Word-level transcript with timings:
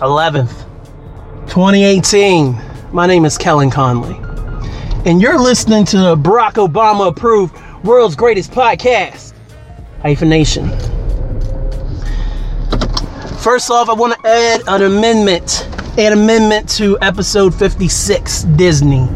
11th, 0.00 0.64
2018. 1.48 2.54
My 2.92 3.06
name 3.06 3.24
is 3.24 3.38
Kellen 3.38 3.70
Conley, 3.70 4.14
and 5.06 5.22
you're 5.22 5.38
listening 5.38 5.86
to 5.86 5.96
the 5.96 6.16
Barack 6.16 6.54
Obama 6.54 7.08
approved 7.08 7.56
world's 7.82 8.14
greatest 8.14 8.50
podcast, 8.50 9.32
Hyphen 10.02 10.28
Nation. 10.28 10.68
First 13.38 13.70
off, 13.70 13.88
I 13.88 13.94
want 13.94 14.20
to 14.20 14.28
add 14.28 14.60
an 14.68 14.82
amendment, 14.82 15.66
an 15.96 16.12
amendment 16.12 16.68
to 16.70 16.98
episode 17.00 17.54
56, 17.54 18.42
Disney. 18.42 19.08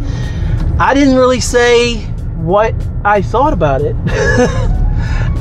I 0.78 0.94
didn't 0.94 1.16
really 1.16 1.40
say 1.40 1.96
what 2.38 2.74
I 3.04 3.20
thought 3.20 3.52
about 3.52 3.82
it. 3.82 3.94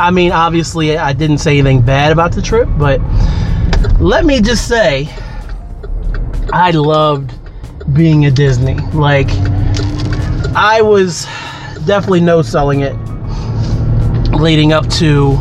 I 0.02 0.12
mean, 0.12 0.34
obviously, 0.34 0.98
I 0.98 1.14
didn't 1.14 1.38
say 1.38 1.60
anything 1.60 1.82
bad 1.82 2.12
about 2.12 2.34
the 2.34 2.42
trip, 2.42 2.68
but 2.78 3.00
let 4.02 4.26
me 4.26 4.42
just 4.42 4.68
say, 4.68 5.08
I 6.52 6.72
loved 6.72 7.34
being 7.94 8.26
at 8.26 8.36
Disney. 8.36 8.76
Like, 8.94 9.30
I 10.56 10.82
was 10.82 11.26
definitely 11.86 12.22
no 12.22 12.42
selling 12.42 12.82
it 12.82 12.96
leading 14.34 14.74
up 14.74 14.88
to 14.90 15.32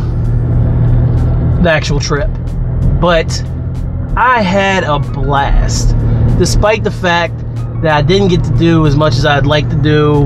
the 1.62 1.70
actual 1.70 2.00
trip. 2.00 2.30
But 3.00 3.42
I 4.16 4.42
had 4.42 4.84
a 4.84 4.98
blast, 4.98 5.96
despite 6.38 6.84
the 6.84 6.90
fact 6.90 7.38
that 7.82 7.92
I 7.92 8.02
didn't 8.02 8.28
get 8.28 8.44
to 8.44 8.56
do 8.58 8.86
as 8.86 8.96
much 8.96 9.14
as 9.14 9.24
I'd 9.24 9.46
like 9.46 9.68
to 9.70 9.76
do. 9.76 10.24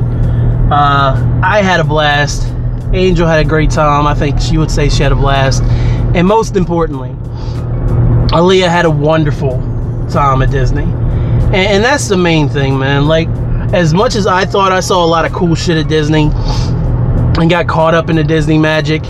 Uh, 0.70 1.40
I 1.44 1.62
had 1.62 1.80
a 1.80 1.84
blast. 1.84 2.48
Angel 2.94 3.26
had 3.26 3.44
a 3.44 3.48
great 3.48 3.70
time. 3.70 4.06
I 4.06 4.14
think 4.14 4.40
she 4.40 4.58
would 4.58 4.70
say 4.70 4.88
she 4.88 5.02
had 5.02 5.12
a 5.12 5.16
blast. 5.16 5.62
And 6.14 6.26
most 6.26 6.56
importantly, 6.56 7.10
Aaliyah 8.30 8.68
had 8.68 8.84
a 8.84 8.90
wonderful 8.90 9.71
time 10.12 10.42
at 10.42 10.50
Disney. 10.50 10.82
And, 10.82 11.54
and, 11.54 11.84
that's 11.84 12.08
the 12.08 12.16
main 12.16 12.48
thing, 12.48 12.78
man. 12.78 13.06
Like, 13.06 13.28
as 13.72 13.92
much 13.94 14.14
as 14.14 14.26
I 14.26 14.44
thought 14.44 14.72
I 14.72 14.80
saw 14.80 15.04
a 15.04 15.06
lot 15.06 15.24
of 15.24 15.32
cool 15.32 15.54
shit 15.54 15.76
at 15.76 15.88
Disney 15.88 16.30
and 17.40 17.50
got 17.50 17.66
caught 17.66 17.94
up 17.94 18.10
in 18.10 18.16
the 18.16 18.24
Disney 18.24 18.58
magic, 18.58 19.02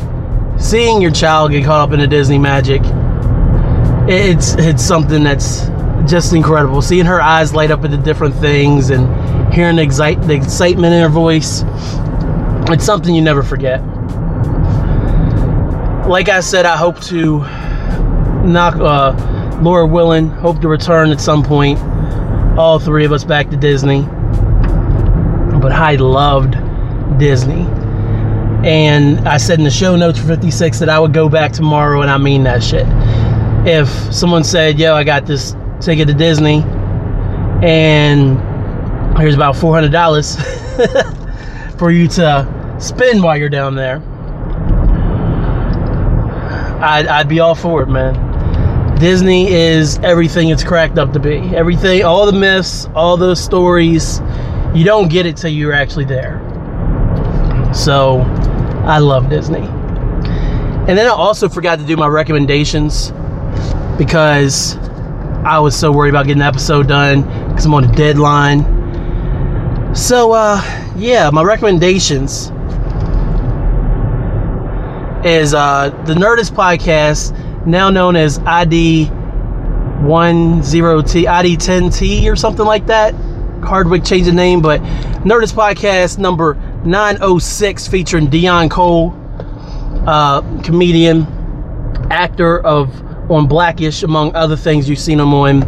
seeing 0.58 1.02
your 1.02 1.10
child 1.10 1.50
get 1.50 1.64
caught 1.64 1.88
up 1.88 1.92
in 1.92 2.00
the 2.00 2.06
Disney 2.06 2.38
magic, 2.38 2.82
it's 4.08 4.54
it's 4.54 4.82
something 4.82 5.22
that's 5.22 5.68
just 6.08 6.32
incredible. 6.32 6.82
Seeing 6.82 7.04
her 7.04 7.20
eyes 7.20 7.54
light 7.54 7.70
up 7.70 7.84
at 7.84 7.90
the 7.90 7.96
different 7.96 8.34
things 8.36 8.90
and 8.90 9.52
hearing 9.52 9.76
the, 9.76 9.82
excite, 9.82 10.20
the 10.22 10.34
excitement 10.34 10.94
in 10.94 11.02
her 11.02 11.08
voice, 11.08 11.62
it's 12.68 12.84
something 12.84 13.14
you 13.14 13.22
never 13.22 13.42
forget. 13.42 13.80
Like 16.08 16.28
I 16.28 16.40
said, 16.40 16.66
I 16.66 16.76
hope 16.76 17.00
to 17.02 17.40
knock 18.44 18.76
uh, 18.76 19.12
Laura 19.62 19.86
willing, 19.86 20.28
hope 20.28 20.60
to 20.60 20.68
return 20.68 21.10
at 21.10 21.20
some 21.20 21.44
point. 21.44 21.78
All 22.58 22.80
three 22.80 23.04
of 23.04 23.12
us 23.12 23.22
back 23.22 23.48
to 23.50 23.56
Disney. 23.56 24.02
But 25.60 25.70
I 25.70 25.96
loved 26.00 26.56
Disney. 27.18 27.64
And 28.66 29.20
I 29.28 29.36
said 29.36 29.58
in 29.58 29.64
the 29.64 29.70
show 29.70 29.94
notes 29.94 30.18
for 30.18 30.26
56 30.26 30.80
that 30.80 30.88
I 30.88 30.98
would 30.98 31.12
go 31.12 31.28
back 31.28 31.52
tomorrow, 31.52 32.02
and 32.02 32.10
I 32.10 32.18
mean 32.18 32.42
that 32.42 32.62
shit. 32.62 32.86
If 33.64 33.88
someone 34.12 34.42
said, 34.42 34.80
Yo, 34.80 34.94
I 34.94 35.04
got 35.04 35.26
this 35.26 35.54
ticket 35.80 36.08
to 36.08 36.14
Disney, 36.14 36.64
and 37.62 38.36
here's 39.16 39.36
about 39.36 39.54
$400 39.54 41.74
for 41.78 41.92
you 41.92 42.08
to 42.08 42.76
spend 42.80 43.22
while 43.22 43.36
you're 43.36 43.48
down 43.48 43.76
there, 43.76 43.98
I'd, 46.82 47.06
I'd 47.06 47.28
be 47.28 47.38
all 47.38 47.54
for 47.54 47.82
it, 47.82 47.88
man. 47.88 48.31
Disney 49.02 49.52
is 49.52 49.98
everything 50.04 50.50
it's 50.50 50.62
cracked 50.62 50.96
up 50.96 51.12
to 51.12 51.18
be. 51.18 51.38
Everything, 51.56 52.04
all 52.04 52.24
the 52.24 52.32
myths, 52.32 52.86
all 52.94 53.16
those 53.16 53.42
stories, 53.42 54.20
you 54.76 54.84
don't 54.84 55.08
get 55.08 55.26
it 55.26 55.36
till 55.36 55.50
you're 55.50 55.72
actually 55.72 56.04
there. 56.04 56.40
So, 57.74 58.20
I 58.86 58.98
love 58.98 59.28
Disney. 59.28 59.58
And 59.58 60.96
then 60.96 61.06
I 61.06 61.10
also 61.10 61.48
forgot 61.48 61.80
to 61.80 61.84
do 61.84 61.96
my 61.96 62.06
recommendations 62.06 63.10
because 63.98 64.76
I 65.44 65.58
was 65.58 65.76
so 65.76 65.90
worried 65.90 66.10
about 66.10 66.26
getting 66.26 66.38
the 66.38 66.44
episode 66.44 66.86
done 66.86 67.22
because 67.48 67.66
I'm 67.66 67.74
on 67.74 67.82
a 67.82 67.92
deadline. 67.96 68.62
So, 69.96 70.30
uh, 70.30 70.62
yeah, 70.96 71.28
my 71.30 71.42
recommendations 71.42 72.52
is 75.26 75.54
uh, 75.54 75.90
the 76.06 76.14
Nerdist 76.14 76.52
podcast 76.52 77.36
now 77.66 77.90
known 77.90 78.16
as 78.16 78.38
ID 78.40 79.10
10T, 80.02 81.26
ID 81.26 81.56
10T 81.56 82.30
or 82.30 82.36
something 82.36 82.66
like 82.66 82.86
that. 82.86 83.14
Hardwick 83.62 84.04
changed 84.04 84.28
the 84.28 84.32
name, 84.32 84.60
but 84.60 84.80
Nerdist 85.22 85.54
Podcast 85.54 86.18
number 86.18 86.54
906 86.84 87.86
featuring 87.86 88.26
Deon 88.26 88.68
Cole, 88.70 89.14
uh, 90.06 90.42
comedian, 90.62 91.26
actor 92.10 92.60
of 92.60 92.90
on 93.30 93.46
Blackish, 93.46 94.02
among 94.02 94.34
other 94.34 94.56
things 94.56 94.88
you've 94.88 94.98
seen 94.98 95.20
him 95.20 95.32
on. 95.32 95.62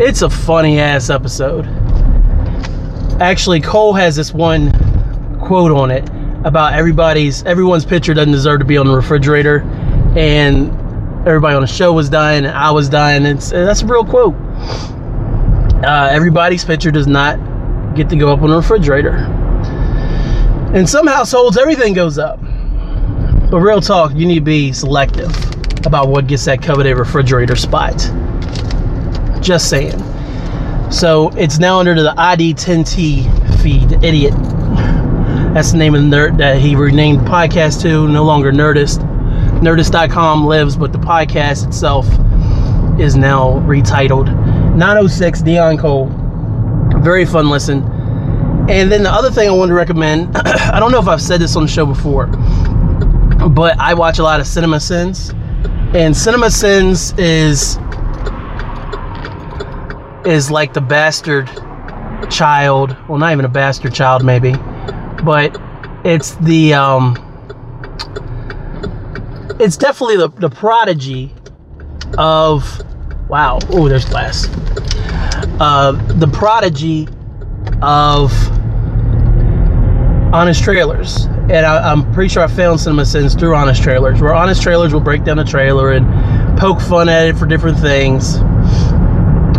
It's 0.00 0.22
a 0.22 0.30
funny 0.30 0.80
ass 0.80 1.10
episode. 1.10 1.66
Actually, 3.20 3.60
Cole 3.60 3.92
has 3.92 4.16
this 4.16 4.32
one 4.32 4.72
quote 5.38 5.70
on 5.70 5.90
it 5.90 6.08
about 6.44 6.72
everybody's 6.72 7.44
everyone's 7.44 7.84
picture 7.84 8.14
doesn't 8.14 8.32
deserve 8.32 8.60
to 8.60 8.64
be 8.64 8.78
on 8.78 8.86
the 8.86 8.94
refrigerator, 8.94 9.60
and 10.16 10.81
everybody 11.26 11.54
on 11.54 11.62
the 11.62 11.68
show 11.68 11.92
was 11.92 12.08
dying 12.08 12.44
and 12.44 12.56
I 12.56 12.70
was 12.70 12.88
dying. 12.88 13.24
It's 13.24 13.50
that's 13.50 13.82
a 13.82 13.86
real 13.86 14.04
quote. 14.04 14.34
Uh, 15.84 16.08
everybody's 16.10 16.64
picture 16.64 16.90
does 16.90 17.06
not 17.06 17.38
get 17.94 18.08
to 18.08 18.16
go 18.16 18.32
up 18.32 18.42
on 18.42 18.50
the 18.50 18.56
refrigerator. 18.56 19.16
In 20.74 20.86
some 20.86 21.06
households, 21.06 21.56
everything 21.58 21.92
goes 21.92 22.18
up. 22.18 22.40
But 23.50 23.60
real 23.60 23.80
talk, 23.80 24.14
you 24.14 24.26
need 24.26 24.36
to 24.36 24.40
be 24.40 24.72
selective 24.72 25.30
about 25.86 26.08
what 26.08 26.26
gets 26.26 26.44
that 26.46 26.62
coveted 26.62 26.96
refrigerator 26.96 27.56
spot. 27.56 27.96
Just 29.42 29.68
saying. 29.68 30.00
So 30.90 31.30
it's 31.36 31.58
now 31.58 31.78
under 31.78 31.94
the 31.94 32.14
ID10T 32.14 33.60
feed, 33.62 33.92
idiot. 34.04 34.34
That's 35.54 35.72
the 35.72 35.78
name 35.78 35.94
of 35.94 36.02
the 36.02 36.08
nerd 36.08 36.38
that 36.38 36.58
he 36.58 36.74
renamed 36.74 37.20
the 37.20 37.30
podcast 37.30 37.82
to, 37.82 38.08
no 38.08 38.24
longer 38.24 38.50
Nerdist. 38.52 39.11
Nerdist.com 39.62 40.44
lives, 40.44 40.76
but 40.76 40.92
the 40.92 40.98
podcast 40.98 41.64
itself 41.64 42.04
is 42.98 43.14
now 43.14 43.60
retitled 43.60 44.26
906 44.76 45.42
Deon 45.42 45.78
Cole. 45.78 46.10
Very 47.00 47.24
fun 47.24 47.48
listen. 47.48 47.84
And 48.68 48.90
then 48.90 49.04
the 49.04 49.10
other 49.10 49.30
thing 49.30 49.48
I 49.48 49.52
wanted 49.52 49.70
to 49.70 49.76
recommend, 49.76 50.36
I 50.36 50.80
don't 50.80 50.90
know 50.90 50.98
if 50.98 51.06
I've 51.06 51.22
said 51.22 51.40
this 51.40 51.54
on 51.54 51.62
the 51.62 51.68
show 51.68 51.86
before, 51.86 52.26
but 52.26 53.78
I 53.78 53.94
watch 53.94 54.18
a 54.18 54.24
lot 54.24 54.40
of 54.40 54.48
Cinema 54.48 54.80
Sins. 54.80 55.32
And 55.94 56.16
Cinema 56.16 56.50
Sins 56.50 57.12
is 57.16 57.78
is 60.24 60.50
like 60.50 60.72
the 60.72 60.80
bastard 60.80 61.48
child. 62.30 62.96
Well, 63.08 63.18
not 63.18 63.30
even 63.30 63.44
a 63.44 63.48
bastard 63.48 63.94
child, 63.94 64.24
maybe, 64.24 64.54
but 65.22 65.56
it's 66.04 66.34
the 66.36 66.74
um, 66.74 67.31
it's 69.62 69.76
definitely 69.76 70.16
the, 70.16 70.28
the 70.28 70.50
prodigy 70.50 71.32
of 72.18 72.82
wow. 73.28 73.60
Oh, 73.70 73.88
there's 73.88 74.04
glass. 74.04 74.48
Uh, 75.60 75.92
the 76.18 76.26
prodigy 76.26 77.06
of 77.80 78.32
honest 80.34 80.64
trailers, 80.64 81.26
and 81.26 81.64
I, 81.64 81.92
am 81.92 82.12
pretty 82.12 82.28
sure 82.28 82.42
I 82.42 82.48
found 82.48 82.80
Cinema 82.80 83.06
Sins 83.06 83.34
through 83.34 83.54
honest 83.54 83.82
trailers, 83.82 84.20
where 84.20 84.34
honest 84.34 84.62
trailers 84.62 84.92
will 84.92 85.00
break 85.00 85.22
down 85.22 85.36
the 85.36 85.44
trailer 85.44 85.92
and 85.92 86.58
poke 86.58 86.80
fun 86.80 87.08
at 87.08 87.28
it 87.28 87.36
for 87.36 87.46
different 87.46 87.78
things. 87.78 88.34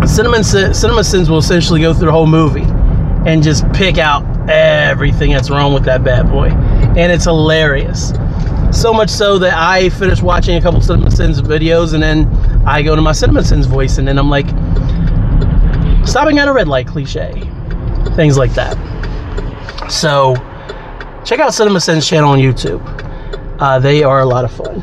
Cinema, 0.06 0.44
Cinema 0.44 1.04
Sins 1.04 1.30
will 1.30 1.38
essentially 1.38 1.80
go 1.80 1.94
through 1.94 2.08
the 2.08 2.12
whole 2.12 2.28
movie 2.28 2.66
and 3.26 3.42
just 3.42 3.72
pick 3.72 3.98
out 3.98 4.26
everything 4.50 5.32
that's 5.32 5.50
wrong 5.50 5.74
with 5.74 5.86
that 5.86 6.04
bad 6.04 6.30
boy, 6.30 6.50
and 6.50 7.10
it's 7.10 7.24
hilarious. 7.24 8.12
So 8.74 8.92
much 8.92 9.10
so 9.10 9.40
that 9.40 9.54
I 9.54 9.90
finished 9.90 10.24
watching 10.24 10.56
a 10.58 10.62
couple 10.62 10.82
Cinema 10.82 11.12
Sins 11.12 11.42
videos 11.42 11.94
and 11.94 12.04
then 12.04 12.28
I 12.66 12.82
go 12.82 12.96
to 12.96 13.02
my 13.02 13.12
CinemaSins 13.12 13.66
voice, 13.68 13.98
and 13.98 14.08
then 14.08 14.18
I'm 14.18 14.30
like, 14.30 14.48
stopping 16.08 16.40
at 16.40 16.48
a 16.48 16.54
red 16.54 16.70
light 16.70 16.88
cliche, 16.88 17.34
things 18.16 18.38
like 18.38 18.54
that. 18.54 18.78
So, 19.92 20.36
check 21.26 21.42
out 21.42 21.52
CinemaSins 21.52 22.08
channel 22.08 22.30
on 22.30 22.40
YouTube. 22.40 22.82
Uh, 23.60 23.80
they 23.80 24.02
are 24.02 24.22
a 24.22 24.26
lot 24.26 24.46
of 24.46 24.52
fun. 24.54 24.82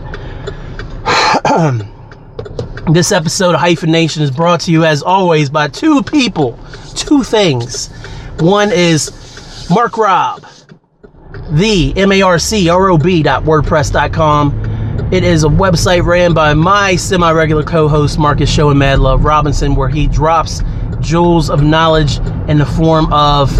this 2.92 3.12
episode 3.12 3.54
of 3.54 3.60
Hyphenation 3.62 4.22
is 4.22 4.30
brought 4.30 4.60
to 4.62 4.72
you, 4.72 4.84
as 4.84 5.02
always, 5.02 5.48
by 5.48 5.66
two 5.66 6.02
people, 6.02 6.58
two 6.94 7.24
things. 7.24 7.88
One 8.40 8.70
is 8.70 9.66
Marc 9.70 9.96
Rob, 9.96 10.44
the 11.50 11.92
M 11.96 12.12
A 12.12 12.22
R 12.22 12.38
C 12.38 12.68
R 12.68 12.90
O 12.90 12.98
B 12.98 13.22
dot 13.22 13.44
WordPress.com. 13.44 15.10
It 15.12 15.24
is 15.24 15.44
a 15.44 15.48
website 15.48 16.04
ran 16.04 16.32
by 16.32 16.54
my 16.54 16.94
semi 16.96 17.32
regular 17.32 17.64
co 17.64 17.88
host, 17.88 18.18
Marcus 18.18 18.48
Show 18.48 18.70
and 18.70 18.78
Mad 18.78 19.00
Love 19.00 19.24
Robinson, 19.24 19.74
where 19.74 19.88
he 19.88 20.06
drops 20.06 20.62
jewels 21.00 21.50
of 21.50 21.62
knowledge 21.62 22.18
in 22.48 22.58
the 22.58 22.66
form 22.66 23.12
of, 23.12 23.50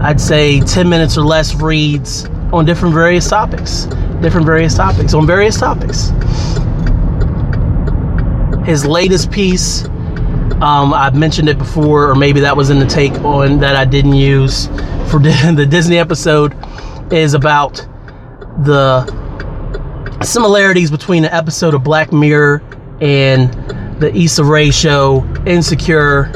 I'd 0.00 0.20
say, 0.20 0.60
10 0.60 0.88
minutes 0.88 1.16
or 1.16 1.24
less 1.24 1.54
reads 1.54 2.24
on 2.52 2.64
different 2.64 2.94
various 2.94 3.28
topics. 3.28 3.84
Different 4.20 4.46
various 4.46 4.74
topics, 4.74 5.14
on 5.14 5.26
various 5.26 5.58
topics. 5.58 6.10
His 8.66 8.84
latest 8.86 9.30
piece, 9.30 9.84
um, 10.62 10.94
I've 10.94 11.16
mentioned 11.16 11.48
it 11.48 11.58
before, 11.58 12.08
or 12.10 12.14
maybe 12.14 12.40
that 12.40 12.56
was 12.56 12.70
in 12.70 12.78
the 12.78 12.86
take 12.86 13.12
on 13.20 13.58
that 13.60 13.76
I 13.76 13.84
didn't 13.84 14.14
use 14.14 14.66
for 15.10 15.18
the 15.20 15.66
Disney 15.68 15.98
episode, 15.98 16.54
is 17.12 17.34
about 17.34 17.76
the 18.64 19.04
similarities 20.22 20.90
between 20.90 21.22
the 21.22 21.34
episode 21.34 21.74
of 21.74 21.84
Black 21.84 22.12
Mirror 22.12 22.62
and 23.00 23.52
the 24.00 24.14
Issa 24.14 24.44
Rae 24.44 24.70
show, 24.70 25.24
Insecure, 25.46 26.30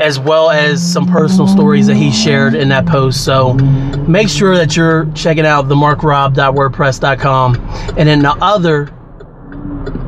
as 0.00 0.18
well 0.18 0.50
as 0.50 0.82
some 0.82 1.06
personal 1.06 1.46
stories 1.46 1.86
that 1.86 1.96
he 1.96 2.10
shared 2.10 2.54
in 2.54 2.68
that 2.68 2.86
post. 2.86 3.24
So 3.24 3.54
make 3.54 4.28
sure 4.28 4.56
that 4.56 4.76
you're 4.76 5.10
checking 5.12 5.46
out 5.46 5.68
the 5.68 5.74
marcrob.wordpress.com. 5.74 7.54
And 7.96 8.08
then 8.08 8.20
the 8.20 8.36
other 8.40 8.90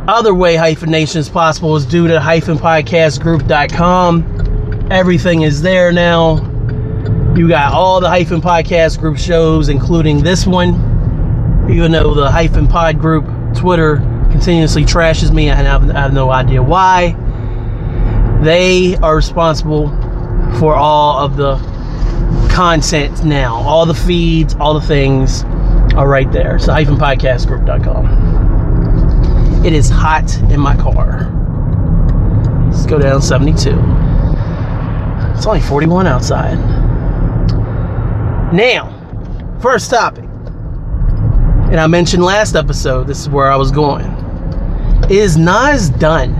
other 0.09 0.35
way 0.35 0.55
hyphenation 0.55 1.21
is 1.21 1.29
possible 1.29 1.75
is 1.75 1.85
due 1.85 2.07
to 2.07 2.19
hyphenpodcastgroup.com. 2.19 4.87
Everything 4.91 5.43
is 5.43 5.63
there 5.63 5.91
now 5.91 6.37
you 7.37 7.49
got 7.49 7.73
all 7.73 8.01
the 8.01 8.09
Hyphen 8.09 8.41
Podcast 8.41 8.99
Group 8.99 9.19
shows, 9.19 9.69
including 9.69 10.23
this 10.23 10.47
one. 10.47 10.71
Even 11.71 11.93
though 11.93 12.15
the 12.15 12.31
Hyphen 12.31 12.67
Pod 12.67 12.99
Group 12.99 13.27
Twitter 13.55 13.97
continuously 14.31 14.85
trashes 14.85 15.31
me, 15.33 15.51
and 15.51 15.61
I 15.61 15.65
have, 15.71 15.91
I 15.91 16.01
have 16.01 16.15
no 16.15 16.31
idea 16.31 16.63
why. 16.63 17.15
They 18.43 18.97
are 18.97 19.17
responsible 19.17 19.91
for 20.59 20.75
all 20.75 21.19
of 21.19 21.37
the 21.37 21.57
content 22.51 23.23
now. 23.25 23.57
All 23.57 23.85
the 23.85 23.95
feeds, 23.95 24.55
all 24.55 24.73
the 24.73 24.87
things 24.87 25.45
are 25.95 26.09
right 26.09 26.33
there. 26.33 26.59
So 26.59 26.73
hyphenpodcastgroup.com. 26.73 29.67
It 29.67 29.75
is 29.75 29.91
hot 29.91 30.35
in 30.51 30.61
my 30.61 30.77
car. 30.77 31.31
Let's 32.71 32.87
go 32.87 32.99
down 32.99 33.21
72. 33.21 33.79
It's 35.35 35.47
only 35.47 35.61
41 35.61 36.07
outside. 36.07 36.86
Now, 38.57 38.89
first 39.61 39.91
topic. 39.91 40.25
And 40.25 41.79
I 41.79 41.87
mentioned 41.87 42.25
last 42.25 42.57
episode, 42.57 43.07
this 43.07 43.21
is 43.21 43.29
where 43.29 43.53
I 43.53 43.57
was 43.57 43.71
going. 43.71 44.07
Is 45.11 45.37
Nas 45.37 45.91
done? 45.91 46.33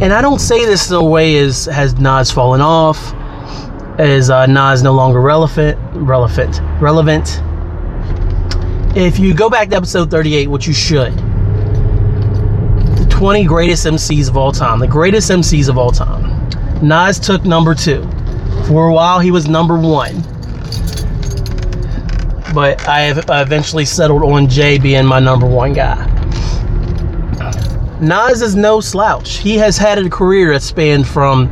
And 0.00 0.12
I 0.12 0.22
don't 0.22 0.38
say 0.38 0.64
this 0.64 0.88
in 0.88 0.94
a 0.94 1.02
way 1.02 1.36
as 1.38 1.64
has 1.64 1.98
Nas 1.98 2.30
fallen 2.30 2.60
off, 2.60 3.12
is 3.98 4.30
uh, 4.30 4.46
Nas 4.46 4.84
no 4.84 4.92
longer 4.92 5.20
relevant, 5.20 5.76
relevant, 5.94 6.60
relevant. 6.80 7.42
If 8.96 9.18
you 9.18 9.34
go 9.34 9.50
back 9.50 9.68
to 9.70 9.76
episode 9.76 10.12
38, 10.12 10.46
which 10.46 10.68
you 10.68 10.74
should, 10.74 11.12
the 12.98 13.06
20 13.10 13.42
greatest 13.46 13.84
MCs 13.84 14.28
of 14.28 14.36
all 14.36 14.52
time, 14.52 14.78
the 14.78 14.86
greatest 14.86 15.28
MCs 15.28 15.68
of 15.68 15.76
all 15.76 15.90
time. 15.90 16.48
Nas 16.80 17.18
took 17.18 17.44
number 17.44 17.74
two. 17.74 18.08
For 18.68 18.86
a 18.86 18.94
while, 18.94 19.18
he 19.18 19.32
was 19.32 19.48
number 19.48 19.76
one 19.76 20.22
but 22.54 22.86
I 22.88 23.00
have 23.00 23.24
eventually 23.28 23.84
settled 23.84 24.22
on 24.22 24.48
Jay 24.48 24.78
being 24.78 25.06
my 25.06 25.20
number 25.20 25.46
one 25.46 25.72
guy. 25.72 26.08
Nas 28.00 28.42
is 28.42 28.56
no 28.56 28.80
slouch. 28.80 29.38
He 29.38 29.56
has 29.58 29.78
had 29.78 29.98
a 29.98 30.10
career 30.10 30.52
that 30.52 30.62
spanned 30.62 31.06
from, 31.06 31.48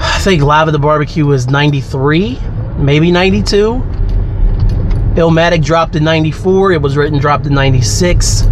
I 0.00 0.18
think 0.20 0.42
Live 0.42 0.68
at 0.68 0.70
the 0.70 0.78
Barbecue 0.78 1.26
was 1.26 1.48
93, 1.48 2.38
maybe 2.76 3.10
92. 3.10 3.82
Illmatic 5.14 5.64
dropped 5.64 5.96
in 5.96 6.04
94. 6.04 6.72
It 6.72 6.80
was 6.80 6.96
written, 6.96 7.18
dropped 7.18 7.46
in 7.46 7.54
96. 7.54 8.44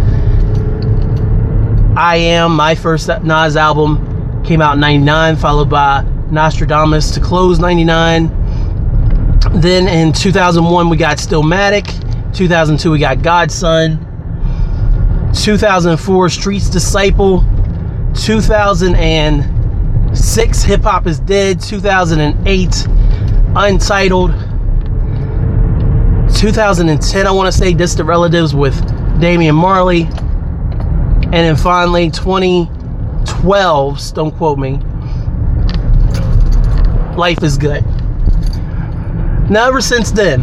I 1.95 2.17
Am, 2.17 2.55
my 2.55 2.75
first 2.75 3.07
Nas 3.23 3.55
album, 3.55 4.43
came 4.43 4.61
out 4.61 4.75
in 4.75 4.79
99, 4.81 5.37
followed 5.37 5.69
by 5.69 6.03
Nastradamus 6.29 7.13
to 7.13 7.19
close 7.19 7.59
99. 7.59 8.40
Then 9.49 9.87
in 9.87 10.13
2001, 10.13 10.89
we 10.89 10.97
got 10.97 11.17
Stillmatic. 11.17 11.87
2002, 12.35 12.91
we 12.91 12.99
got 12.99 13.23
God's 13.23 13.55
Son. 13.55 13.97
2004, 15.33 16.29
Street's 16.29 16.69
Disciple. 16.69 17.43
2006, 18.13 20.63
Hip 20.63 20.83
Hop 20.83 21.07
is 21.07 21.19
Dead. 21.19 21.59
2008, 21.59 22.87
Untitled. 23.55 24.31
2010, 26.35 27.27
I 27.27 27.31
want 27.31 27.51
to 27.51 27.57
say 27.57 27.73
Distant 27.73 28.07
Relatives 28.07 28.53
with 28.55 28.79
Damian 29.19 29.55
Marley. 29.55 30.03
And 30.03 31.33
then 31.33 31.55
finally, 31.55 32.11
2012, 32.11 34.13
don't 34.13 34.31
quote 34.31 34.59
me, 34.59 34.79
Life 37.15 37.41
is 37.43 37.57
Good. 37.57 37.83
Now, 39.51 39.67
ever 39.67 39.81
since 39.81 40.11
then, 40.11 40.39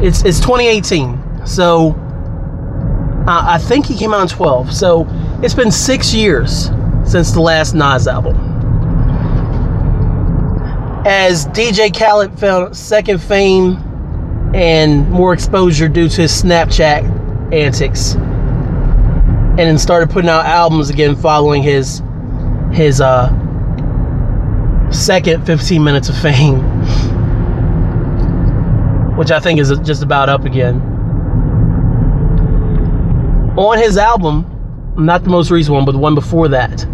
it's 0.00 0.24
it's 0.24 0.40
2018. 0.40 1.46
So 1.46 1.90
uh, 3.28 3.44
I 3.46 3.58
think 3.58 3.84
he 3.84 3.94
came 3.94 4.14
out 4.14 4.22
in 4.22 4.28
12. 4.28 4.72
So 4.72 5.06
it's 5.42 5.52
been 5.52 5.70
six 5.70 6.14
years 6.14 6.70
since 7.04 7.32
the 7.32 7.42
last 7.42 7.74
Nas 7.74 8.08
album. 8.08 8.36
As 11.04 11.44
DJ 11.48 11.94
Khaled 11.94 12.38
found 12.38 12.74
second 12.74 13.18
fame 13.18 13.76
and 14.54 15.06
more 15.10 15.34
exposure 15.34 15.86
due 15.86 16.08
to 16.08 16.22
his 16.22 16.42
Snapchat 16.42 17.52
antics, 17.52 18.14
and 18.14 19.58
then 19.58 19.76
started 19.76 20.08
putting 20.08 20.30
out 20.30 20.46
albums 20.46 20.88
again 20.88 21.14
following 21.14 21.62
his 21.62 22.02
his 22.72 23.02
uh, 23.02 23.28
second 24.90 25.44
15 25.44 25.84
minutes 25.84 26.08
of 26.08 26.16
fame 26.16 26.62
which 29.16 29.30
I 29.30 29.40
think 29.40 29.60
is 29.60 29.76
just 29.80 30.02
about 30.02 30.28
up 30.28 30.44
again. 30.44 30.80
On 33.56 33.78
his 33.78 33.96
album, 33.96 34.50
not 34.96 35.22
the 35.22 35.30
most 35.30 35.50
recent 35.50 35.74
one, 35.74 35.84
but 35.84 35.92
the 35.92 35.98
one 35.98 36.14
before 36.14 36.48
that, 36.48 36.86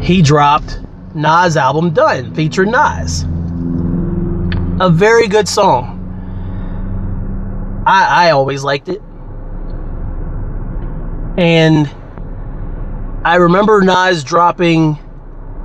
he 0.00 0.22
dropped 0.22 0.80
Nas' 1.14 1.56
album 1.56 1.90
Done, 1.90 2.34
featuring 2.34 2.70
Nas. 2.70 3.24
A 4.80 4.90
very 4.90 5.28
good 5.28 5.46
song. 5.46 6.00
I, 7.86 8.28
I 8.28 8.30
always 8.30 8.64
liked 8.64 8.88
it. 8.88 9.00
And 11.36 11.88
I 13.24 13.36
remember 13.36 13.82
Nas 13.82 14.24
dropping 14.24 14.98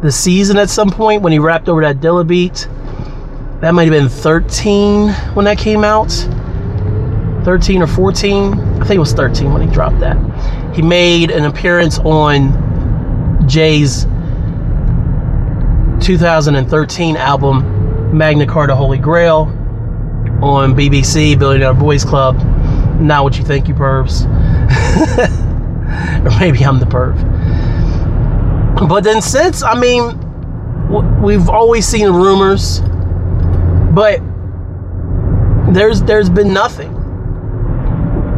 the 0.02 0.12
season 0.12 0.58
at 0.58 0.70
some 0.70 0.90
point 0.90 1.22
when 1.22 1.32
he 1.32 1.40
rapped 1.40 1.70
over 1.70 1.82
that 1.82 2.00
Dilla 2.00 2.26
beat 2.26 2.68
that 3.62 3.74
might 3.74 3.92
have 3.92 3.92
been 3.92 4.10
13 4.10 5.10
when 5.34 5.46
that 5.46 5.58
came 5.58 5.84
out. 5.84 6.12
13 7.44 7.82
or 7.82 7.88
14 7.88 8.54
i 8.54 8.80
think 8.80 8.92
it 8.92 9.00
was 9.00 9.14
13 9.14 9.52
when 9.52 9.62
he 9.62 9.74
dropped 9.74 10.00
that. 10.00 10.18
He 10.76 10.82
made 10.82 11.32
an 11.32 11.46
appearance 11.46 11.98
on 12.00 13.48
jay's 13.48 14.04
2013 16.06 17.18
album 17.18 18.16
magna 18.16 18.46
carta 18.46 18.76
holy 18.76 18.98
grail 18.98 19.44
on 20.42 20.76
bbc 20.76 21.40
billionaire 21.40 21.74
boys 21.74 22.04
club. 22.04 22.38
Not 23.00 23.24
what 23.24 23.38
you 23.38 23.44
think 23.44 23.68
you 23.68 23.74
pervs. 23.74 24.26
Or 26.20 26.38
maybe 26.40 26.64
i'm 26.66 26.80
the 26.80 26.86
perv. 26.86 27.18
But 28.88 29.04
then 29.04 29.22
since 29.22 29.64
i 29.64 29.80
mean 29.80 30.18
we've 31.22 31.50
always 31.50 31.88
seen 31.88 32.10
rumors 32.10 32.82
but 34.00 34.22
there's 35.74 36.02
there's 36.04 36.30
been 36.30 36.54
nothing. 36.54 36.96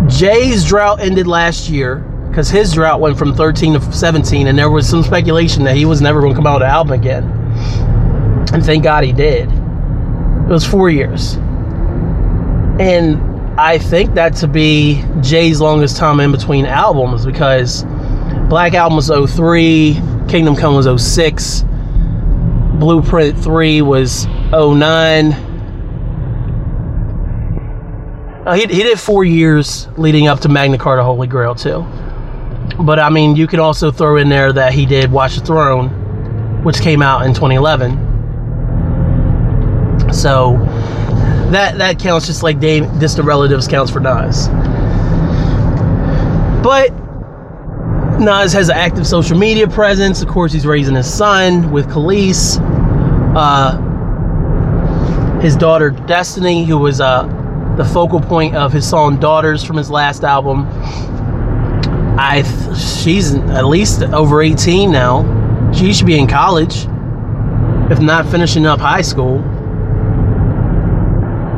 Jay's 0.09 0.65
drought 0.65 0.99
ended 0.99 1.27
last 1.27 1.69
year 1.69 1.97
because 2.27 2.49
his 2.49 2.73
drought 2.73 2.99
went 2.99 3.15
from 3.15 3.35
13 3.35 3.73
to 3.73 3.93
17, 3.93 4.47
and 4.47 4.57
there 4.57 4.71
was 4.71 4.89
some 4.89 5.03
speculation 5.03 5.63
that 5.65 5.75
he 5.75 5.85
was 5.85 6.01
never 6.01 6.19
going 6.19 6.33
to 6.33 6.35
come 6.35 6.47
out 6.47 6.55
with 6.55 6.63
an 6.63 6.69
album 6.69 6.93
again. 6.93 7.25
And 8.51 8.65
thank 8.65 8.83
God 8.83 9.03
he 9.03 9.13
did. 9.13 9.51
It 9.51 10.47
was 10.47 10.65
four 10.65 10.89
years. 10.89 11.35
And 12.79 13.21
I 13.59 13.77
think 13.77 14.15
that 14.15 14.33
to 14.37 14.47
be 14.47 15.03
Jay's 15.21 15.61
longest 15.61 15.95
time 15.95 16.19
in 16.21 16.31
between 16.31 16.65
albums 16.65 17.23
because 17.23 17.83
Black 18.49 18.73
Album 18.73 18.95
was 18.95 19.09
03, 19.09 19.93
Kingdom 20.27 20.55
Come 20.55 20.73
was 20.73 20.87
06, 21.03 21.65
Blueprint 22.79 23.37
3 23.37 23.83
was 23.83 24.25
09. 24.51 25.50
Uh, 28.51 28.55
he, 28.55 28.63
he 28.63 28.83
did 28.83 28.99
four 28.99 29.23
years 29.23 29.87
leading 29.95 30.27
up 30.27 30.41
to 30.41 30.49
Magna 30.49 30.77
Carta 30.77 31.05
Holy 31.05 31.25
Grail, 31.25 31.55
too. 31.55 31.85
But 32.83 32.99
I 32.99 33.09
mean, 33.09 33.37
you 33.37 33.47
can 33.47 33.61
also 33.61 33.91
throw 33.91 34.17
in 34.17 34.27
there 34.27 34.51
that 34.51 34.73
he 34.73 34.85
did 34.85 35.09
Watch 35.09 35.37
the 35.37 35.45
Throne, 35.45 35.87
which 36.61 36.81
came 36.81 37.01
out 37.01 37.25
in 37.25 37.33
2011. 37.33 37.93
So 40.11 40.57
that 41.51 41.77
that 41.77 41.97
counts 41.97 42.25
just 42.25 42.43
like 42.43 42.59
Dave, 42.59 42.83
distant 42.99 43.25
relatives 43.25 43.69
counts 43.69 43.89
for 43.89 44.01
Nas. 44.01 44.49
But 46.61 46.89
Nas 48.19 48.51
has 48.51 48.67
an 48.67 48.75
active 48.75 49.07
social 49.07 49.37
media 49.37 49.65
presence. 49.65 50.21
Of 50.21 50.27
course, 50.27 50.51
he's 50.51 50.65
raising 50.65 50.95
his 50.95 51.07
son 51.11 51.71
with 51.71 51.87
Kelis. 51.87 52.59
Uh, 53.33 53.77
his 55.39 55.55
daughter 55.55 55.91
Destiny, 55.91 56.65
who 56.65 56.77
was 56.77 56.99
uh, 56.99 57.40
the 57.77 57.85
focal 57.85 58.19
point 58.19 58.55
of 58.55 58.73
his 58.73 58.87
song 58.87 59.19
"Daughters" 59.19 59.63
from 59.63 59.77
his 59.77 59.89
last 59.89 60.23
album. 60.23 60.67
I 62.19 62.43
she's 62.75 63.33
at 63.33 63.65
least 63.65 64.03
over 64.03 64.41
18 64.41 64.91
now. 64.91 65.71
She 65.73 65.93
should 65.93 66.05
be 66.05 66.19
in 66.19 66.27
college, 66.27 66.85
if 67.89 67.99
not 67.99 68.27
finishing 68.27 68.65
up 68.65 68.79
high 68.79 69.01
school. 69.01 69.39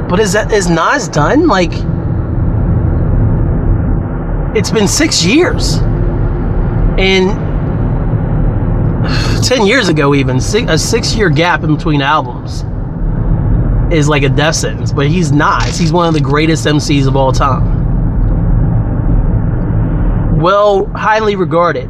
But 0.07 0.19
is 0.19 0.33
that 0.33 0.51
is 0.51 0.69
Nas 0.69 1.07
done? 1.07 1.47
Like, 1.47 1.73
it's 4.55 4.69
been 4.69 4.87
six 4.87 5.25
years, 5.25 5.77
and 6.99 7.31
ten 9.43 9.65
years 9.65 9.89
ago, 9.89 10.13
even 10.13 10.39
six, 10.39 10.69
a 10.69 10.77
six-year 10.77 11.29
gap 11.29 11.63
in 11.63 11.75
between 11.75 12.03
albums 12.03 12.63
is 13.91 14.07
like 14.07 14.23
a 14.23 14.29
death 14.29 14.55
sentence. 14.55 14.93
But 14.93 15.07
he's 15.07 15.31
not. 15.31 15.65
He's 15.65 15.91
one 15.91 16.07
of 16.07 16.13
the 16.13 16.21
greatest 16.21 16.65
MCs 16.65 17.07
of 17.07 17.15
all 17.15 17.31
time. 17.31 17.81
Well, 20.39 20.85
highly 20.87 21.35
regarded 21.35 21.89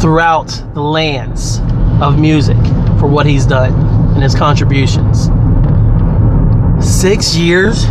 throughout 0.00 0.48
the 0.74 0.82
lands 0.82 1.60
of 2.02 2.18
music 2.18 2.56
for 2.98 3.06
what 3.06 3.26
he's 3.26 3.46
done 3.46 3.72
and 4.14 4.22
his 4.22 4.34
contributions 4.34 5.28
six 6.86 7.36
years 7.36 7.84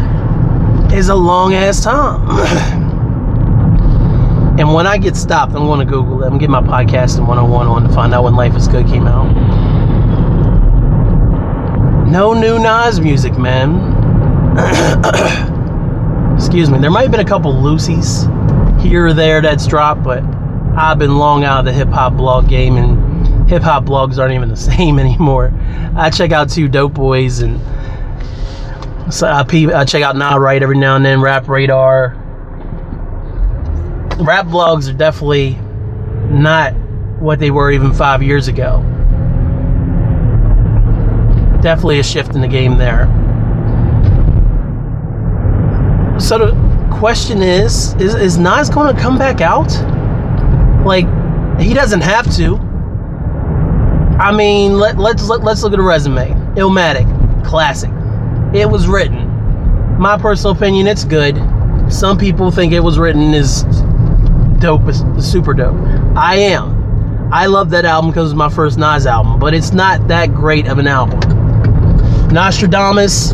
is 0.93 1.09
a 1.09 1.15
long 1.15 1.53
ass 1.53 1.83
time. 1.83 2.27
and 4.59 4.73
when 4.73 4.87
I 4.87 4.97
get 4.97 5.15
stopped, 5.15 5.53
I'm 5.53 5.65
going 5.65 5.79
to 5.79 5.85
Google 5.85 6.21
it. 6.21 6.25
I'm 6.25 6.37
going 6.37 6.39
to 6.39 6.47
get 6.47 6.49
my 6.49 6.61
podcast 6.61 7.17
in 7.17 7.27
101 7.27 7.67
on 7.67 7.83
to 7.83 7.93
find 7.93 8.13
out 8.13 8.23
when 8.23 8.35
Life 8.35 8.55
is 8.55 8.67
Good 8.67 8.87
came 8.87 9.07
out. 9.07 9.54
No 12.05 12.33
new 12.33 12.59
Nas 12.59 13.01
music, 13.01 13.37
man. 13.37 13.93
Excuse 16.35 16.69
me. 16.69 16.77
There 16.77 16.91
might 16.91 17.01
have 17.01 17.11
been 17.11 17.19
a 17.19 17.25
couple 17.25 17.53
Lucy's 17.53 18.27
here 18.79 19.07
or 19.07 19.13
there 19.13 19.41
that's 19.41 19.65
dropped, 19.65 20.03
but 20.03 20.23
I've 20.77 20.99
been 20.99 21.17
long 21.17 21.43
out 21.43 21.59
of 21.59 21.65
the 21.65 21.73
hip 21.73 21.89
hop 21.89 22.15
blog 22.15 22.47
game, 22.47 22.77
and 22.77 23.49
hip 23.49 23.63
hop 23.63 23.85
blogs 23.85 24.19
aren't 24.19 24.33
even 24.33 24.49
the 24.49 24.55
same 24.55 24.99
anymore. 24.99 25.51
I 25.95 26.09
check 26.11 26.31
out 26.31 26.49
two 26.49 26.67
Dope 26.67 26.93
Boys 26.93 27.39
and 27.39 27.59
so 29.11 29.27
I, 29.27 29.41
I 29.73 29.85
check 29.85 30.03
out 30.03 30.15
Nah 30.15 30.35
Right 30.35 30.61
every 30.61 30.77
now 30.77 30.95
and 30.95 31.05
then, 31.05 31.21
Rap 31.21 31.47
Radar. 31.47 32.15
Rap 34.19 34.45
blogs 34.45 34.89
are 34.89 34.97
definitely 34.97 35.55
not 36.29 36.73
what 37.19 37.39
they 37.39 37.51
were 37.51 37.71
even 37.71 37.93
five 37.93 38.23
years 38.23 38.47
ago. 38.47 38.83
Definitely 41.65 41.97
a 41.97 42.03
shift 42.03 42.35
in 42.35 42.41
the 42.41 42.47
game 42.47 42.77
there. 42.77 43.07
So 46.19 46.37
the 46.37 46.89
question 46.91 47.41
is, 47.41 47.95
is, 47.95 48.13
is 48.13 48.37
Nas 48.37 48.69
going 48.69 48.95
to 48.95 49.01
come 49.01 49.17
back 49.17 49.41
out? 49.41 49.71
Like, 50.85 51.07
he 51.59 51.73
doesn't 51.73 52.01
have 52.01 52.31
to. 52.35 52.57
I 54.21 54.31
mean, 54.31 54.77
let, 54.77 54.99
let's 54.99 55.27
let, 55.27 55.43
let's 55.43 55.63
look 55.63 55.73
at 55.73 55.79
a 55.79 55.81
resume. 55.81 56.33
Illmatic, 56.53 57.07
classic. 57.43 57.89
It 58.53 58.69
was 58.69 58.87
written. 58.87 59.27
My 59.97 60.19
personal 60.19 60.55
opinion, 60.55 60.85
it's 60.85 61.03
good. 61.03 61.35
Some 61.91 62.19
people 62.19 62.51
think 62.51 62.73
it 62.73 62.81
was 62.81 62.99
written 62.99 63.33
is 63.33 63.63
dope, 64.59 64.93
super 65.19 65.55
dope. 65.55 65.75
I 66.15 66.35
am. 66.35 67.33
I 67.33 67.47
love 67.47 67.71
that 67.71 67.85
album 67.85 68.11
because 68.11 68.29
it's 68.29 68.37
my 68.37 68.49
first 68.49 68.77
Nas 68.77 69.07
album, 69.07 69.39
but 69.39 69.55
it's 69.55 69.71
not 69.71 70.07
that 70.09 70.35
great 70.35 70.67
of 70.67 70.77
an 70.77 70.85
album. 70.85 71.24
Nastradamus, 72.35 73.31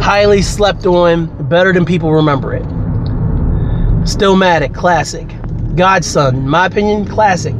highly 0.00 0.42
slept 0.42 0.86
on, 0.86 1.26
better 1.48 1.72
than 1.72 1.84
people 1.84 2.12
remember 2.12 2.54
it. 2.54 2.62
Stillmatic, 4.04 4.72
classic. 4.72 5.26
God's 5.74 6.06
Son, 6.06 6.36
in 6.36 6.48
my 6.48 6.66
opinion, 6.66 7.04
classic. 7.04 7.56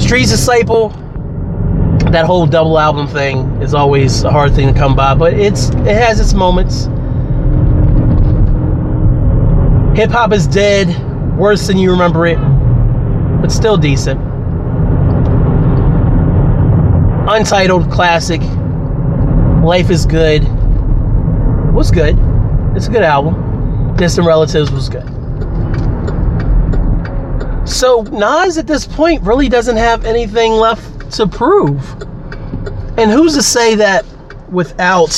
Street's 0.00 0.30
Disciple, 0.30 0.88
that 2.10 2.24
whole 2.24 2.46
double 2.46 2.78
album 2.78 3.06
thing 3.06 3.40
is 3.60 3.74
always 3.74 4.24
a 4.24 4.30
hard 4.30 4.54
thing 4.54 4.72
to 4.72 4.80
come 4.80 4.96
by, 4.96 5.14
but 5.14 5.34
it's 5.34 5.68
it 5.68 5.94
has 5.94 6.18
its 6.18 6.32
moments. 6.32 6.84
Hip 9.94 10.10
hop 10.10 10.32
is 10.32 10.46
dead, 10.46 10.88
worse 11.36 11.66
than 11.66 11.76
you 11.76 11.90
remember 11.90 12.26
it, 12.26 12.38
but 13.42 13.52
still 13.52 13.76
decent. 13.76 14.18
Untitled 17.26 17.90
classic. 17.90 18.40
Life 19.62 19.90
is 19.90 20.04
good. 20.04 20.44
Was 21.72 21.90
good. 21.90 22.18
It's 22.76 22.86
a 22.86 22.90
good 22.90 23.02
album. 23.02 23.96
Distant 23.96 24.26
Relatives 24.26 24.70
was 24.70 24.88
good. 24.88 25.08
So 27.66 28.02
Nas 28.02 28.58
at 28.58 28.66
this 28.66 28.86
point 28.86 29.22
really 29.22 29.48
doesn't 29.48 29.78
have 29.78 30.04
anything 30.04 30.52
left 30.52 31.12
to 31.12 31.26
prove. 31.26 31.82
And 32.98 33.10
who's 33.10 33.34
to 33.34 33.42
say 33.42 33.74
that 33.76 34.04
without 34.50 35.10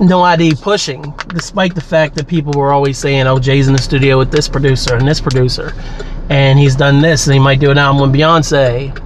No 0.00 0.22
I.D. 0.22 0.56
pushing, 0.60 1.14
despite 1.28 1.76
the 1.76 1.80
fact 1.80 2.16
that 2.16 2.26
people 2.26 2.52
were 2.58 2.72
always 2.72 2.98
saying, 2.98 3.28
oh, 3.28 3.38
Jay's 3.38 3.68
in 3.68 3.72
the 3.72 3.80
studio 3.80 4.18
with 4.18 4.32
this 4.32 4.48
producer 4.48 4.96
and 4.96 5.06
this 5.06 5.20
producer, 5.20 5.72
and 6.28 6.58
he's 6.58 6.74
done 6.74 7.00
this, 7.00 7.28
and 7.28 7.34
he 7.34 7.40
might 7.40 7.60
do 7.60 7.70
an 7.70 7.78
album 7.78 8.02
with 8.02 8.20
Beyonce. 8.20 8.98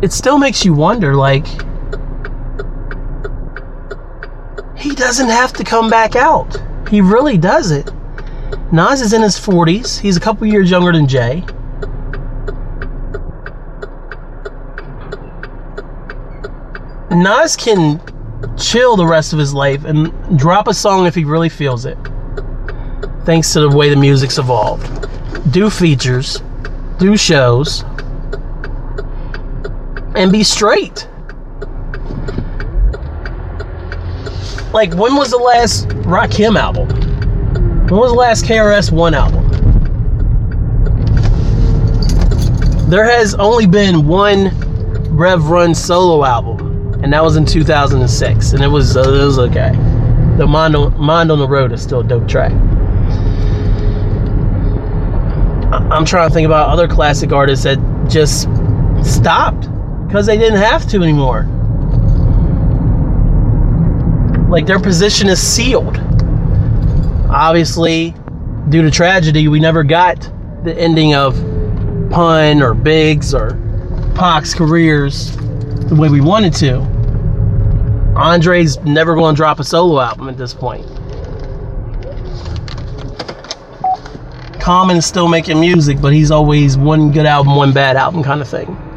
It 0.00 0.12
still 0.12 0.38
makes 0.38 0.64
you 0.64 0.74
wonder, 0.74 1.14
like, 1.14 1.46
he 4.76 4.94
doesn't 4.94 5.28
have 5.28 5.52
to 5.54 5.64
come 5.64 5.90
back 5.90 6.14
out. 6.14 6.62
He 6.88 7.00
really 7.00 7.36
does 7.36 7.72
it. 7.72 7.90
Nas 8.72 9.00
is 9.00 9.12
in 9.12 9.22
his 9.22 9.36
40s. 9.36 9.98
He's 9.98 10.16
a 10.16 10.20
couple 10.20 10.46
years 10.46 10.70
younger 10.70 10.92
than 10.92 11.08
Jay. 11.08 11.44
Nas 17.10 17.56
can 17.56 18.00
chill 18.56 18.96
the 18.96 19.06
rest 19.06 19.32
of 19.32 19.38
his 19.38 19.52
life 19.52 19.84
and 19.84 20.12
drop 20.38 20.68
a 20.68 20.74
song 20.74 21.06
if 21.06 21.14
he 21.14 21.24
really 21.24 21.48
feels 21.48 21.84
it. 21.84 21.98
Thanks 23.24 23.52
to 23.54 23.60
the 23.60 23.76
way 23.76 23.90
the 23.90 23.96
music's 23.96 24.38
evolved. 24.38 25.08
Do 25.50 25.70
features, 25.70 26.40
do 26.98 27.16
shows, 27.16 27.84
and 30.18 30.30
be 30.30 30.44
straight. 30.44 31.08
Like, 34.74 34.92
when 34.94 35.16
was 35.16 35.30
the 35.30 35.38
last 35.38 35.88
Rakim 36.04 36.58
album? 36.58 36.88
When 37.88 38.00
was 38.00 38.12
the 38.12 38.18
last 38.18 38.44
KRS-One 38.44 39.14
album? 39.14 39.48
There 42.90 43.04
has 43.04 43.34
only 43.36 43.66
been 43.66 44.06
one 44.06 44.50
Rev 45.16 45.48
Run 45.48 45.74
solo 45.74 46.24
album 46.24 46.68
and 47.02 47.12
that 47.12 47.22
was 47.22 47.36
in 47.36 47.46
2006, 47.46 48.52
and 48.52 48.62
it 48.62 48.66
was 48.66 48.96
uh, 48.96 49.00
it 49.00 49.24
was 49.24 49.38
okay. 49.38 49.70
The 50.36 50.46
Mind 50.46 50.74
on, 50.74 50.98
Mind 51.00 51.30
on 51.30 51.38
the 51.38 51.48
Road 51.48 51.72
is 51.72 51.82
still 51.82 52.00
a 52.00 52.04
dope 52.04 52.26
track. 52.26 52.52
I'm 55.70 56.04
trying 56.04 56.28
to 56.28 56.34
think 56.34 56.46
about 56.46 56.68
other 56.70 56.88
classic 56.88 57.32
artists 57.32 57.64
that 57.64 57.78
just 58.08 58.48
stopped 59.04 59.68
because 60.08 60.24
they 60.24 60.38
didn't 60.38 60.58
have 60.58 60.88
to 60.88 61.02
anymore. 61.02 61.42
Like 64.48 64.64
their 64.64 64.80
position 64.80 65.28
is 65.28 65.38
sealed. 65.38 65.98
Obviously, 67.28 68.14
due 68.70 68.80
to 68.80 68.90
tragedy, 68.90 69.48
we 69.48 69.60
never 69.60 69.84
got 69.84 70.18
the 70.64 70.74
ending 70.78 71.14
of 71.14 71.34
Pun 72.10 72.62
or 72.62 72.72
Biggs 72.72 73.34
or 73.34 73.50
Pac's 74.14 74.54
careers 74.54 75.36
the 75.36 75.94
way 75.94 76.08
we 76.08 76.22
wanted 76.22 76.54
to. 76.54 76.78
Andre's 78.16 78.78
never 78.80 79.14
going 79.14 79.34
to 79.34 79.36
drop 79.36 79.60
a 79.60 79.64
solo 79.64 80.00
album 80.00 80.30
at 80.30 80.38
this 80.38 80.54
point. 80.54 80.86
Common's 84.58 85.04
still 85.04 85.28
making 85.28 85.60
music, 85.60 86.00
but 86.00 86.14
he's 86.14 86.30
always 86.30 86.78
one 86.78 87.12
good 87.12 87.26
album, 87.26 87.56
one 87.56 87.74
bad 87.74 87.96
album 87.96 88.22
kind 88.22 88.40
of 88.40 88.48
thing. 88.48 88.87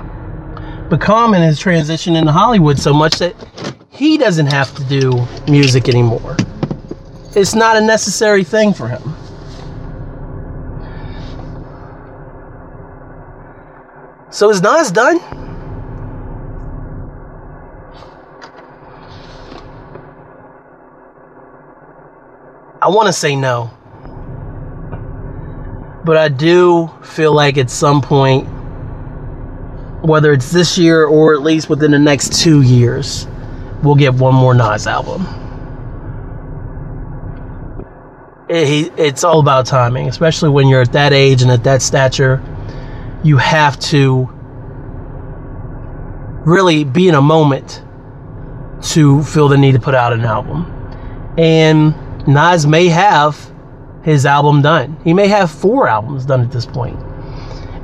But 0.91 0.99
Common 0.99 1.41
has 1.41 1.57
transitioned 1.57 2.17
into 2.17 2.33
Hollywood 2.33 2.77
so 2.77 2.93
much 2.93 3.17
that 3.19 3.33
he 3.91 4.17
doesn't 4.17 4.47
have 4.47 4.75
to 4.75 4.83
do 4.83 5.25
music 5.49 5.87
anymore. 5.87 6.35
It's 7.33 7.55
not 7.55 7.77
a 7.77 7.79
necessary 7.79 8.43
thing 8.43 8.73
for 8.73 8.89
him. 8.89 9.01
So 14.31 14.49
is 14.49 14.61
Nas 14.61 14.91
done? 14.91 15.21
I 22.81 22.89
want 22.89 23.07
to 23.07 23.13
say 23.13 23.37
no. 23.37 23.71
But 26.03 26.17
I 26.17 26.27
do 26.27 26.89
feel 27.01 27.33
like 27.33 27.57
at 27.57 27.69
some 27.69 28.01
point, 28.01 28.45
whether 30.01 30.31
it's 30.31 30.51
this 30.51 30.77
year 30.77 31.05
or 31.05 31.33
at 31.33 31.41
least 31.41 31.69
within 31.69 31.91
the 31.91 31.99
next 31.99 32.41
two 32.41 32.61
years, 32.61 33.27
we'll 33.83 33.95
get 33.95 34.13
one 34.13 34.33
more 34.33 34.53
Nas 34.53 34.87
album. 34.87 35.27
It, 38.49 38.91
it's 38.97 39.23
all 39.23 39.39
about 39.39 39.65
timing, 39.65 40.07
especially 40.07 40.49
when 40.49 40.67
you're 40.67 40.81
at 40.81 40.91
that 40.93 41.13
age 41.13 41.41
and 41.41 41.51
at 41.51 41.63
that 41.63 41.81
stature. 41.81 42.43
You 43.23 43.37
have 43.37 43.79
to 43.79 44.29
really 46.45 46.83
be 46.83 47.07
in 47.07 47.15
a 47.15 47.21
moment 47.21 47.83
to 48.81 49.23
feel 49.23 49.47
the 49.47 49.57
need 49.57 49.73
to 49.73 49.79
put 49.79 49.93
out 49.93 50.11
an 50.11 50.25
album. 50.25 50.65
And 51.37 51.95
Nas 52.27 52.65
may 52.65 52.87
have 52.87 53.51
his 54.03 54.25
album 54.25 54.61
done. 54.61 54.97
He 55.03 55.13
may 55.13 55.27
have 55.27 55.51
four 55.51 55.87
albums 55.87 56.25
done 56.25 56.41
at 56.41 56.51
this 56.51 56.65
point. 56.65 56.99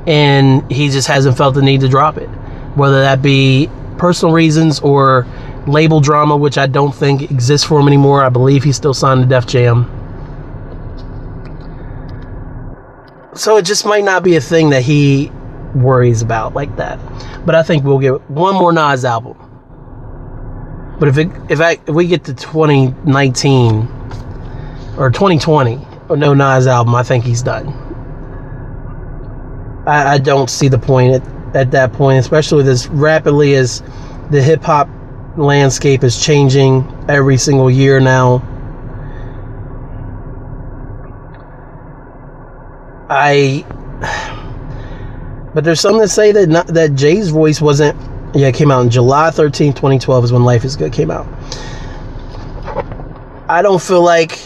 And 0.08 0.68
he 0.72 0.88
just 0.88 1.06
hasn't 1.06 1.36
felt 1.36 1.54
the 1.54 1.62
need 1.62 1.82
to 1.82 1.88
drop 1.88 2.16
it. 2.16 2.28
Whether 2.74 3.02
that 3.02 3.22
be 3.22 3.70
personal 3.98 4.34
reasons 4.34 4.80
or 4.80 5.26
label 5.66 6.00
drama, 6.00 6.36
which 6.36 6.58
I 6.58 6.66
don't 6.66 6.94
think 6.94 7.30
exists 7.30 7.66
for 7.66 7.78
him 7.78 7.86
anymore. 7.86 8.24
I 8.24 8.30
believe 8.30 8.64
he's 8.64 8.76
still 8.76 8.94
signed 8.94 9.22
to 9.22 9.28
Def 9.28 9.46
Jam. 9.46 9.84
So 13.34 13.56
it 13.56 13.64
just 13.64 13.86
might 13.86 14.02
not 14.02 14.24
be 14.24 14.34
a 14.36 14.40
thing 14.40 14.70
that 14.70 14.82
he 14.82 15.30
worries 15.74 16.22
about 16.22 16.54
like 16.54 16.74
that. 16.76 16.98
But 17.44 17.54
I 17.54 17.62
think 17.62 17.84
we'll 17.84 17.98
get 17.98 18.28
one 18.30 18.54
more 18.54 18.72
Nas 18.72 19.04
album. 19.04 19.36
But 20.98 21.08
if 21.08 21.18
it 21.18 21.28
if 21.48 21.60
I 21.60 21.72
if 21.72 21.94
we 21.94 22.06
get 22.06 22.24
to 22.24 22.34
2019 22.34 23.88
or 24.96 25.10
2020 25.10 25.78
or 26.08 26.16
no 26.16 26.34
Nas 26.34 26.66
album, 26.66 26.94
I 26.94 27.02
think 27.02 27.24
he's 27.24 27.42
done. 27.42 27.87
I, 29.88 30.14
I 30.14 30.18
don't 30.18 30.50
see 30.50 30.68
the 30.68 30.78
point 30.78 31.14
at, 31.14 31.56
at 31.56 31.70
that 31.70 31.94
point, 31.94 32.18
especially 32.18 32.58
with 32.58 32.68
as 32.68 32.88
rapidly 32.88 33.54
as 33.54 33.82
the 34.30 34.42
hip 34.42 34.62
hop 34.62 34.88
landscape 35.36 36.04
is 36.04 36.22
changing 36.22 36.86
every 37.08 37.38
single 37.38 37.70
year 37.70 37.98
now. 37.98 38.42
I 43.08 43.64
but 45.54 45.64
there's 45.64 45.80
some 45.80 45.96
that 45.98 46.08
say 46.08 46.32
that 46.32 46.48
not, 46.50 46.66
that 46.66 46.94
Jay's 46.94 47.30
voice 47.30 47.60
wasn't 47.60 47.98
yeah, 48.34 48.48
it 48.48 48.54
came 48.54 48.70
out 48.70 48.82
in 48.82 48.90
July 48.90 49.30
13th, 49.30 49.74
2012 49.74 50.24
is 50.24 50.32
when 50.32 50.44
Life 50.44 50.66
is 50.66 50.76
Good 50.76 50.92
came 50.92 51.10
out. 51.10 51.26
I 53.48 53.62
don't 53.62 53.80
feel 53.80 54.02
like 54.02 54.38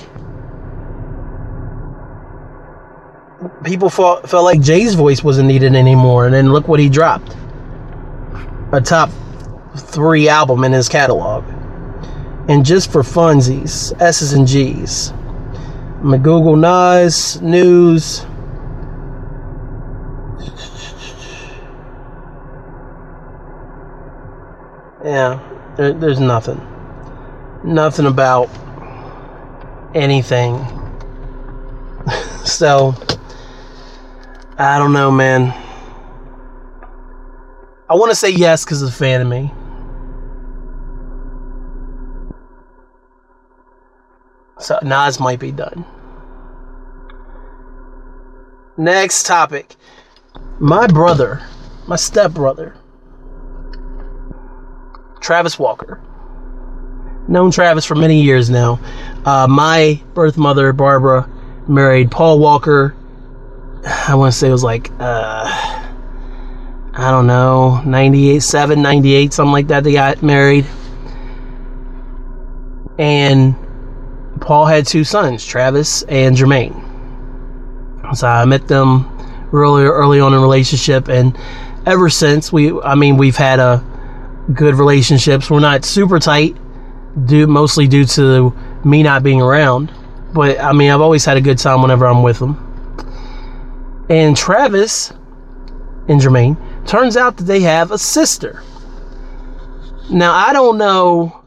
people 3.64 3.90
felt, 3.90 4.28
felt 4.28 4.44
like 4.44 4.60
Jay's 4.60 4.94
voice 4.94 5.22
wasn't 5.22 5.48
needed 5.48 5.74
anymore. 5.74 6.26
And 6.26 6.34
then 6.34 6.52
look 6.52 6.68
what 6.68 6.80
he 6.80 6.88
dropped 6.88 7.36
a 8.72 8.80
top 8.80 9.10
three 9.76 10.28
album 10.28 10.64
in 10.64 10.72
his 10.72 10.88
catalog. 10.88 11.44
And 12.48 12.64
just 12.64 12.90
for 12.90 13.02
funsies, 13.02 13.98
S's 14.00 14.32
and 14.32 14.46
G's. 14.46 15.10
I'm 15.10 16.10
Google 16.22 16.56
Nas 16.56 17.40
news. 17.40 18.26
Yeah, 25.04 25.40
there, 25.76 25.92
there's 25.92 26.20
nothing. 26.20 26.60
Nothing 27.64 28.06
about 28.06 28.48
anything. 29.94 30.64
so, 32.44 32.94
I 34.62 34.78
don't 34.78 34.92
know, 34.92 35.10
man. 35.10 35.52
I 37.90 37.96
want 37.96 38.12
to 38.12 38.14
say 38.14 38.30
yes 38.30 38.64
because 38.64 38.80
it's 38.80 38.92
a 38.92 38.96
fan 38.96 39.20
of 39.20 39.26
me. 39.26 39.52
So 44.60 44.78
Nas 44.84 45.18
might 45.18 45.40
be 45.40 45.50
done. 45.50 45.84
Next 48.76 49.26
topic. 49.26 49.74
My 50.60 50.86
brother, 50.86 51.42
my 51.88 51.96
stepbrother, 51.96 52.76
Travis 55.20 55.58
Walker. 55.58 56.00
Known 57.26 57.50
Travis 57.50 57.84
for 57.84 57.96
many 57.96 58.22
years 58.22 58.48
now. 58.48 58.78
Uh, 59.24 59.48
my 59.48 60.00
birth 60.14 60.38
mother, 60.38 60.72
Barbara, 60.72 61.28
married 61.66 62.12
Paul 62.12 62.38
Walker, 62.38 62.94
I 63.84 64.14
want 64.14 64.32
to 64.32 64.38
say 64.38 64.48
it 64.48 64.52
was 64.52 64.64
like, 64.64 64.90
uh, 64.98 65.82
I 66.94 67.10
don't 67.10 67.26
know, 67.26 67.80
98, 67.84 68.40
7, 68.40 68.82
98, 68.82 69.32
something 69.32 69.52
like 69.52 69.68
that. 69.68 69.84
They 69.84 69.92
got 69.92 70.22
married. 70.22 70.66
And 72.98 73.54
Paul 74.40 74.66
had 74.66 74.86
two 74.86 75.04
sons, 75.04 75.44
Travis 75.44 76.02
and 76.02 76.36
Jermaine. 76.36 76.88
So 78.14 78.26
I 78.28 78.44
met 78.44 78.68
them 78.68 79.08
really 79.50 79.84
early 79.84 80.20
on 80.20 80.34
in 80.34 80.40
relationship, 80.40 81.08
and 81.08 81.36
ever 81.86 82.10
since 82.10 82.52
we, 82.52 82.78
I 82.80 82.94
mean, 82.94 83.16
we've 83.16 83.36
had 83.36 83.58
a 83.58 83.84
good 84.52 84.74
relationships. 84.74 85.50
We're 85.50 85.60
not 85.60 85.84
super 85.84 86.18
tight, 86.18 86.56
due 87.26 87.46
mostly 87.46 87.86
due 87.86 88.04
to 88.06 88.54
me 88.84 89.02
not 89.02 89.22
being 89.22 89.40
around. 89.40 89.92
But 90.32 90.60
I 90.60 90.72
mean, 90.72 90.90
I've 90.90 91.00
always 91.00 91.24
had 91.24 91.36
a 91.36 91.40
good 91.40 91.58
time 91.58 91.82
whenever 91.82 92.06
I'm 92.06 92.22
with 92.22 92.38
them. 92.38 92.71
And 94.12 94.36
Travis 94.36 95.08
and 96.06 96.20
Jermaine 96.20 96.58
turns 96.86 97.16
out 97.16 97.38
that 97.38 97.44
they 97.44 97.60
have 97.60 97.90
a 97.92 97.96
sister. 97.96 98.62
Now, 100.10 100.34
I 100.34 100.52
don't 100.52 100.76
know 100.76 101.42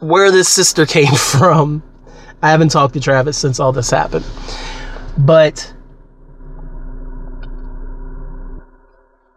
where 0.00 0.32
this 0.32 0.48
sister 0.48 0.84
came 0.98 1.14
from. 1.14 1.84
I 2.42 2.50
haven't 2.50 2.70
talked 2.70 2.94
to 2.94 3.00
Travis 3.00 3.38
since 3.38 3.60
all 3.60 3.70
this 3.70 3.88
happened. 3.88 4.24
But 5.16 5.72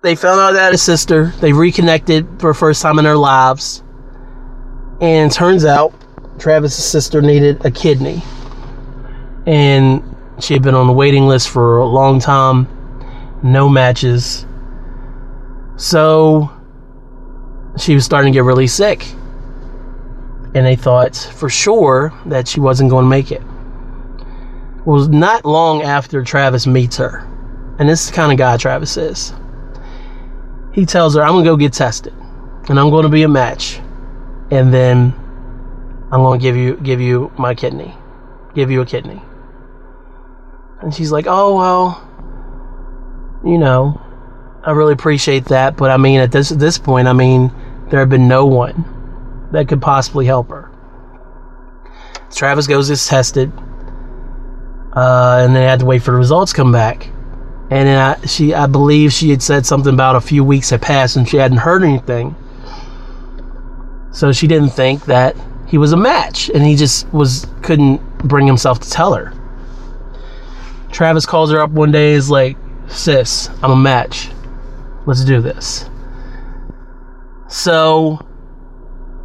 they 0.02 0.15
found 0.15 0.39
out 0.39 0.54
that 0.54 0.74
a 0.74 0.78
sister. 0.80 1.34
They 1.39 1.54
reconnected 1.54 2.26
for 2.39 2.52
the 2.52 2.58
first 2.58 2.82
time 2.82 2.98
in 2.98 3.06
their 3.06 3.15
lives. 3.15 3.84
And 5.02 5.32
turns 5.32 5.65
out 5.65 5.93
Travis's 6.39 6.84
sister 6.84 7.22
needed 7.22 7.63
a 7.63 7.69
kidney 7.69 8.24
and 9.49 10.15
she 10.39 10.53
had 10.53 10.62
been 10.62 10.75
on 10.75 10.85
the 10.85 10.93
waiting 10.93 11.27
list 11.27 11.49
for 11.49 11.79
a 11.79 11.85
long 11.85 12.19
time, 12.19 12.67
no 13.41 13.67
matches. 13.67 14.45
So 15.75 16.51
she 17.75 17.95
was 17.95 18.05
starting 18.05 18.31
to 18.31 18.38
get 18.38 18.43
really 18.43 18.67
sick. 18.67 19.12
And 20.53 20.65
they 20.65 20.75
thought 20.75 21.15
for 21.15 21.49
sure 21.49 22.13
that 22.27 22.47
she 22.47 22.59
wasn't 22.59 22.91
going 22.91 23.05
to 23.05 23.09
make 23.09 23.31
it. 23.31 23.41
It 23.41 24.85
was 24.85 25.09
not 25.09 25.45
long 25.45 25.81
after 25.81 26.23
Travis 26.23 26.67
meets 26.67 26.97
her. 26.97 27.27
And 27.79 27.89
this 27.89 28.01
is 28.01 28.09
the 28.12 28.15
kind 28.15 28.31
of 28.31 28.38
guy 28.38 28.55
Travis 28.57 28.97
is. 28.97 29.33
He 30.73 30.85
tells 30.85 31.15
her, 31.15 31.23
I'm 31.23 31.31
going 31.31 31.43
to 31.43 31.49
go 31.49 31.57
get 31.57 31.73
tested. 31.73 32.13
And 32.69 32.79
I'm 32.79 32.91
going 32.91 33.03
to 33.03 33.09
be 33.09 33.23
a 33.23 33.27
match. 33.27 33.79
And 34.51 34.71
then 34.71 35.12
I'm 36.12 36.21
going 36.21 36.39
to 36.39 36.43
give 36.43 36.55
you 36.55 36.75
give 36.77 37.01
you 37.01 37.31
my 37.38 37.55
kidney. 37.55 37.95
Give 38.53 38.69
you 38.69 38.81
a 38.81 38.85
kidney. 38.85 39.23
And 40.81 40.93
she's 40.93 41.11
like, 41.11 41.25
oh, 41.27 41.55
well, 41.55 43.41
you 43.45 43.57
know, 43.57 44.01
I 44.63 44.71
really 44.71 44.93
appreciate 44.93 45.45
that. 45.45 45.77
But 45.77 45.91
I 45.91 45.97
mean, 45.97 46.19
at 46.19 46.31
this, 46.31 46.51
at 46.51 46.59
this 46.59 46.77
point, 46.77 47.07
I 47.07 47.13
mean, 47.13 47.51
there 47.89 47.99
had 47.99 48.09
been 48.09 48.27
no 48.27 48.45
one, 48.45 49.49
that 49.51 49.67
could 49.67 49.81
possibly 49.81 50.25
help 50.25 50.49
her. 50.49 50.69
Travis 52.31 52.67
goes 52.67 52.89
is 52.89 53.05
tested, 53.07 53.51
uh, 54.93 55.43
and 55.43 55.55
they 55.55 55.63
had 55.63 55.79
to 55.79 55.85
wait 55.85 56.03
for 56.03 56.11
the 56.11 56.17
results 56.17 56.51
to 56.51 56.55
come 56.55 56.71
back. 56.71 57.07
And 57.71 57.87
then 57.87 57.97
I, 57.97 58.25
she, 58.25 58.53
I 58.53 58.67
believe 58.67 59.11
she 59.11 59.29
had 59.29 59.41
said 59.41 59.65
something 59.65 59.93
about 59.93 60.15
a 60.15 60.21
few 60.21 60.43
weeks 60.43 60.69
had 60.69 60.81
passed 60.81 61.15
and 61.15 61.27
she 61.27 61.37
hadn't 61.37 61.57
heard 61.57 61.83
anything. 61.83 62.35
So 64.11 64.31
she 64.31 64.47
didn't 64.47 64.69
think 64.69 65.05
that 65.05 65.35
he 65.67 65.77
was 65.77 65.91
a 65.91 65.97
match, 65.97 66.49
and 66.49 66.63
he 66.63 66.75
just 66.75 67.07
was 67.13 67.45
couldn't 67.61 68.01
bring 68.27 68.47
himself 68.47 68.79
to 68.79 68.89
tell 68.89 69.13
her. 69.13 69.33
Travis 70.91 71.25
calls 71.25 71.52
her 71.52 71.60
up 71.62 71.71
one 71.71 71.91
day, 71.91 72.13
is 72.13 72.30
like, 72.30 72.58
"Sis, 72.88 73.49
I'm 73.62 73.71
a 73.71 73.75
match. 73.75 74.30
Let's 75.06 75.23
do 75.23 75.41
this." 75.41 75.89
So 77.47 78.19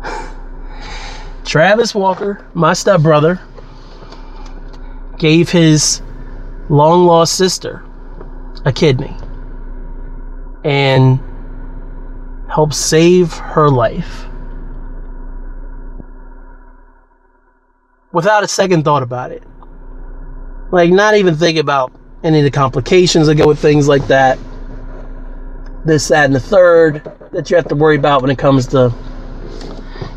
Travis 1.44 1.94
Walker, 1.94 2.46
my 2.54 2.72
stepbrother, 2.72 3.40
gave 5.18 5.50
his 5.50 6.02
long 6.68 7.06
lost 7.06 7.36
sister 7.36 7.84
a 8.64 8.72
kidney 8.72 9.14
and 10.64 11.20
helped 12.48 12.74
save 12.74 13.32
her 13.32 13.68
life. 13.68 14.26
Without 18.12 18.44
a 18.44 18.48
second 18.48 18.84
thought 18.84 19.02
about 19.02 19.32
it. 19.32 19.42
Like, 20.74 20.90
not 20.90 21.14
even 21.14 21.36
think 21.36 21.56
about 21.56 21.92
any 22.24 22.38
of 22.38 22.44
the 22.44 22.50
complications 22.50 23.28
that 23.28 23.36
go 23.36 23.46
with 23.46 23.60
things 23.60 23.86
like 23.86 24.08
that. 24.08 24.40
This, 25.84 26.08
that, 26.08 26.24
and 26.24 26.34
the 26.34 26.40
third 26.40 27.12
that 27.30 27.48
you 27.48 27.54
have 27.54 27.68
to 27.68 27.76
worry 27.76 27.94
about 27.94 28.22
when 28.22 28.30
it 28.32 28.38
comes 28.38 28.66
to 28.68 28.92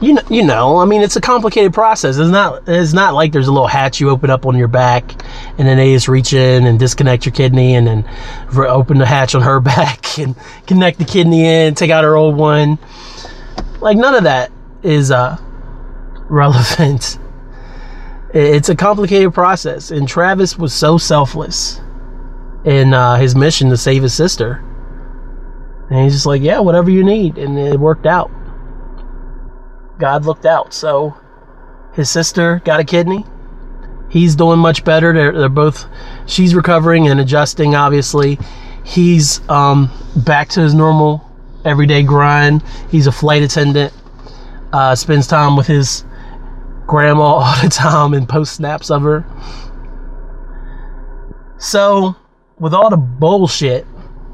you 0.02 0.14
know, 0.14 0.24
you 0.32 0.44
know, 0.44 0.78
I 0.78 0.86
mean, 0.86 1.04
it's 1.04 1.16
a 1.16 1.22
complicated 1.22 1.76
process. 1.76 2.18
It's 2.18 2.32
not, 2.32 2.64
it's 2.68 2.92
not 2.92 3.14
like 3.14 3.34
there's 3.34 3.48
a 3.48 3.52
little 3.52 3.68
hatch 3.68 4.00
you 4.00 4.10
open 4.10 4.32
up 4.32 4.48
on 4.48 4.58
your 4.58 4.68
back, 4.68 5.12
and 5.60 5.68
then 5.68 5.78
they 5.78 5.94
just 5.94 6.08
reach 6.08 6.34
in 6.34 6.66
and 6.66 6.80
disconnect 6.80 7.28
your 7.28 7.34
kidney, 7.34 7.76
and 7.76 7.86
then 7.86 8.10
open 8.56 8.98
the 8.98 9.06
hatch 9.06 9.36
on 9.36 9.44
her 9.44 9.60
back 9.62 10.18
and 10.18 10.36
connect 10.66 10.98
the 10.98 11.06
kidney 11.06 11.46
in, 11.46 11.76
take 11.76 11.92
out 11.92 12.04
her 12.04 12.16
old 12.16 12.36
one. 12.36 12.80
Like 13.80 13.96
none 13.96 14.16
of 14.16 14.24
that 14.24 14.52
is 14.82 15.12
uh, 15.12 15.38
relevant. 16.30 17.20
It's 18.40 18.70
a 18.70 18.76
complicated 18.76 19.34
process, 19.34 19.90
and 19.90 20.08
Travis 20.08 20.60
was 20.60 20.72
so 20.72 21.00
selfless 21.00 21.82
in 22.66 22.94
uh, 22.94 23.16
his 23.16 23.36
mission 23.36 23.72
to 23.72 23.78
save 23.78 24.04
his 24.04 24.14
sister. 24.14 24.64
And 25.90 26.04
he's 26.04 26.14
just 26.14 26.28
like, 26.28 26.44
yeah, 26.44 26.60
whatever 26.60 26.92
you 26.92 27.04
need, 27.04 27.40
and 27.40 27.58
it 27.58 27.80
worked 27.80 28.06
out. 28.06 28.30
God 29.98 30.26
looked 30.26 30.46
out. 30.46 30.72
So 30.72 31.18
his 31.94 32.12
sister 32.12 32.62
got 32.64 32.80
a 32.80 32.84
kidney. 32.84 33.26
He's 34.08 34.36
doing 34.36 34.60
much 34.60 34.86
better. 34.86 35.14
They're, 35.14 35.32
they're 35.32 35.50
both, 35.50 35.88
she's 36.28 36.54
recovering 36.54 37.08
and 37.08 37.20
adjusting, 37.20 37.74
obviously. 37.74 38.38
He's 38.84 39.42
um, 39.50 39.90
back 40.16 40.50
to 40.50 40.62
his 40.62 40.76
normal 40.76 41.28
everyday 41.66 42.04
grind. 42.04 42.62
He's 42.92 43.08
a 43.08 43.12
flight 43.12 43.42
attendant, 43.42 43.94
uh, 44.72 44.94
spends 44.94 45.26
time 45.26 45.58
with 45.58 45.66
his 45.66 46.04
grandma 46.88 47.24
all 47.24 47.62
the 47.62 47.70
time 47.70 48.14
and 48.14 48.28
post 48.28 48.56
snaps 48.56 48.90
of 48.90 49.04
her. 49.04 49.26
So, 51.60 52.16
with 52.60 52.74
all 52.74 52.90
the 52.90 52.98
bullshit 52.98 53.86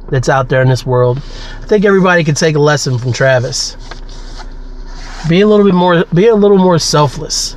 that's 0.09 0.29
out 0.29 0.49
there 0.49 0.61
in 0.61 0.69
this 0.69 0.85
world, 0.85 1.21
I 1.61 1.65
think 1.65 1.83
everybody 1.83 2.23
could 2.23 2.37
take 2.37 2.55
a 2.55 2.59
lesson 2.59 2.97
from 2.97 3.11
Travis. 3.11 3.75
Be 5.27 5.41
a 5.41 5.47
little 5.47 5.65
bit 5.65 5.73
more 5.73 6.03
be 6.13 6.27
a 6.27 6.35
little 6.35 6.57
more 6.57 6.77
selfless. 6.79 7.55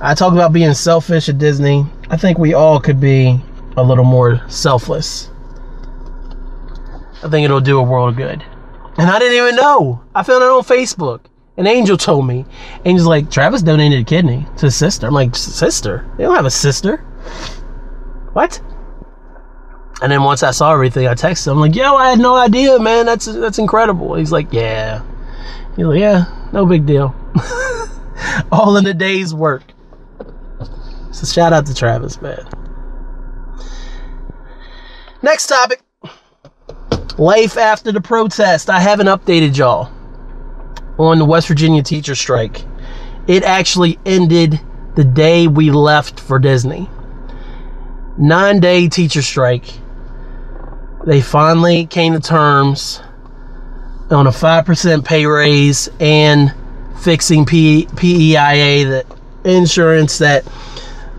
I 0.00 0.14
talk 0.14 0.32
about 0.32 0.52
being 0.52 0.74
selfish 0.74 1.28
at 1.28 1.38
disney. 1.38 1.86
I 2.10 2.16
think 2.16 2.38
we 2.38 2.54
all 2.54 2.80
could 2.80 2.98
be 2.98 3.40
a 3.76 3.82
little 3.82 4.04
more 4.04 4.40
selfless. 4.48 5.30
I 7.22 7.28
think 7.28 7.44
it'll 7.44 7.60
do 7.60 7.78
a 7.78 7.82
world 7.82 8.10
of 8.10 8.16
good. 8.16 8.42
And 8.98 9.08
i 9.08 9.18
didn't 9.18 9.36
even 9.36 9.56
know. 9.56 10.02
I 10.14 10.22
found 10.22 10.42
it 10.42 10.48
on 10.48 10.62
facebook 10.62 11.20
an 11.56 11.66
angel 11.66 11.96
told 11.96 12.26
me 12.26 12.44
angel's 12.84 13.06
like 13.06 13.30
travis 13.30 13.62
donated 13.62 14.00
a 14.00 14.04
kidney 14.04 14.46
to 14.56 14.66
his 14.66 14.76
sister 14.76 15.06
i'm 15.06 15.14
like 15.14 15.34
sister 15.36 16.10
they 16.16 16.24
don't 16.24 16.34
have 16.34 16.46
a 16.46 16.50
sister 16.50 16.98
what 18.32 18.60
and 20.02 20.10
then 20.10 20.22
once 20.22 20.42
i 20.42 20.50
saw 20.50 20.72
everything 20.72 21.06
i 21.06 21.14
texted 21.14 21.48
him 21.48 21.54
I'm 21.54 21.60
like 21.60 21.74
yo 21.74 21.94
i 21.96 22.10
had 22.10 22.18
no 22.18 22.34
idea 22.34 22.78
man 22.78 23.06
that's 23.06 23.26
that's 23.26 23.58
incredible 23.58 24.14
he's 24.14 24.32
like 24.32 24.52
yeah 24.52 25.02
he's 25.76 25.86
like 25.86 26.00
yeah 26.00 26.42
no 26.52 26.66
big 26.66 26.84
deal. 26.84 27.14
All 28.52 28.76
in 28.76 28.86
a 28.86 28.94
day's 28.94 29.34
work. 29.34 29.62
So 31.10 31.26
shout 31.26 31.52
out 31.52 31.66
to 31.66 31.74
Travis, 31.74 32.20
man. 32.20 32.46
Next 35.22 35.46
topic. 35.46 35.80
Life 37.18 37.56
after 37.56 37.90
the 37.90 38.00
protest. 38.00 38.68
I 38.68 38.80
haven't 38.80 39.06
updated 39.06 39.56
y'all 39.56 39.90
on 40.98 41.18
the 41.18 41.24
West 41.24 41.48
Virginia 41.48 41.82
teacher 41.82 42.14
strike. 42.14 42.64
It 43.26 43.44
actually 43.44 43.98
ended 44.04 44.60
the 44.94 45.04
day 45.04 45.46
we 45.46 45.70
left 45.70 46.20
for 46.20 46.38
Disney. 46.38 46.88
Nine 48.18 48.60
day 48.60 48.88
teacher 48.88 49.22
strike. 49.22 49.64
They 51.06 51.20
finally 51.20 51.86
came 51.86 52.12
to 52.12 52.20
terms 52.20 53.00
on 54.10 54.26
a 54.26 54.30
5% 54.30 55.04
pay 55.04 55.26
raise 55.26 55.88
and 55.98 56.54
fixing 57.00 57.46
P- 57.46 57.86
PEIA, 57.96 58.84
the 58.84 59.06
insurance 59.44 60.18
that 60.18 60.44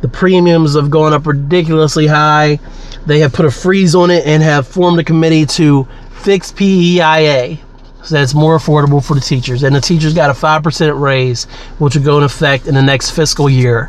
the 0.01 0.07
premiums 0.07 0.75
have 0.75 0.89
gone 0.89 1.13
up 1.13 1.25
ridiculously 1.25 2.07
high. 2.07 2.59
They 3.05 3.19
have 3.19 3.33
put 3.33 3.45
a 3.45 3.51
freeze 3.51 3.95
on 3.95 4.11
it 4.11 4.25
and 4.25 4.43
have 4.43 4.67
formed 4.67 4.99
a 4.99 5.03
committee 5.03 5.45
to 5.47 5.87
fix 6.11 6.51
PEIA 6.51 7.59
so 8.03 8.15
that 8.15 8.23
it's 8.23 8.33
more 8.33 8.57
affordable 8.57 9.03
for 9.03 9.13
the 9.13 9.21
teachers. 9.21 9.63
And 9.63 9.75
the 9.75 9.81
teachers 9.81 10.13
got 10.13 10.29
a 10.29 10.33
5% 10.33 10.99
raise, 10.99 11.45
which 11.79 11.95
will 11.95 12.03
go 12.03 12.17
in 12.17 12.23
effect 12.23 12.67
in 12.67 12.75
the 12.75 12.81
next 12.81 13.11
fiscal 13.11 13.49
year, 13.49 13.85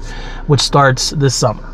which 0.47 0.61
starts 0.61 1.11
this 1.11 1.35
summer. 1.35 1.69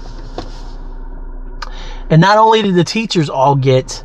And 2.08 2.20
not 2.20 2.38
only 2.38 2.62
did 2.62 2.74
the 2.74 2.84
teachers 2.84 3.28
all 3.28 3.54
get 3.54 4.02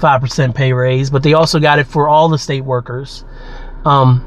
5% 0.00 0.54
pay 0.54 0.72
raise, 0.72 1.10
but 1.10 1.22
they 1.22 1.32
also 1.32 1.60
got 1.60 1.78
it 1.78 1.86
for 1.86 2.08
all 2.08 2.28
the 2.28 2.38
state 2.38 2.62
workers 2.62 3.24
um, 3.84 4.24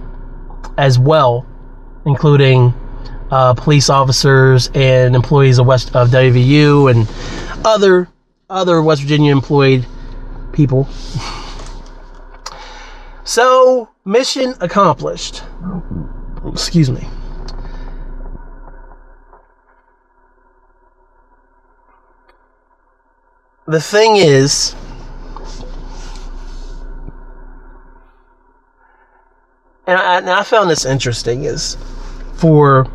as 0.77 0.97
well, 0.97 1.45
including 2.06 2.73
uh, 3.29 3.53
police 3.56 3.89
officers 3.89 4.69
and 4.73 5.15
employees 5.15 5.60
of 5.60 5.65
West 5.65 5.95
of 5.95 6.10
WVU 6.10 6.91
and 6.91 7.65
other 7.65 8.08
other 8.49 8.82
West 8.82 9.01
Virginia 9.01 9.32
employed 9.32 9.86
people. 10.51 10.88
so, 13.23 13.89
mission 14.05 14.53
accomplished. 14.59 15.43
Excuse 16.45 16.91
me. 16.91 17.07
The 23.65 23.79
thing 23.79 24.17
is, 24.17 24.75
and 29.88 29.97
I, 29.97 30.17
and 30.17 30.29
I 30.29 30.43
found 30.43 30.69
this 30.69 30.86
interesting 30.86 31.45
is 31.45 31.77
for 32.36 32.91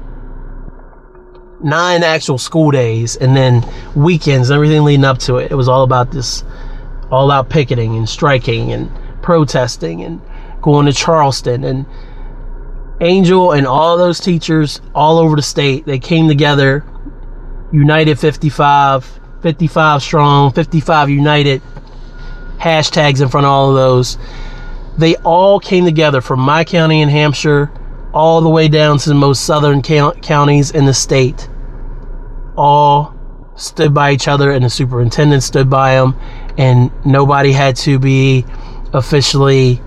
nine 1.60 2.02
actual 2.02 2.36
school 2.36 2.70
days 2.70 3.16
and 3.16 3.34
then 3.34 3.66
weekends 3.96 4.50
everything 4.50 4.84
leading 4.84 5.06
up 5.06 5.18
to 5.18 5.36
it. 5.38 5.50
It 5.50 5.54
was 5.54 5.68
all 5.68 5.84
about 5.84 6.10
this, 6.12 6.44
all 7.10 7.30
out 7.30 7.48
picketing 7.48 7.96
and 7.96 8.06
striking 8.06 8.72
and 8.72 8.90
protesting 9.22 10.02
and 10.02 10.20
going 10.62 10.86
to 10.86 10.92
Charleston 10.92 11.64
and 11.64 11.86
Angel 13.00 13.52
and 13.52 13.66
all 13.66 13.96
those 13.96 14.18
teachers 14.18 14.80
all 14.94 15.18
over 15.18 15.36
the 15.36 15.42
state. 15.42 15.86
They 15.86 15.98
came 15.98 16.26
together, 16.26 16.84
united 17.72 18.18
55, 18.18 19.20
55 19.42 20.02
strong, 20.02 20.52
55 20.52 21.10
united 21.10 21.62
hashtags 22.58 23.22
in 23.22 23.28
front 23.28 23.46
of 23.46 23.52
all 23.52 23.70
of 23.70 23.76
those 23.76 24.18
they 24.98 25.14
all 25.16 25.60
came 25.60 25.84
together 25.84 26.20
from 26.20 26.40
my 26.40 26.64
county 26.64 27.00
in 27.00 27.08
Hampshire 27.08 27.70
all 28.12 28.40
the 28.40 28.48
way 28.48 28.68
down 28.68 28.98
to 28.98 29.08
the 29.08 29.14
most 29.14 29.44
southern 29.44 29.80
counties 29.80 30.72
in 30.72 30.84
the 30.84 30.94
state. 30.94 31.48
All 32.56 33.14
stood 33.54 33.94
by 33.94 34.10
each 34.10 34.26
other, 34.26 34.50
and 34.50 34.64
the 34.64 34.70
superintendent 34.70 35.44
stood 35.44 35.70
by 35.70 35.94
them, 35.94 36.18
and 36.58 36.90
nobody 37.06 37.52
had 37.52 37.76
to 37.76 37.98
be 37.98 38.44
officially. 38.92 39.80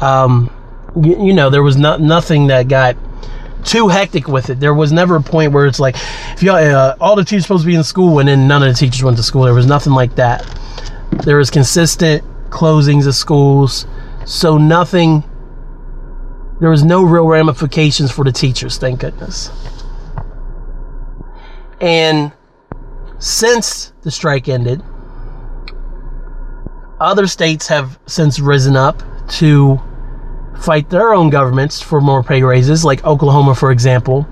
Um, 0.00 0.50
you, 0.96 1.26
you 1.26 1.32
know, 1.34 1.50
there 1.50 1.62
was 1.62 1.76
not 1.76 2.00
nothing 2.00 2.46
that 2.48 2.68
got 2.68 2.96
too 3.64 3.88
hectic 3.88 4.28
with 4.28 4.48
it. 4.48 4.60
There 4.60 4.74
was 4.74 4.92
never 4.92 5.16
a 5.16 5.22
point 5.22 5.52
where 5.52 5.66
it's 5.66 5.78
like, 5.80 5.96
if 6.32 6.42
you 6.42 6.52
uh, 6.52 6.96
all 7.00 7.16
the 7.16 7.24
teachers 7.24 7.42
supposed 7.42 7.64
to 7.64 7.66
be 7.66 7.74
in 7.74 7.84
school, 7.84 8.18
and 8.18 8.28
then 8.28 8.48
none 8.48 8.62
of 8.62 8.72
the 8.72 8.78
teachers 8.78 9.02
went 9.02 9.16
to 9.18 9.22
school. 9.22 9.42
There 9.42 9.54
was 9.54 9.66
nothing 9.66 9.92
like 9.92 10.14
that. 10.16 10.46
There 11.24 11.36
was 11.36 11.50
consistent 11.50 12.24
closings 12.50 13.06
of 13.06 13.14
schools. 13.14 13.86
So 14.24 14.56
nothing 14.56 15.24
there 16.60 16.68
was 16.68 16.84
no 16.84 17.02
real 17.02 17.26
ramifications 17.26 18.12
for 18.12 18.22
the 18.22 18.32
teachers, 18.32 18.76
thank 18.76 19.00
goodness. 19.00 19.50
And 21.80 22.32
since 23.18 23.94
the 24.02 24.10
strike 24.10 24.46
ended, 24.46 24.82
other 27.00 27.26
states 27.26 27.66
have 27.68 27.98
since 28.06 28.38
risen 28.38 28.76
up 28.76 29.02
to 29.28 29.80
fight 30.60 30.90
their 30.90 31.14
own 31.14 31.30
governments 31.30 31.80
for 31.80 32.00
more 32.00 32.22
pay 32.22 32.42
raises, 32.42 32.84
like 32.84 33.04
Oklahoma, 33.04 33.54
for 33.54 33.72
example. 33.72 34.28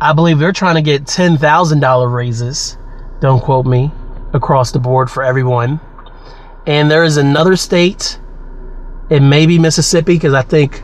I 0.00 0.12
believe 0.12 0.38
they're 0.38 0.52
trying 0.52 0.74
to 0.74 0.82
get 0.82 1.04
$10,000 1.04 2.12
raises, 2.12 2.76
don't 3.20 3.40
quote 3.40 3.66
me, 3.66 3.92
across 4.32 4.72
the 4.72 4.80
board 4.80 5.08
for 5.10 5.22
everyone. 5.22 5.80
And 6.66 6.90
there 6.90 7.04
is 7.04 7.16
another 7.16 7.54
state, 7.54 8.18
it 9.08 9.20
may 9.20 9.46
be 9.46 9.58
Mississippi, 9.58 10.14
because 10.14 10.34
I 10.34 10.42
think 10.42 10.82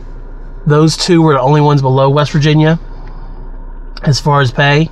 those 0.65 0.95
two 0.95 1.21
were 1.21 1.33
the 1.33 1.41
only 1.41 1.61
ones 1.61 1.81
below 1.81 2.09
West 2.09 2.31
Virginia 2.31 2.79
as 4.03 4.19
far 4.19 4.39
as 4.39 4.51
pay, 4.51 4.89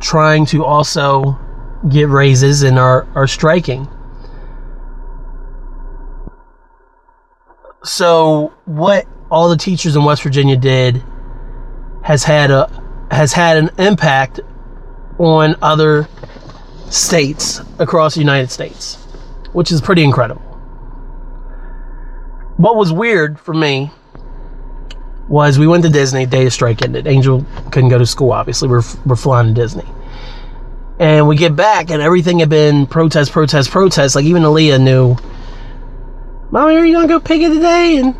trying 0.00 0.46
to 0.46 0.64
also 0.64 1.38
get 1.90 2.08
raises 2.08 2.62
and 2.62 2.78
are, 2.78 3.06
are 3.14 3.26
striking. 3.26 3.86
So 7.86 8.52
what 8.64 9.06
all 9.30 9.48
the 9.48 9.56
teachers 9.56 9.94
in 9.94 10.04
West 10.04 10.22
Virginia 10.22 10.56
did 10.56 11.02
has 12.02 12.24
had 12.24 12.50
a 12.50 12.68
has 13.10 13.32
had 13.32 13.56
an 13.56 13.70
impact 13.78 14.40
on 15.18 15.54
other 15.62 16.08
states 16.90 17.60
across 17.78 18.14
the 18.14 18.20
United 18.20 18.50
States, 18.50 18.96
which 19.52 19.70
is 19.70 19.80
pretty 19.80 20.02
incredible. 20.02 20.42
What 22.56 22.76
was 22.76 22.92
weird 22.92 23.38
for 23.38 23.54
me 23.54 23.92
was 25.28 25.58
we 25.58 25.66
went 25.66 25.84
to 25.84 25.90
Disney, 25.90 26.26
day 26.26 26.46
of 26.46 26.52
strike 26.52 26.82
ended. 26.82 27.06
Angel 27.06 27.44
couldn't 27.70 27.90
go 27.90 27.98
to 27.98 28.06
school, 28.06 28.32
obviously. 28.32 28.68
We're, 28.68 28.82
we're 29.04 29.16
flying 29.16 29.48
to 29.48 29.54
Disney. 29.54 29.84
And 30.98 31.28
we 31.28 31.36
get 31.36 31.54
back, 31.54 31.90
and 31.90 32.00
everything 32.00 32.38
had 32.38 32.48
been 32.48 32.86
protest, 32.86 33.32
protest, 33.32 33.70
protest. 33.70 34.14
Like, 34.14 34.24
even 34.24 34.42
Aaliyah 34.44 34.80
knew 34.80 35.16
mommy, 36.50 36.76
are 36.76 36.84
you 36.84 36.94
gonna 36.94 37.08
go 37.08 37.20
picking 37.20 37.52
today? 37.54 37.98
And 37.98 38.14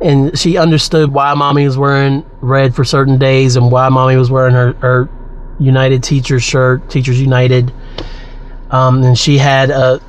and 0.00 0.38
she 0.38 0.56
understood 0.56 1.12
why 1.12 1.32
mommy 1.34 1.64
was 1.64 1.78
wearing 1.78 2.24
red 2.40 2.74
for 2.74 2.84
certain 2.84 3.18
days 3.18 3.56
and 3.56 3.70
why 3.70 3.88
mommy 3.88 4.16
was 4.16 4.30
wearing 4.30 4.54
her, 4.54 4.72
her 4.74 5.08
United 5.58 6.02
Teachers 6.02 6.42
shirt, 6.42 6.90
Teachers 6.90 7.20
United. 7.20 7.72
Um, 8.70 9.02
and 9.02 9.18
she 9.18 9.38
had 9.38 9.70
a 9.70 10.00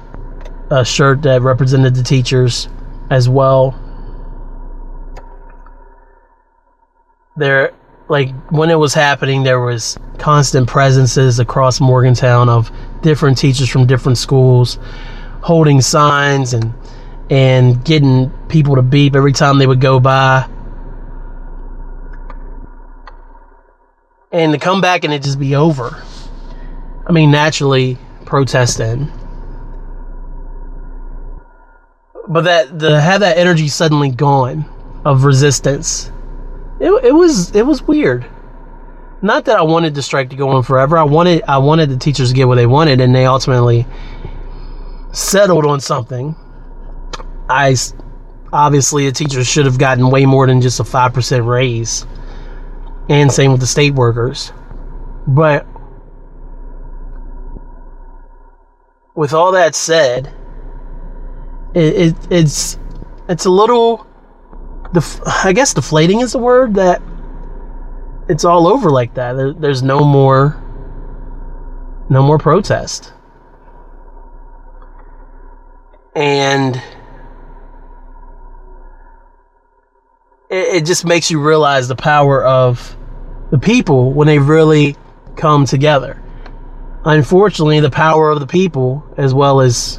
a 0.71 0.84
shirt 0.84 1.21
that 1.21 1.41
represented 1.41 1.95
the 1.95 2.04
teachers 2.04 2.67
as 3.12 3.30
well. 3.30 3.80
There, 7.38 7.74
like 8.10 8.34
when 8.50 8.71
it 8.71 8.80
was 8.80 8.93
happening, 8.93 9.43
there 9.43 9.60
was 9.60 9.98
constant 10.17 10.67
presences 10.67 11.39
across 11.39 11.80
Morgantown 11.80 12.50
of 12.50 12.71
different 13.02 13.38
teachers 13.38 13.69
from 13.69 13.86
different 13.86 14.17
schools 14.17 14.80
holding 15.41 15.80
signs 15.80 16.54
and 16.54 16.74
and 17.30 17.84
getting 17.84 18.30
people 18.48 18.76
to 18.76 18.82
beep 18.82 19.16
every 19.16 19.34
time 19.34 19.58
they 19.58 19.68
would 19.68 19.82
go 19.82 20.00
by. 20.00 20.48
And 24.32 24.54
to 24.54 24.60
come 24.60 24.82
back 24.82 25.04
and 25.04 25.14
it 25.14 25.24
just 25.24 25.40
be 25.40 25.56
over. 25.56 26.04
I 27.08 27.12
mean, 27.12 27.32
naturally, 27.32 27.98
protesting. 28.26 29.12
But 32.28 32.42
that 32.42 32.80
the 32.80 33.00
have 33.00 33.22
that 33.22 33.38
energy 33.38 33.68
suddenly 33.68 34.10
gone 34.10 34.66
of 35.06 35.24
resistance. 35.24 36.12
It, 36.80 36.92
it 37.04 37.14
was 37.14 37.56
it 37.56 37.66
was 37.66 37.82
weird. 37.84 38.26
Not 39.22 39.46
that 39.46 39.58
I 39.58 39.62
wanted 39.62 39.96
the 39.96 40.02
strike 40.02 40.32
to 40.32 40.36
go 40.36 40.50
on 40.50 40.64
forever. 40.64 40.98
I 40.98 41.04
wanted 41.04 41.44
I 41.48 41.60
wanted 41.60 41.90
the 41.90 41.98
teachers 41.98 42.30
to 42.30 42.36
get 42.36 42.48
what 42.48 42.56
they 42.56 42.66
wanted, 42.66 43.00
and 43.00 43.16
they 43.16 43.26
ultimately 43.26 43.86
settled 45.12 45.66
on 45.66 45.80
something 45.80 46.36
I 47.49 47.75
obviously 48.51 49.05
the 49.05 49.12
teachers 49.12 49.47
should 49.47 49.65
have 49.65 49.77
gotten 49.77 50.10
way 50.10 50.25
more 50.25 50.47
than 50.47 50.62
just 50.62 50.79
a 50.79 50.84
5% 50.84 51.45
raise. 51.45 52.05
And 53.10 53.31
same 53.31 53.51
with 53.51 53.62
the 53.62 53.67
state 53.67 53.93
workers. 53.93 54.51
But 55.27 55.67
with 59.15 59.34
all 59.34 59.51
that 59.53 59.75
said, 59.75 60.34
it, 61.73 61.95
it 61.95 62.15
it's 62.29 62.79
it's 63.27 63.45
a 63.45 63.49
little 63.49 64.08
def- 64.93 65.21
I 65.25 65.53
guess 65.53 65.73
deflating 65.73 66.21
is 66.21 66.31
the 66.31 66.39
word 66.39 66.75
that 66.75 67.01
it's 68.27 68.45
all 68.45 68.67
over 68.67 68.89
like 68.89 69.13
that. 69.15 69.34
There, 69.34 69.53
there's 69.53 69.84
no 69.84 70.03
more 70.03 70.62
no 72.10 72.21
more 72.21 72.38
protest. 72.38 73.13
And 76.15 76.81
it, 80.56 80.76
it 80.76 80.86
just 80.86 81.06
makes 81.06 81.30
you 81.30 81.41
realize 81.41 81.88
the 81.88 81.96
power 81.96 82.44
of 82.44 82.96
the 83.52 83.60
people 83.60 84.13
when 84.13 84.28
they 84.28 84.39
really 84.39 84.96
come 85.36 85.65
together. 85.65 86.22
Unfortunately, 87.04 87.80
the 87.80 87.91
power 87.91 88.32
of 88.32 88.39
the 88.39 88.48
people, 88.48 89.04
as 89.18 89.34
well 89.34 89.62
as 89.62 89.98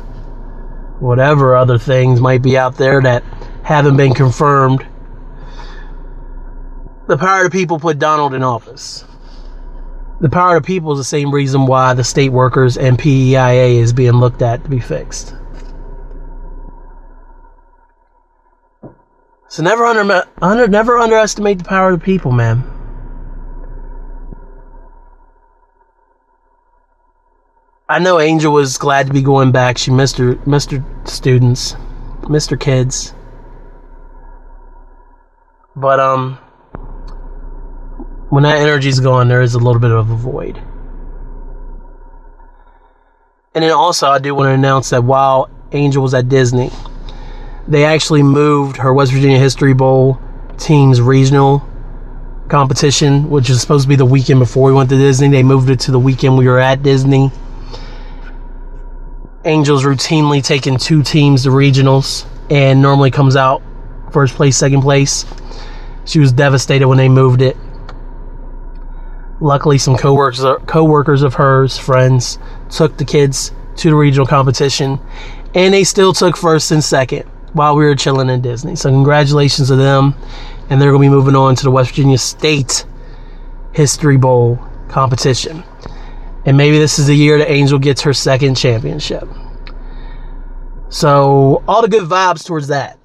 whatever 0.99 1.55
other 1.55 1.79
things 1.79 2.21
might 2.21 2.43
be 2.43 2.57
out 2.59 2.77
there 2.77 3.01
that 3.03 3.23
haven't 3.63 3.97
been 3.97 4.15
confirmed, 4.15 4.85
the 7.07 7.19
power 7.19 7.45
of 7.45 7.53
the 7.53 7.57
people 7.57 7.79
put 7.79 7.99
Donald 7.99 8.35
in 8.35 8.43
office. 8.43 9.05
The 10.21 10.31
power 10.31 10.57
of 10.57 10.63
the 10.63 10.67
people 10.67 10.93
is 10.93 10.99
the 10.99 11.05
same 11.05 11.33
reason 11.33 11.67
why 11.67 11.93
the 11.93 12.03
state 12.03 12.31
workers 12.31 12.79
and 12.79 12.99
PEIA 12.99 13.79
is 13.81 13.93
being 13.93 14.15
looked 14.15 14.43
at 14.43 14.65
to 14.65 14.71
be 14.71 14.81
fixed. 14.81 15.37
So 19.57 19.63
never 19.63 19.87
under, 19.87 20.29
under 20.43 20.69
never 20.69 20.99
underestimate 20.99 21.57
the 21.57 21.65
power 21.65 21.91
of 21.91 22.01
the 22.01 22.05
people, 22.05 22.31
man. 22.31 22.63
I 27.89 27.99
know 27.99 28.21
Angel 28.21 28.53
was 28.53 28.77
glad 28.77 29.07
to 29.07 29.15
be 29.15 29.23
going 29.23 29.53
back. 29.53 29.79
She 29.79 29.91
missed 29.91 30.19
her, 30.19 30.39
missed 30.45 30.73
her 30.73 30.85
students, 31.05 31.75
missed 32.29 32.51
her 32.51 32.59
kids. 32.59 33.15
But 35.75 36.01
um, 36.01 36.35
when 38.29 38.43
that 38.43 38.59
energy's 38.59 39.01
gone, 39.01 39.29
there 39.29 39.41
is 39.41 39.55
a 39.55 39.59
little 39.59 39.81
bit 39.81 39.91
of 39.91 40.11
a 40.11 40.17
void. 40.17 40.59
And 43.55 43.65
then 43.65 43.73
also, 43.73 44.11
I 44.11 44.19
do 44.19 44.35
want 44.35 44.49
to 44.49 44.53
announce 44.53 44.91
that 44.91 45.03
while 45.03 45.49
Angel 45.73 46.03
was 46.03 46.13
at 46.13 46.29
Disney, 46.29 46.71
they 47.69 47.85
actually 47.85 48.23
moved 48.23 48.77
her 48.77 48.93
West 48.93 49.13
Virginia 49.13 49.39
History 49.39 49.75
Bowl 49.75 50.21
team's 50.57 51.01
regional 51.01 51.67
competition, 52.49 53.29
which 53.29 53.51
is 53.51 53.61
supposed 53.61 53.85
to 53.85 53.89
be 53.89 53.97
the 53.97 54.07
weekend 54.07 54.39
before 54.39 54.69
we 54.69 54.73
went 54.73 54.89
to 54.91 54.97
Disney. 54.97 55.29
They 55.29 55.43
moved 55.43 55.69
it 55.69 55.81
to 55.81 55.91
the 55.91 55.99
weekend 55.99 56.39
we 56.39 56.47
were 56.47 56.61
at 56.61 56.83
Disney. 56.83 57.31
Angels 59.45 59.85
routinely 59.85 60.45
taking 60.45 60.77
two 60.77 61.03
teams 61.03 61.43
to 61.43 61.51
regionals 61.51 62.27
and 62.51 62.81
normally 62.81 63.11
comes 63.11 63.37
out 63.37 63.63
first 64.13 64.35
place, 64.35 64.57
second 64.57 64.83
place. 64.83 65.25
She 66.05 66.21
was 66.21 66.33
devastated 66.33 66.87
when 66.87 66.99
they 66.99 67.09
moved 67.09 67.43
it. 67.43 67.57
Luckily, 69.41 69.77
some 69.77 69.97
coworkers 69.97 70.45
co-workers 70.67 71.23
of 71.23 71.35
hers, 71.35 71.77
friends, 71.77 72.39
took 72.71 72.97
the 72.97 73.05
kids 73.05 73.53
to 73.77 73.91
the 73.91 73.97
regional 73.97 74.27
competition, 74.27 74.99
and 75.55 75.75
they 75.75 75.85
still 75.85 76.13
took 76.13 76.37
first 76.37 76.71
and 76.71 76.83
second 76.83 77.29
while 77.57 77.75
we 77.75 77.85
were 77.85 77.95
chilling 77.95 78.29
in 78.29 78.43
Disney. 78.43 78.77
So 78.77 78.91
congratulations 78.91 79.69
to 79.69 79.77
them, 79.77 80.15
and 80.69 80.81
they're 80.81 80.91
going 80.91 81.03
to 81.03 81.11
be 81.11 81.15
moving 81.17 81.35
on 81.35 81.55
to 81.57 81.65
the 81.65 81.71
West 81.71 81.91
Virginia 81.91 82.19
State 82.19 82.85
History 83.73 84.19
Bowl 84.19 84.59
competition. 84.89 85.65
And 86.45 86.57
maybe 86.57 86.79
this 86.79 86.99
is 86.99 87.07
the 87.07 87.15
year 87.15 87.39
that 87.39 87.51
Angel 87.51 87.79
gets 87.79 88.03
her 88.03 88.13
second 88.13 88.57
championship. 88.57 89.27
So 90.91 91.65
all 91.67 91.83
the 91.83 91.89
good 91.89 92.09
vibes 92.09 92.47
towards 92.47 92.69
that. 92.69 92.99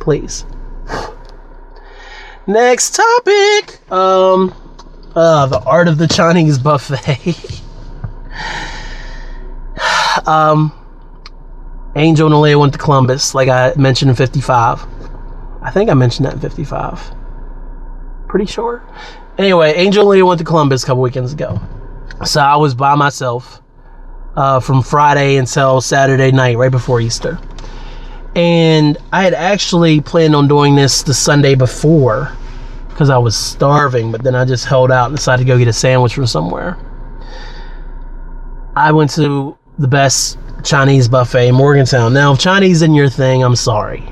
Please. 0.00 0.46
Next 2.46 2.94
topic. 2.94 3.90
Um 3.90 4.54
uh 5.14 5.46
the 5.46 5.60
art 5.60 5.88
of 5.88 5.98
the 5.98 6.08
Chinese 6.08 6.58
buffet. 6.58 7.60
um 10.26 10.72
Angel 11.96 12.26
and 12.26 12.34
Aaliyah 12.34 12.58
went 12.58 12.72
to 12.72 12.78
Columbus, 12.78 13.34
like 13.34 13.48
I 13.48 13.72
mentioned 13.76 14.10
in 14.10 14.16
55. 14.16 14.86
I 15.62 15.70
think 15.70 15.90
I 15.90 15.94
mentioned 15.94 16.26
that 16.26 16.34
in 16.34 16.40
55. 16.40 17.14
Pretty 18.28 18.46
sure. 18.46 18.82
Anyway, 19.38 19.72
Angel 19.74 20.10
and 20.10 20.20
Aaliyah 20.20 20.26
went 20.26 20.38
to 20.38 20.44
Columbus 20.44 20.82
a 20.82 20.86
couple 20.86 21.02
weekends 21.02 21.32
ago. 21.32 21.60
So 22.24 22.40
I 22.40 22.56
was 22.56 22.74
by 22.74 22.94
myself 22.94 23.62
uh, 24.36 24.60
from 24.60 24.82
Friday 24.82 25.36
until 25.36 25.80
Saturday 25.80 26.32
night, 26.32 26.56
right 26.56 26.70
before 26.70 27.00
Easter. 27.00 27.38
And 28.34 28.98
I 29.12 29.22
had 29.22 29.34
actually 29.34 30.00
planned 30.00 30.34
on 30.34 30.48
doing 30.48 30.74
this 30.74 31.02
the 31.02 31.14
Sunday 31.14 31.54
before 31.54 32.36
because 32.88 33.10
I 33.10 33.18
was 33.18 33.36
starving, 33.36 34.10
but 34.12 34.22
then 34.22 34.34
I 34.34 34.44
just 34.44 34.66
held 34.66 34.90
out 34.90 35.06
and 35.06 35.16
decided 35.16 35.44
to 35.44 35.46
go 35.46 35.58
get 35.58 35.68
a 35.68 35.72
sandwich 35.72 36.14
from 36.14 36.26
somewhere. 36.26 36.76
I 38.76 38.92
went 38.92 39.10
to 39.12 39.56
the 39.78 39.88
best 39.88 40.38
Chinese 40.64 41.08
buffet 41.08 41.48
in 41.48 41.54
Morgantown. 41.54 42.14
Now, 42.14 42.32
if 42.32 42.38
Chinese 42.38 42.76
is 42.76 42.82
in 42.82 42.94
your 42.94 43.08
thing, 43.08 43.44
I'm 43.44 43.54
sorry. 43.54 44.02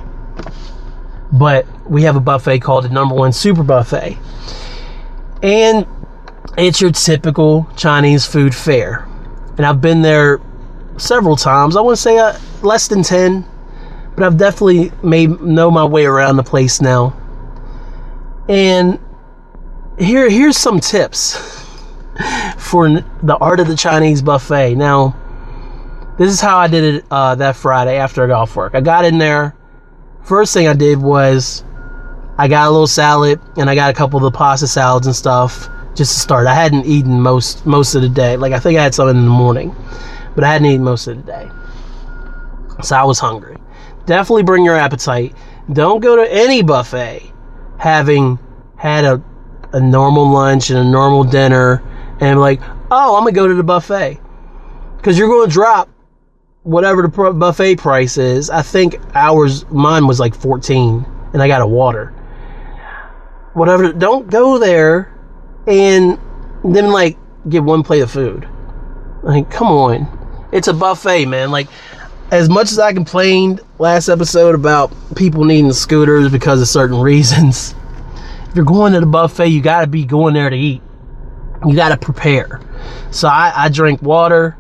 But 1.33 1.67
we 1.89 2.03
have 2.03 2.15
a 2.15 2.21
buffet 2.21 2.61
called 2.61 2.85
the 2.85 2.91
number 2.91 3.15
one 3.15 3.33
super 3.33 3.63
buffet. 3.63 4.19
And 5.43 5.87
it's 6.59 6.81
your 6.81 6.93
typical 6.93 7.67
Chinese 7.77 8.27
food 8.27 8.55
fare. 8.55 9.09
And 9.57 9.65
I've 9.65 9.81
been 9.81 10.03
there 10.03 10.41
several 10.99 11.37
times. 11.37 11.75
I 11.75 11.81
want 11.81 11.97
to 11.97 12.03
say 12.03 12.19
uh, 12.19 12.39
less 12.61 12.87
than 12.89 13.03
10, 13.03 13.47
but 14.15 14.25
I've 14.25 14.37
definitely 14.37 14.93
made 15.03 15.41
know 15.41 15.71
my 15.71 15.85
way 15.85 16.05
around 16.05 16.37
the 16.37 16.43
place 16.43 16.83
now. 16.83 17.17
And 18.49 18.99
here 19.99 20.29
here's 20.29 20.59
some 20.59 20.81
tips 20.81 21.37
for 22.59 22.89
the 23.23 23.37
art 23.41 23.61
of 23.61 23.69
the 23.69 23.77
Chinese 23.77 24.21
buffet. 24.21 24.75
Now, 24.75 25.17
this 26.19 26.31
is 26.31 26.41
how 26.41 26.59
I 26.59 26.69
did 26.69 26.97
it 26.97 27.05
uh, 27.11 27.35
that 27.37 27.57
Friday 27.57 27.97
after 27.97 28.25
I 28.25 28.27
got 28.27 28.43
off 28.43 28.57
work. 28.57 28.75
I 28.75 28.81
got 28.81 29.05
in 29.05 29.19
there. 29.19 29.57
First 30.23 30.53
thing 30.53 30.69
I 30.69 30.75
did 30.75 31.01
was 31.01 31.65
I 32.39 32.49
got 32.49 32.69
a 32.69 32.71
little 32.71 32.87
salad 32.87 33.41
and 33.57 33.69
I 33.69 33.75
got 33.75 33.91
a 33.91 33.95
couple 33.95 34.19
of 34.19 34.31
the 34.31 34.37
pasta 34.37 34.67
salads 34.67 35.07
and 35.07 35.17
stuff 35.17 35.69
just 35.95 36.15
to 36.15 36.21
start. 36.21 36.47
I 36.47 36.55
hadn't 36.55 36.87
eaten 36.87 37.21
most 37.21 37.67
most 37.67 37.95
of 37.95 38.03
the 38.03 38.09
day. 38.09 38.37
Like 38.37 38.53
I 38.53 38.59
think 38.59 38.79
I 38.79 38.83
had 38.83 38.95
some 38.95 39.09
in 39.09 39.25
the 39.25 39.31
morning, 39.31 39.75
but 40.35 40.45
I 40.45 40.53
hadn't 40.53 40.67
eaten 40.67 40.85
most 40.85 41.07
of 41.07 41.17
the 41.17 41.23
day. 41.23 41.51
So 42.83 42.97
I 42.97 43.05
was 43.05 43.19
hungry. 43.19 43.57
Definitely 44.07 44.43
bring 44.43 44.65
your 44.65 44.77
appetite. 44.77 45.35
Don't 45.73 46.01
go 46.01 46.17
to 46.17 46.33
any 46.33 46.63
buffet 46.63 47.33
having 47.79 48.39
had 48.77 49.05
a 49.05 49.23
a 49.73 49.81
normal 49.81 50.29
lunch 50.29 50.69
and 50.69 50.79
a 50.79 50.85
normal 50.85 51.25
dinner 51.25 51.83
and 52.21 52.41
like, 52.41 52.61
"Oh, 52.91 53.17
I'm 53.17 53.25
to 53.25 53.33
go 53.33 53.49
to 53.49 53.55
the 53.55 53.63
buffet." 53.63 54.21
Cuz 55.03 55.19
you're 55.19 55.47
to 55.47 55.51
drop 55.51 55.89
whatever 56.63 57.03
the 57.03 57.33
buffet 57.33 57.77
price 57.77 58.19
is. 58.19 58.51
I 58.51 58.63
think 58.63 58.97
ours 59.15 59.69
mine 59.71 60.07
was 60.07 60.21
like 60.21 60.35
14 60.35 61.05
and 61.33 61.43
I 61.43 61.49
got 61.49 61.63
a 61.63 61.67
water. 61.67 62.09
Whatever, 63.55 63.93
don't 63.93 64.31
go 64.31 64.59
there 64.59 65.13
and 65.67 66.19
then 66.65 66.91
like 66.91 67.19
get 67.49 67.63
one 67.63 67.83
plate 67.83 68.01
of 68.01 68.11
food. 68.11 68.49
Like, 69.23 69.51
come 69.51 69.69
on. 69.69 70.49
It's 70.53 70.69
a 70.69 70.73
buffet, 70.73 71.27
man. 71.27 71.51
Like, 71.51 71.69
as 72.31 72.49
much 72.49 72.73
as 72.73 72.79
I 72.79 72.93
complained 72.93 73.61
last 73.79 74.09
episode 74.09 74.55
about 74.55 74.93
people 75.17 75.45
needing 75.45 75.73
scooters 75.73 76.31
because 76.31 76.61
of 76.61 76.69
certain 76.69 77.01
reasons, 77.01 77.75
if 78.49 78.57
you're 78.57 78.65
going 78.65 78.93
to 78.95 79.01
the 79.01 79.07
buffet, 79.07 79.47
you 79.49 79.61
got 79.61 79.83
to 79.83 79.87
be 79.87 80.05
going 80.05 80.35
there 80.35 80.51
to 80.51 80.57
eat. 80.57 80.83
You 81.67 81.77
got 81.77 81.91
to 81.91 81.97
prepare. 81.97 82.61
So 83.11 83.29
I, 83.29 83.53
I 83.55 83.69
drank 83.69 84.03
water, 84.03 84.57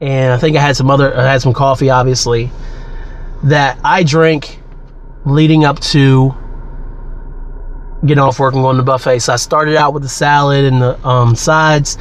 and 0.00 0.32
I 0.32 0.38
think 0.38 0.56
I 0.56 0.60
had 0.60 0.76
some 0.76 0.90
other, 0.90 1.16
I 1.16 1.32
had 1.32 1.42
some 1.42 1.52
coffee, 1.52 1.90
obviously, 1.90 2.50
that 3.44 3.78
I 3.84 4.02
drank 4.02 4.60
leading 5.24 5.64
up 5.64 5.80
to 5.80 6.34
getting 8.04 8.22
off 8.22 8.38
work 8.38 8.54
and 8.54 8.62
going 8.62 8.76
to 8.76 8.82
the 8.82 8.86
buffet. 8.86 9.20
So 9.20 9.32
I 9.32 9.36
started 9.36 9.76
out 9.76 9.94
with 9.94 10.02
the 10.02 10.08
salad 10.08 10.64
and 10.64 10.80
the 10.80 11.06
um, 11.06 11.34
sides. 11.34 11.98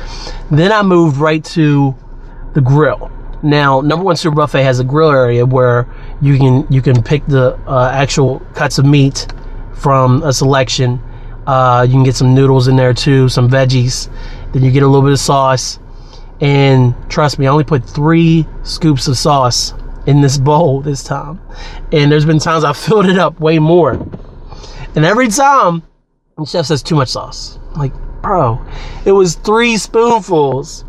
Then 0.52 0.72
I 0.72 0.84
moved 0.84 1.18
right 1.18 1.44
to 1.46 1.96
the 2.54 2.62
grill. 2.62 3.12
Now, 3.44 3.82
number 3.82 4.04
one 4.04 4.16
super 4.16 4.36
buffet 4.36 4.64
has 4.64 4.80
a 4.80 4.84
grill 4.84 5.12
area 5.12 5.46
where 5.46 5.88
you 6.22 6.38
can 6.38 6.66
you 6.70 6.82
can 6.82 7.04
pick 7.04 7.26
the 7.28 7.60
uh, 7.68 7.92
actual 7.94 8.40
cuts 8.54 8.80
of 8.80 8.86
meat 8.86 9.28
from 9.74 10.24
a 10.24 10.34
selection. 10.34 11.00
Uh, 11.46 11.86
you 11.88 11.94
can 11.94 12.04
get 12.04 12.16
some 12.16 12.34
noodles 12.34 12.68
in 12.68 12.76
there 12.76 12.94
too, 12.94 13.30
some 13.30 13.50
veggies. 13.50 14.10
Then 14.52 14.64
you 14.64 14.72
get 14.72 14.84
a 14.84 14.88
little 14.88 15.04
bit 15.04 15.12
of 15.12 15.20
sauce. 15.20 15.80
And 16.42 16.94
trust 17.10 17.40
me, 17.40 17.48
I 17.48 17.50
only 17.50 17.64
put 17.64 17.84
three 17.84 18.46
scoops 18.64 19.08
of 19.08 19.18
sauce 19.18 19.74
in 20.06 20.22
this 20.22 20.38
bowl 20.38 20.82
this 20.82 21.04
time. 21.04 21.42
And 21.92 22.12
there's 22.12 22.26
been 22.26 22.40
times 22.40 22.64
I 22.64 22.74
filled 22.74 23.08
it 23.08 23.18
up 23.18 23.40
way 23.40 23.60
more. 23.60 23.94
And 24.96 25.04
every 25.06 25.28
time, 25.28 25.84
the 26.38 26.46
chef 26.46 26.66
says 26.66 26.84
too 26.84 26.96
much 26.96 27.10
sauce. 27.10 27.60
I'm 27.74 27.80
like, 27.80 27.94
bro, 28.22 28.64
it 29.06 29.12
was 29.12 29.36
three 29.36 29.78
spoonfuls 29.78 30.86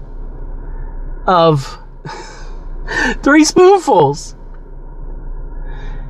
of 1.26 1.78
three 3.22 3.44
spoonfuls. 3.44 4.34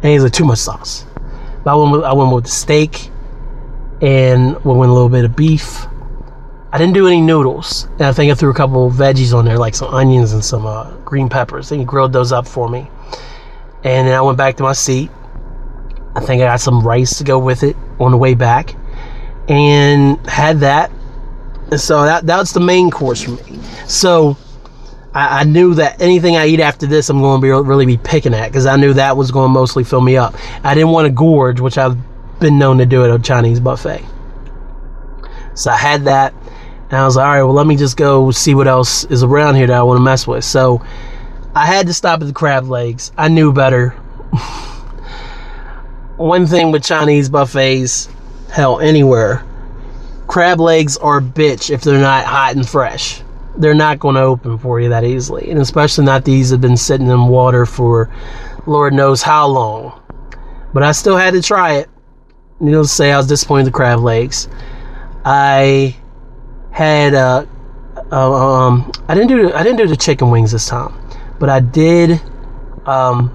And 0.03 0.13
he's 0.13 0.23
like, 0.23 0.33
too 0.33 0.45
much 0.45 0.59
sauce. 0.59 1.07
But 1.65 1.73
I 1.73 1.75
went 1.75 1.93
with, 1.93 2.05
I 2.05 2.13
went 2.13 2.35
with 2.35 2.45
the 2.45 2.51
steak 2.51 3.11
and 4.01 4.63
we 4.65 4.75
went 4.75 4.91
a 4.91 4.95
little 4.95 5.09
bit 5.09 5.25
of 5.25 5.35
beef. 5.35 5.87
I 6.77 6.79
didn't 6.79 6.93
do 6.93 7.07
any 7.07 7.23
noodles. 7.23 7.85
And 7.95 8.03
I 8.03 8.13
think 8.13 8.31
I 8.31 8.35
threw 8.35 8.51
a 8.51 8.55
couple 8.55 8.91
veggies 8.91 9.33
on 9.33 9.47
there, 9.47 9.57
like 9.57 9.75
some 9.75 9.95
onions 9.95 10.33
and 10.35 10.45
some 10.45 10.67
uh, 10.67 10.91
green 10.99 11.29
peppers. 11.29 11.73
And 11.73 11.81
he 11.81 11.87
grilled 11.87 12.13
those 12.13 12.33
up 12.33 12.47
for 12.47 12.69
me. 12.69 12.91
And 13.83 14.07
then 14.07 14.15
I 14.15 14.21
went 14.21 14.37
back 14.37 14.57
to 14.59 14.63
my 14.63 14.75
seat 14.75 15.11
I 16.17 16.21
think 16.21 16.41
I 16.41 16.47
got 16.47 16.61
some 16.61 16.81
rice 16.81 17.19
to 17.19 17.25
go 17.25 17.39
with 17.39 17.63
it 17.63 17.77
on 18.01 18.11
the 18.11 18.17
way 18.17 18.33
back, 18.33 18.75
and 19.49 20.19
had 20.27 20.61
that. 20.61 20.91
And 21.71 21.79
so 21.79 22.05
that 22.05 22.27
that's 22.27 22.53
the 22.53 22.61
main 22.61 22.91
course 22.91 23.23
for 23.23 23.33
me. 23.33 23.61
So 23.87 24.39
I, 25.13 25.41
I 25.41 25.45
knew 25.45 25.75
that 25.75 26.01
anything 26.01 26.37
I 26.37 26.47
eat 26.47 26.61
after 26.61 26.87
this, 26.87 27.11
I'm 27.11 27.21
going 27.21 27.39
to 27.39 27.43
be 27.43 27.51
really 27.51 27.85
be 27.85 27.99
picking 27.99 28.33
at 28.33 28.49
because 28.49 28.65
I 28.65 28.77
knew 28.77 28.95
that 28.95 29.19
was 29.19 29.31
going 29.31 29.51
to 29.51 29.53
mostly 29.53 29.85
fill 29.85 30.01
me 30.01 30.17
up. 30.17 30.35
I 30.65 30.73
didn't 30.73 30.91
want 30.91 31.05
to 31.05 31.13
gorge, 31.13 31.61
which 31.61 31.77
I've 31.77 31.99
been 32.41 32.59
known 32.59 32.79
to 32.79 32.87
do 32.87 33.05
at 33.05 33.11
a 33.11 33.19
Chinese 33.19 33.61
buffet. 33.61 34.03
So 35.53 35.71
I 35.71 35.77
had 35.77 36.05
that, 36.05 36.33
and 36.89 37.01
I 37.01 37.05
was 37.05 37.17
like, 37.17 37.27
all 37.27 37.33
right, 37.33 37.43
well, 37.43 37.53
let 37.53 37.67
me 37.67 37.77
just 37.77 37.97
go 37.97 38.31
see 38.31 38.55
what 38.55 38.69
else 38.69 39.03
is 39.05 39.25
around 39.25 39.57
here 39.57 39.67
that 39.67 39.77
I 39.77 39.83
want 39.83 39.99
to 39.99 40.05
mess 40.05 40.27
with. 40.27 40.45
So 40.45 40.85
I 41.55 41.67
had 41.67 41.89
to 41.89 41.95
stop 41.95 42.21
at 42.21 42.29
the 42.29 42.33
crab 42.33 42.69
legs. 42.69 43.11
I 43.19 43.27
knew 43.27 43.53
better. 43.53 43.91
one 46.17 46.47
thing 46.47 46.71
with 46.71 46.85
Chinese 46.85 47.29
buffets, 47.29 48.09
hell, 48.53 48.79
anywhere, 48.79 49.45
crab 50.29 50.61
legs 50.61 50.97
are 50.99 51.21
bitch 51.21 51.71
if 51.71 51.83
they're 51.83 51.99
not 51.99 52.25
hot 52.25 52.55
and 52.55 52.69
fresh. 52.69 53.21
They're 53.57 53.75
not 53.75 53.99
going 53.99 54.15
to 54.15 54.21
open 54.21 54.57
for 54.59 54.81
you 54.81 54.89
that 54.91 55.03
easily. 55.03 55.51
And 55.51 55.61
especially 55.61 56.05
not 56.05 56.25
these 56.25 56.51
have 56.51 56.61
been 56.61 56.77
sitting 56.77 57.09
in 57.09 57.27
water 57.27 57.67
for 57.67 58.11
Lord 58.67 58.95
knows 58.95 59.23
how 59.23 59.49
long. 59.49 60.01
But 60.73 60.85
I 60.85 60.93
still 60.93 61.17
had 61.17 61.35
to 61.35 61.43
try 61.43 61.79
it. 61.79 61.89
Needless 62.61 62.91
to 62.91 62.95
say, 62.95 63.13
I 63.13 63.17
was 63.17 63.27
disappointed 63.27 63.61
in 63.61 63.67
the 63.67 63.73
crab 63.73 64.01
legs. 64.01 64.49
I 65.25 65.97
had 66.77 67.15
uh, 67.15 67.47
uh, 68.13 68.33
um, 68.35 68.93
I 69.09 69.15
didn't 69.15 69.29
do 69.29 69.51
I 69.55 69.63
didn't 69.63 69.79
do 69.79 69.87
the 69.87 69.97
chicken 69.97 70.29
wings 70.29 70.53
this 70.53 70.69
time, 70.69 70.93
but 71.39 71.49
I 71.49 71.61
did 71.61 72.21
um, 72.85 73.35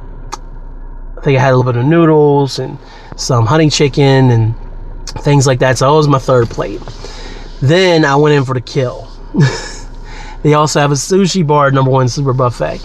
I 1.17 1.21
think 1.21 1.39
I 1.39 1.41
had 1.41 1.54
a 1.54 1.58
little 1.58 1.71
bit 1.73 1.80
of 1.80 1.88
noodles 1.88 2.60
and 2.60 2.77
some 3.17 3.47
honey 3.47 3.71
chicken 3.71 4.30
and 4.30 4.54
things 5.23 5.47
like 5.47 5.58
that. 5.58 5.80
So 5.80 5.88
that 5.88 5.97
was 5.97 6.08
my 6.08 6.19
third 6.19 6.51
plate. 6.51 6.82
Then 7.63 8.06
I 8.06 8.15
went 8.15 8.36
in 8.36 8.45
for 8.45 8.54
the 8.54 8.62
kill. 8.62 9.10
they 10.43 10.54
also 10.54 10.80
have 10.80 10.91
a 10.91 10.95
sushi 10.95 11.45
bar, 11.45 11.71
number 11.71 11.89
one 11.89 12.10
super 12.10 12.34
buffet, 12.34 12.80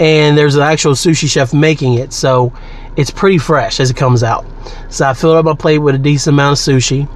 and 0.00 0.36
there's 0.36 0.56
an 0.56 0.62
actual 0.62 0.94
sushi 0.94 1.30
chef 1.30 1.54
making 1.54 1.94
it, 1.94 2.12
so 2.12 2.52
it's 2.96 3.12
pretty 3.12 3.38
fresh 3.38 3.78
as 3.78 3.88
it 3.88 3.96
comes 3.96 4.24
out. 4.24 4.44
So 4.88 5.06
I 5.06 5.14
filled 5.14 5.36
up 5.36 5.44
my 5.44 5.54
plate 5.54 5.78
with 5.78 5.94
a 5.94 5.98
decent 5.98 6.34
amount 6.34 6.58
of 6.58 6.74
sushi, 6.74 7.08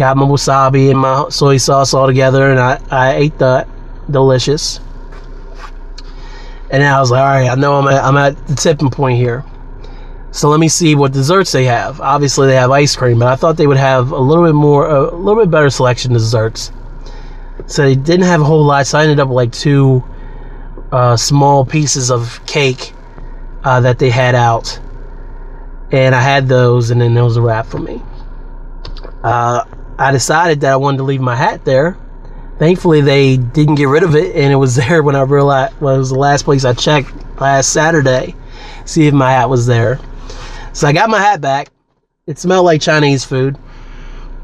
got 0.00 0.16
my 0.16 0.24
wasabi 0.24 0.90
and 0.90 0.98
my 0.98 1.28
soy 1.28 1.58
sauce 1.58 1.92
all 1.92 2.06
together, 2.06 2.50
and 2.50 2.58
I, 2.58 2.80
I 2.90 3.16
ate 3.16 3.38
that. 3.38 3.68
Delicious. 4.10 4.80
And 6.70 6.82
I 6.82 6.98
was 6.98 7.10
like, 7.10 7.20
all 7.20 7.26
right, 7.26 7.50
I 7.50 7.54
know 7.54 7.74
I'm 7.74 7.86
at, 7.86 8.02
I'm 8.02 8.16
at 8.16 8.46
the 8.46 8.54
tipping 8.54 8.88
point 8.88 9.18
here. 9.18 9.44
So 10.30 10.48
let 10.48 10.58
me 10.58 10.68
see 10.68 10.94
what 10.94 11.12
desserts 11.12 11.52
they 11.52 11.64
have. 11.64 12.00
Obviously, 12.00 12.46
they 12.46 12.54
have 12.54 12.70
ice 12.70 12.96
cream, 12.96 13.18
but 13.18 13.28
I 13.28 13.36
thought 13.36 13.58
they 13.58 13.66
would 13.66 13.76
have 13.76 14.12
a 14.12 14.18
little 14.18 14.44
bit 14.44 14.54
more, 14.54 14.88
a 14.88 15.14
little 15.14 15.42
bit 15.42 15.50
better 15.50 15.68
selection 15.68 16.12
of 16.12 16.18
desserts. 16.18 16.72
So 17.66 17.82
they 17.82 17.94
didn't 17.94 18.24
have 18.24 18.40
a 18.40 18.44
whole 18.44 18.64
lot. 18.64 18.86
So 18.86 18.98
I 18.98 19.02
ended 19.02 19.20
up 19.20 19.28
with 19.28 19.36
like 19.36 19.52
two 19.52 20.02
uh, 20.92 21.16
small 21.16 21.66
pieces 21.66 22.10
of 22.10 22.40
cake 22.46 22.94
uh, 23.64 23.80
that 23.82 23.98
they 23.98 24.08
had 24.08 24.34
out, 24.34 24.80
and 25.92 26.14
I 26.14 26.22
had 26.22 26.48
those, 26.48 26.90
and 26.90 27.02
then 27.02 27.12
there 27.12 27.24
was 27.24 27.36
a 27.36 27.42
wrap 27.42 27.66
for 27.66 27.80
me. 27.80 28.00
Uh, 29.22 29.64
I 30.00 30.12
decided 30.12 30.62
that 30.62 30.72
I 30.72 30.76
wanted 30.76 30.98
to 30.98 31.04
leave 31.04 31.20
my 31.20 31.36
hat 31.36 31.64
there. 31.66 31.96
Thankfully, 32.58 33.02
they 33.02 33.36
didn't 33.36 33.74
get 33.76 33.88
rid 33.88 34.02
of 34.02 34.16
it, 34.16 34.34
and 34.34 34.52
it 34.52 34.56
was 34.56 34.76
there 34.88 35.02
when 35.02 35.14
I 35.14 35.22
realized 35.22 35.78
well, 35.80 35.94
it 35.94 35.98
was 35.98 36.10
the 36.10 36.18
last 36.18 36.44
place 36.44 36.64
I 36.64 36.72
checked 36.72 37.12
last 37.40 37.72
Saturday, 37.72 38.34
see 38.86 39.06
if 39.06 39.14
my 39.14 39.30
hat 39.30 39.50
was 39.50 39.66
there. 39.66 40.00
So 40.72 40.88
I 40.88 40.92
got 40.92 41.10
my 41.10 41.18
hat 41.18 41.40
back. 41.40 41.68
It 42.26 42.38
smelled 42.38 42.64
like 42.64 42.80
Chinese 42.80 43.24
food. 43.24 43.58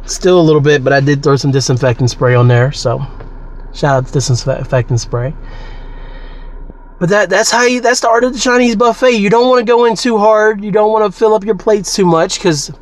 Still 0.05 0.41
a 0.41 0.43
little 0.43 0.61
bit, 0.61 0.85
but 0.85 0.93
I 0.93 1.01
did 1.01 1.23
throw 1.23 1.37
some 1.37 1.51
disinfectant 1.53 2.11
spray 2.11 2.35
on 2.35 2.49
there. 2.49 2.73
So 2.73 2.99
shout 3.73 3.97
out 3.97 4.07
to 4.07 4.13
disinfectant 4.13 5.01
spray. 5.01 5.35
but 6.99 7.09
that 7.11 7.31
that's 7.31 7.51
how 7.51 7.65
you 7.65 7.81
that's 7.81 8.01
the 8.01 8.09
art 8.09 8.25
of 8.25 8.33
the 8.35 8.39
Chinese 8.39 8.77
buffet. 8.77 9.13
You 9.13 9.31
don't 9.31 9.49
want 9.49 9.61
to 9.61 9.71
go 9.71 9.87
in 9.87 9.97
too 9.97 10.19
hard. 10.19 10.65
You 10.65 10.71
don't 10.71 10.93
want 10.93 11.11
to 11.11 11.19
fill 11.19 11.35
up 11.35 11.45
your 11.45 11.57
plates 11.57 11.95
too 11.95 12.07
much 12.07 12.39
because 12.39 12.73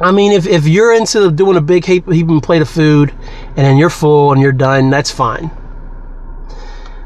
I 0.00 0.12
mean, 0.12 0.32
if, 0.32 0.46
if 0.46 0.66
you're 0.66 0.92
into 0.92 1.30
doing 1.30 1.56
a 1.56 1.60
big 1.60 1.84
heaping 1.84 2.40
plate 2.40 2.60
of 2.60 2.68
food 2.68 3.10
and 3.10 3.56
then 3.56 3.78
you're 3.78 3.90
full 3.90 4.32
and 4.32 4.42
you're 4.42 4.52
done, 4.52 4.90
that's 4.90 5.10
fine. 5.10 5.50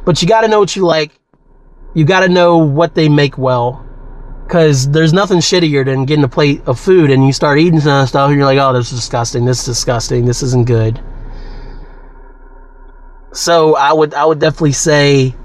But 0.04 0.20
you 0.20 0.26
got 0.26 0.40
to 0.40 0.48
know 0.48 0.58
what 0.58 0.74
you 0.74 0.84
like. 0.84 1.12
You 1.94 2.04
got 2.04 2.20
to 2.20 2.28
know 2.28 2.58
what 2.58 2.94
they 2.94 3.08
make 3.08 3.38
well. 3.38 3.86
Because 4.44 4.90
there's 4.90 5.12
nothing 5.12 5.38
shittier 5.38 5.84
than 5.84 6.04
getting 6.04 6.24
a 6.24 6.28
plate 6.28 6.62
of 6.66 6.80
food 6.80 7.12
and 7.12 7.24
you 7.24 7.32
start 7.32 7.60
eating 7.60 7.78
some 7.78 8.04
stuff 8.08 8.28
and 8.28 8.36
you're 8.36 8.46
like, 8.46 8.58
oh, 8.58 8.72
this 8.72 8.90
is 8.90 8.98
disgusting. 8.98 9.44
This 9.44 9.60
is 9.60 9.66
disgusting. 9.66 10.24
This 10.24 10.42
isn't 10.42 10.66
good. 10.66 11.00
So 13.32 13.76
I 13.76 13.92
would 13.92 14.12
I 14.12 14.24
would 14.24 14.40
definitely 14.40 14.72
say, 14.72 15.36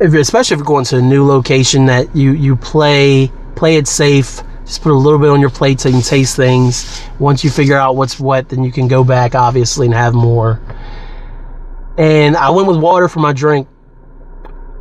if 0.00 0.12
especially 0.14 0.54
if 0.54 0.58
you're 0.58 0.66
going 0.66 0.84
to 0.86 0.96
a 0.96 1.02
new 1.02 1.24
location, 1.24 1.86
that 1.86 2.16
you 2.16 2.32
you 2.32 2.56
play 2.56 3.30
play 3.54 3.76
it 3.76 3.86
safe 3.86 4.42
just 4.70 4.82
put 4.82 4.92
a 4.92 4.94
little 4.94 5.18
bit 5.18 5.30
on 5.30 5.40
your 5.40 5.50
plate 5.50 5.80
so 5.80 5.88
you 5.88 5.94
can 5.94 6.02
taste 6.02 6.36
things. 6.36 7.02
Once 7.18 7.42
you 7.42 7.50
figure 7.50 7.76
out 7.76 7.96
what's 7.96 8.20
what, 8.20 8.48
then 8.48 8.62
you 8.62 8.70
can 8.70 8.86
go 8.86 9.02
back, 9.02 9.34
obviously, 9.34 9.86
and 9.86 9.94
have 9.94 10.14
more. 10.14 10.60
And 11.98 12.36
I 12.36 12.50
went 12.50 12.68
with 12.68 12.76
water 12.76 13.08
for 13.08 13.18
my 13.18 13.32
drink. 13.32 13.66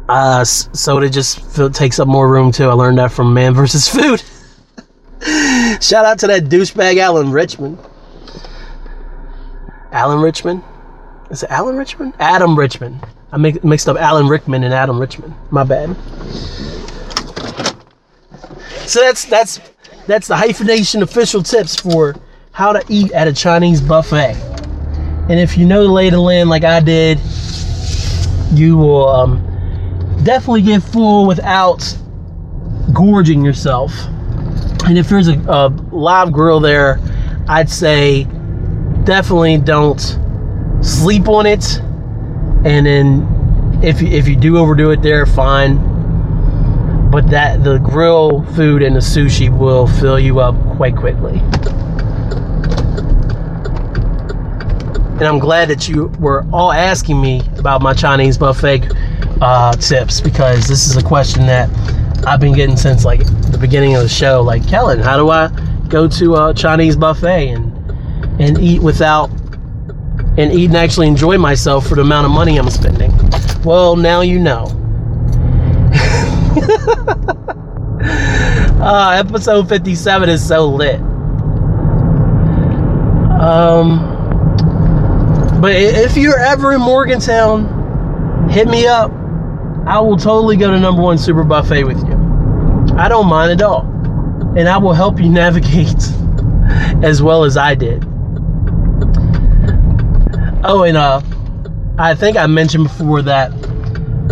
Uh, 0.07 0.43
soda 0.43 1.09
just 1.09 1.39
feel, 1.55 1.71
takes 1.71 1.97
up 1.97 2.07
more 2.07 2.29
room 2.29 2.51
too. 2.51 2.69
I 2.69 2.73
learned 2.73 2.99
that 2.99 3.11
from 3.11 3.33
Man 3.33 3.53
vs. 3.55 3.87
Food. 3.87 4.21
Shout 5.81 6.05
out 6.05 6.19
to 6.19 6.27
that 6.27 6.43
douchebag 6.43 6.97
Alan 6.97 7.31
Richmond. 7.31 7.79
Alan 9.91 10.21
Richmond? 10.21 10.61
Is 11.31 11.41
it 11.41 11.49
Alan 11.49 11.75
Richmond? 11.75 12.13
Adam 12.19 12.55
Richmond. 12.57 13.03
I 13.31 13.37
mixed 13.37 13.89
up 13.89 13.97
Alan 13.97 14.27
Rickman 14.27 14.63
and 14.63 14.73
Adam 14.73 14.99
Richmond. 14.99 15.33
My 15.49 15.63
bad. 15.63 15.95
So 18.85 19.01
that's 19.01 19.25
that's 19.25 19.59
that's 20.07 20.27
the 20.27 20.37
hyphenation 20.37 21.03
official 21.03 21.43
tips 21.43 21.75
for 21.75 22.15
how 22.51 22.73
to 22.73 22.83
eat 22.89 23.11
at 23.11 23.27
a 23.27 23.33
Chinese 23.33 23.81
buffet. 23.81 24.35
And 25.29 25.39
if 25.39 25.57
you 25.57 25.65
know 25.65 25.83
the 25.83 25.91
lay 25.91 26.07
of 26.07 26.13
the 26.13 26.19
land 26.19 26.49
like 26.49 26.63
I 26.63 26.79
did, 26.79 27.19
you 28.51 28.77
will 28.77 29.07
um, 29.07 30.21
definitely 30.23 30.63
get 30.63 30.81
full 30.81 31.27
without 31.27 31.97
gorging 32.93 33.45
yourself. 33.45 33.93
And 34.85 34.97
if 34.97 35.07
there's 35.07 35.27
a, 35.27 35.39
a 35.47 35.67
live 35.91 36.31
grill 36.31 36.59
there, 36.59 36.99
I'd 37.47 37.69
say 37.69 38.23
definitely 39.03 39.57
don't 39.57 39.99
sleep 40.81 41.27
on 41.27 41.45
it. 41.45 41.79
And 42.65 42.85
then 42.85 43.79
if 43.83 44.01
if 44.01 44.27
you 44.27 44.35
do 44.35 44.57
overdo 44.57 44.91
it 44.91 45.01
there, 45.01 45.25
fine 45.25 45.98
but 47.09 47.27
that 47.29 47.63
the 47.63 47.79
grill 47.79 48.43
food 48.53 48.83
and 48.83 48.95
the 48.95 48.99
sushi 48.99 49.55
will 49.55 49.87
fill 49.87 50.19
you 50.19 50.39
up 50.39 50.55
quite 50.75 50.95
quickly. 50.95 51.39
And 55.19 55.27
I'm 55.27 55.39
glad 55.39 55.69
that 55.69 55.89
you 55.89 56.05
were 56.19 56.45
all 56.53 56.71
asking 56.71 57.19
me 57.19 57.41
about 57.57 57.81
my 57.81 57.93
Chinese 57.93 58.37
buffet 58.37 58.89
uh, 59.41 59.73
tips 59.73 60.21
because 60.21 60.67
this 60.67 60.87
is 60.87 60.95
a 60.95 61.03
question 61.03 61.45
that 61.47 61.69
I've 62.25 62.39
been 62.39 62.53
getting 62.53 62.77
since 62.77 63.03
like 63.03 63.25
the 63.51 63.57
beginning 63.59 63.95
of 63.95 64.03
the 64.03 64.09
show. 64.09 64.41
Like, 64.41 64.65
Kellen, 64.67 64.99
how 64.99 65.17
do 65.17 65.29
I 65.29 65.49
go 65.89 66.07
to 66.07 66.35
a 66.35 66.53
Chinese 66.53 66.95
buffet 66.95 67.49
and 67.49 67.75
and 68.39 68.57
eat 68.59 68.81
without 68.81 69.29
and 70.37 70.53
eat 70.53 70.67
and 70.67 70.77
actually 70.77 71.07
enjoy 71.07 71.37
myself 71.37 71.87
for 71.87 71.95
the 71.95 72.01
amount 72.01 72.25
of 72.25 72.31
money 72.31 72.57
I'm 72.57 72.69
spending? 72.69 73.11
Well, 73.65 73.97
now 73.97 74.21
you 74.21 74.39
know. 74.39 74.78
Uh, 78.81 79.11
episode 79.17 79.69
57 79.69 80.29
is 80.29 80.45
so 80.45 80.67
lit. 80.67 80.99
Um, 83.39 83.99
but 85.61 85.71
if 85.73 86.17
you're 86.17 86.39
ever 86.39 86.73
in 86.73 86.81
Morgantown, 86.81 88.49
hit 88.49 88.67
me 88.67 88.85
up. 88.87 89.11
I 89.85 89.99
will 89.99 90.17
totally 90.17 90.57
go 90.57 90.71
to 90.71 90.79
number 90.79 91.01
one 91.01 91.17
super 91.17 91.43
buffet 91.43 91.83
with 91.83 91.97
you. 92.07 92.15
I 92.97 93.07
don't 93.07 93.27
mind 93.27 93.51
at 93.51 93.61
all. 93.61 93.81
And 94.57 94.67
I 94.67 94.77
will 94.77 94.93
help 94.93 95.19
you 95.19 95.29
navigate 95.29 95.95
as 97.03 97.21
well 97.21 97.43
as 97.43 97.57
I 97.57 97.75
did. 97.75 98.03
Oh, 100.63 100.83
and 100.83 100.97
uh, 100.97 101.21
I 101.97 102.13
think 102.15 102.35
I 102.35 102.45
mentioned 102.47 102.83
before 102.83 103.21
that 103.21 103.47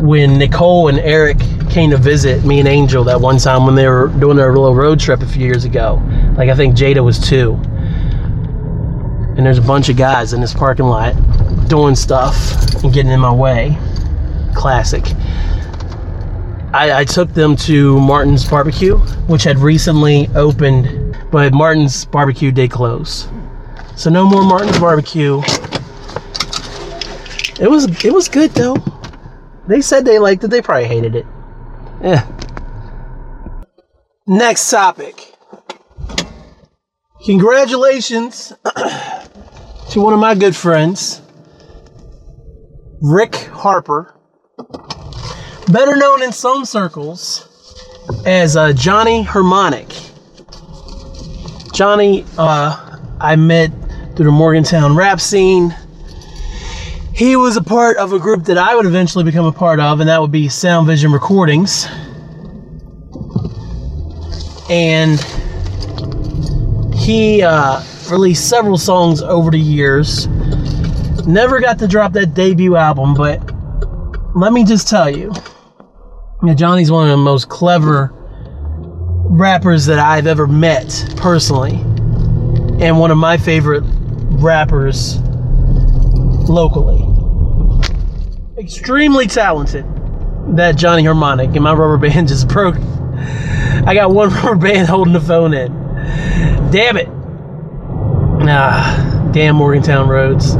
when 0.01 0.37
Nicole 0.37 0.89
and 0.89 0.99
Eric 0.99 1.37
came 1.77 1.91
to 1.91 1.97
visit 1.97 2.43
me 2.43 2.57
and 2.57 2.67
Angel 2.67 3.03
that 3.03 3.21
one 3.21 3.37
time 3.37 3.67
when 3.67 3.75
they 3.75 3.87
were 3.87 4.07
doing 4.07 4.35
their 4.35 4.51
little 4.51 4.73
road 4.73 4.99
trip 4.99 5.21
a 5.21 5.27
few 5.27 5.45
years 5.45 5.63
ago. 5.63 6.01
Like 6.35 6.49
I 6.49 6.55
think 6.55 6.75
Jada 6.75 7.05
was 7.05 7.19
two. 7.19 7.53
And 9.37 9.45
there's 9.45 9.59
a 9.59 9.61
bunch 9.61 9.87
of 9.87 9.95
guys 9.95 10.33
in 10.33 10.41
this 10.41 10.55
parking 10.55 10.87
lot 10.87 11.13
doing 11.69 11.93
stuff 11.95 12.35
and 12.83 12.91
getting 12.91 13.11
in 13.11 13.19
my 13.19 13.31
way. 13.31 13.77
Classic. 14.55 15.03
I, 16.73 17.01
I 17.01 17.03
took 17.03 17.31
them 17.35 17.55
to 17.57 17.99
Martin's 17.99 18.43
Barbecue, 18.43 18.97
which 19.27 19.43
had 19.43 19.59
recently 19.59 20.29
opened, 20.33 21.15
but 21.31 21.53
Martin's 21.53 22.05
Barbecue 22.05 22.51
did 22.51 22.71
close. 22.71 23.29
So 23.95 24.09
no 24.09 24.27
more 24.27 24.43
Martin's 24.43 24.79
Barbecue. 24.79 25.43
It 27.61 27.69
was 27.69 28.03
it 28.03 28.11
was 28.11 28.29
good 28.29 28.49
though. 28.55 28.77
They 29.67 29.81
said 29.81 30.05
they 30.05 30.17
liked 30.17 30.43
it. 30.43 30.47
They 30.47 30.63
probably 30.63 30.87
hated 30.87 31.15
it. 31.15 31.27
Yeah. 32.01 32.27
Next 34.27 34.69
topic. 34.69 35.33
Congratulations 37.25 38.53
to 39.89 39.99
one 39.99 40.13
of 40.13 40.19
my 40.19 40.35
good 40.35 40.55
friends, 40.55 41.21
Rick 43.01 43.35
Harper, 43.35 44.15
better 45.71 45.95
known 45.95 46.21
in 46.21 46.31
some 46.31 46.65
circles 46.65 47.47
as 48.25 48.55
uh, 48.55 48.73
Johnny 48.73 49.23
Harmonic. 49.23 49.89
Johnny, 51.73 52.25
uh, 52.37 52.97
I 53.19 53.35
met 53.35 53.71
through 54.15 54.25
the 54.25 54.31
Morgantown 54.31 54.95
rap 54.95 55.19
scene 55.19 55.75
he 57.17 57.35
was 57.35 57.57
a 57.57 57.63
part 57.63 57.97
of 57.97 58.13
a 58.13 58.19
group 58.19 58.43
that 58.43 58.59
I 58.59 58.75
would 58.75 58.85
eventually 58.85 59.23
become 59.23 59.45
a 59.45 59.51
part 59.51 59.79
of, 59.79 59.99
and 60.01 60.07
that 60.07 60.21
would 60.21 60.31
be 60.31 60.47
Sound 60.47 60.85
Vision 60.85 61.11
Recordings. 61.11 61.87
And 64.69 65.19
he 66.93 67.41
uh, 67.41 67.81
released 68.11 68.47
several 68.47 68.77
songs 68.77 69.23
over 69.23 69.49
the 69.49 69.59
years. 69.59 70.27
Never 71.25 71.59
got 71.59 71.79
to 71.79 71.87
drop 71.87 72.13
that 72.13 72.35
debut 72.35 72.75
album, 72.75 73.15
but 73.15 73.39
let 74.35 74.53
me 74.53 74.63
just 74.63 74.87
tell 74.87 75.09
you, 75.09 75.33
Johnny's 76.53 76.91
one 76.91 77.05
of 77.05 77.09
the 77.09 77.17
most 77.17 77.49
clever 77.49 78.13
rappers 79.25 79.87
that 79.87 79.97
I've 79.97 80.27
ever 80.27 80.45
met 80.45 81.15
personally, 81.17 81.77
and 82.79 82.99
one 82.99 83.09
of 83.09 83.17
my 83.17 83.37
favorite 83.37 83.83
rappers 84.39 85.17
locally 86.47 87.06
extremely 88.67 89.27
talented. 89.27 89.85
That 90.57 90.75
Johnny 90.75 91.05
Harmonic, 91.05 91.55
and 91.55 91.63
my 91.63 91.71
rubber 91.71 91.97
band 91.97 92.27
just 92.27 92.49
broke. 92.49 92.75
I 92.75 93.93
got 93.93 94.11
one 94.11 94.29
rubber 94.33 94.55
band 94.55 94.89
holding 94.89 95.13
the 95.13 95.21
phone 95.21 95.53
in. 95.53 95.71
Damn 96.69 96.97
it. 96.97 97.07
Ah, 98.49 99.29
damn 99.31 99.55
Morgantown 99.55 100.09
roads. 100.09 100.55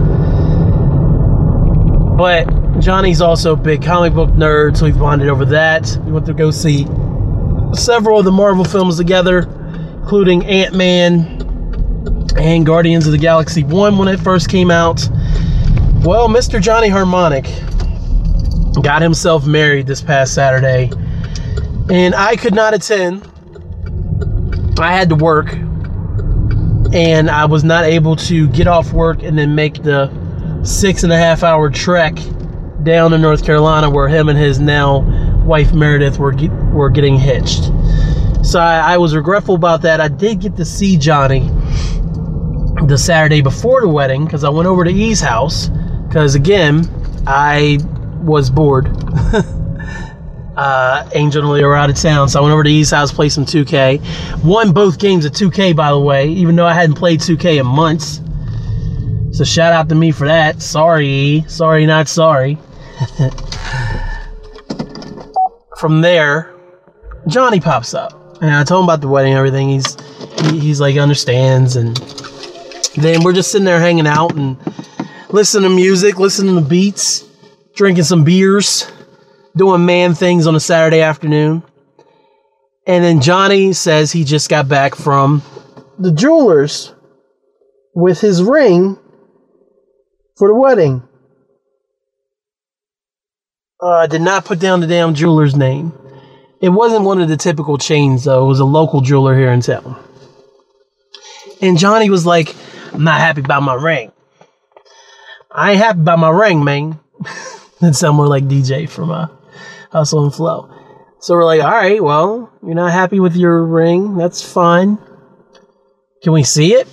But 2.17 2.79
Johnny's 2.79 3.21
also 3.21 3.53
a 3.53 3.55
big 3.57 3.83
comic 3.83 4.13
book 4.13 4.29
nerd, 4.31 4.77
so 4.77 4.85
we 4.85 4.93
bonded 4.93 5.27
over 5.27 5.43
that. 5.45 5.99
We 6.05 6.13
went 6.13 6.25
to 6.27 6.33
go 6.33 6.49
see 6.49 6.85
several 7.73 8.19
of 8.19 8.25
the 8.25 8.31
Marvel 8.31 8.63
films 8.63 8.95
together, 8.95 9.39
including 9.99 10.45
Ant 10.45 10.73
Man 10.75 11.43
and 12.37 12.65
Guardians 12.65 13.05
of 13.05 13.11
the 13.11 13.17
Galaxy 13.17 13.65
1 13.65 13.97
when 13.97 14.07
it 14.07 14.17
first 14.21 14.49
came 14.49 14.71
out. 14.71 15.07
Well, 16.03 16.29
Mr. 16.29 16.61
Johnny 16.61 16.87
Harmonic 16.87 17.45
got 18.81 19.01
himself 19.01 19.45
married 19.45 19.87
this 19.87 20.01
past 20.01 20.33
Saturday, 20.33 20.91
and 21.89 22.15
I 22.15 22.35
could 22.35 22.53
not 22.53 22.73
attend. 22.73 23.29
I 24.79 24.93
had 24.93 25.09
to 25.09 25.15
work, 25.15 25.53
and 26.93 27.29
I 27.29 27.45
was 27.45 27.63
not 27.63 27.85
able 27.85 28.15
to 28.17 28.47
get 28.49 28.67
off 28.67 28.93
work 28.93 29.23
and 29.23 29.37
then 29.37 29.55
make 29.55 29.83
the 29.83 30.11
six 30.63 31.03
and 31.03 31.13
a 31.13 31.17
half 31.17 31.43
hour 31.43 31.69
trek 31.69 32.15
down 32.83 33.11
to 33.11 33.17
North 33.17 33.43
Carolina 33.45 33.89
where 33.89 34.07
him 34.07 34.29
and 34.29 34.37
his 34.37 34.59
now 34.59 34.99
wife 35.43 35.73
Meredith 35.73 36.19
were 36.19 36.31
get, 36.31 36.51
were 36.71 36.89
getting 36.89 37.17
hitched. 37.17 37.71
So 38.45 38.59
I, 38.59 38.93
I 38.93 38.97
was 38.97 39.15
regretful 39.15 39.55
about 39.55 39.81
that. 39.81 39.99
I 39.99 40.07
did 40.07 40.41
get 40.41 40.55
to 40.57 40.65
see 40.65 40.97
Johnny 40.97 41.49
the 42.85 42.97
Saturday 42.97 43.41
before 43.41 43.81
the 43.81 43.87
wedding 43.89 44.25
because 44.25 44.43
I 44.43 44.49
went 44.49 44.67
over 44.67 44.83
to 44.83 44.91
E's 44.91 45.19
house 45.19 45.69
because 46.07 46.35
again 46.35 46.89
I 47.25 47.79
was 48.19 48.49
bored. 48.49 48.87
uh, 50.57 51.09
Angel 51.13 51.43
and 51.43 51.51
Leah 51.51 51.65
were 51.67 51.75
out 51.75 51.89
of 51.89 51.95
town, 51.95 52.27
so 52.29 52.39
I 52.39 52.41
went 52.41 52.53
over 52.53 52.63
to 52.63 52.69
E's 52.69 52.91
house, 52.91 53.11
played 53.11 53.29
some 53.29 53.45
2K. 53.45 54.43
Won 54.43 54.71
both 54.73 54.99
games 54.99 55.25
of 55.25 55.31
2K, 55.33 55.75
by 55.75 55.91
the 55.91 55.99
way, 55.99 56.27
even 56.29 56.55
though 56.55 56.65
I 56.65 56.73
hadn't 56.73 56.95
played 56.95 57.19
2K 57.19 57.59
in 57.59 57.67
months. 57.67 58.21
So 59.31 59.43
shout 59.43 59.71
out 59.71 59.89
to 59.89 59.95
me 59.95 60.11
for 60.11 60.25
that. 60.27 60.61
Sorry, 60.61 61.45
sorry, 61.47 61.85
not 61.85 62.07
sorry. 62.07 62.57
From 65.77 66.01
there, 66.01 66.55
Johnny 67.27 67.59
pops 67.59 67.93
up, 67.93 68.41
and 68.41 68.49
I 68.49 68.63
told 68.63 68.83
him 68.83 68.85
about 68.85 69.01
the 69.01 69.07
wedding 69.07 69.33
and 69.33 69.37
everything. 69.37 69.69
He's 69.69 69.95
he, 70.41 70.59
he's 70.59 70.81
like 70.81 70.97
understands, 70.97 71.75
and 71.75 71.95
then 72.95 73.23
we're 73.23 73.33
just 73.33 73.51
sitting 73.51 73.65
there 73.65 73.79
hanging 73.79 74.07
out 74.07 74.35
and 74.35 74.57
listening 75.29 75.69
to 75.69 75.75
music, 75.75 76.17
listening 76.17 76.55
to 76.55 76.61
beats, 76.61 77.26
drinking 77.77 78.03
some 78.03 78.23
beers, 78.23 78.91
doing 79.55 79.85
man 79.85 80.15
things 80.15 80.47
on 80.47 80.55
a 80.55 80.59
Saturday 80.59 81.01
afternoon. 81.01 81.63
And 82.87 83.03
then 83.03 83.21
Johnny 83.21 83.73
says 83.73 84.11
he 84.11 84.23
just 84.23 84.49
got 84.49 84.67
back 84.67 84.95
from 84.95 85.43
the 85.99 86.11
jewelers 86.11 86.93
with 87.93 88.19
his 88.19 88.43
ring 88.43 88.97
for 90.37 90.47
the 90.47 90.55
wedding. 90.55 91.03
Uh, 93.81 93.89
I 93.89 94.07
did 94.07 94.21
not 94.21 94.45
put 94.45 94.59
down 94.59 94.79
the 94.79 94.87
damn 94.87 95.13
jeweler's 95.13 95.55
name. 95.55 95.93
It 96.59 96.69
wasn't 96.69 97.05
one 97.05 97.21
of 97.21 97.29
the 97.29 97.37
typical 97.37 97.77
chains, 97.77 98.23
though. 98.23 98.45
It 98.45 98.47
was 98.47 98.59
a 98.59 98.65
local 98.65 99.01
jeweler 99.01 99.37
here 99.37 99.51
in 99.51 99.61
town. 99.61 100.03
And 101.61 101.77
Johnny 101.77 102.09
was 102.09 102.25
like, 102.25 102.55
I'm 102.93 103.03
not 103.03 103.19
happy 103.19 103.41
about 103.41 103.61
my 103.61 103.75
ring. 103.75 104.11
I 105.51 105.71
ain't 105.71 105.79
happy 105.79 105.99
about 105.99 106.17
my 106.17 106.29
ring, 106.29 106.63
man. 106.63 106.99
It's 107.81 107.99
somewhere 107.99 108.27
like 108.27 108.45
DJ 108.45 108.89
from 108.89 109.11
uh, 109.11 109.27
Hustle 109.91 110.23
and 110.23 110.33
Flow. 110.33 110.73
So 111.19 111.35
we're 111.35 111.45
like, 111.45 111.61
all 111.61 111.71
right, 111.71 112.03
well, 112.03 112.51
you're 112.63 112.75
not 112.75 112.91
happy 112.91 113.19
with 113.19 113.35
your 113.35 113.63
ring. 113.63 114.15
That's 114.17 114.41
fine. 114.41 114.97
Can 116.23 116.33
we 116.33 116.43
see 116.43 116.73
it? 116.73 116.87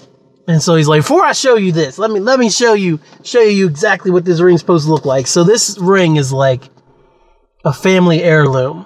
And 0.47 0.63
so 0.63 0.75
he's 0.75 0.89
like, 0.89 1.01
before 1.01 1.25
I 1.25 1.33
show 1.33 1.57
you 1.57 1.73
this, 1.73 1.99
let 1.99 2.11
me 2.11 2.21
let 2.21 2.39
me 2.39 2.51
show 2.51 2.75
you 2.75 3.01
show 3.23 3.41
you 3.41 3.67
exactly 3.67 4.11
what 4.11 4.25
this 4.25 4.41
ring's 4.41 4.61
supposed 4.61 4.87
to 4.87 4.93
look 4.93 5.07
like. 5.07 5.27
So 5.27 5.43
this 5.43 5.79
ring 5.79 6.17
is 6.17 6.33
like 6.33 6.65
a 7.65 7.73
family 7.73 8.23
heirloom 8.23 8.85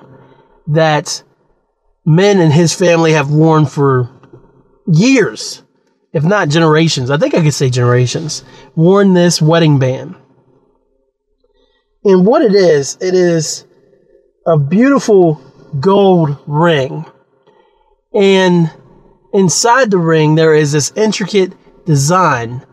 that 0.69 1.23
men 2.05 2.41
in 2.41 2.53
his 2.53 2.75
family 2.75 3.13
have 3.13 3.31
worn 3.31 3.67
for 3.67 4.09
years, 4.87 5.63
if 6.13 6.23
not 6.23 6.49
generations. 6.49 7.11
I 7.11 7.17
think 7.17 7.35
I 7.35 7.43
could 7.43 7.55
say 7.55 7.71
generations. 7.71 8.45
Worn 8.77 9.15
this 9.15 9.43
wedding 9.43 9.81
band. 9.81 10.15
And 12.05 12.25
what 12.25 12.43
it 12.43 12.55
is, 12.55 12.97
it 13.01 13.15
is 13.15 13.67
a 14.47 14.59
beautiful 14.59 15.41
gold 15.81 16.39
ring. 16.47 17.05
And 18.15 18.71
inside 19.33 19.91
the 19.91 19.99
ring, 19.99 20.35
there 20.35 20.55
is 20.55 20.73
this 20.73 20.93
intricate 20.97 21.53
design. 21.85 22.65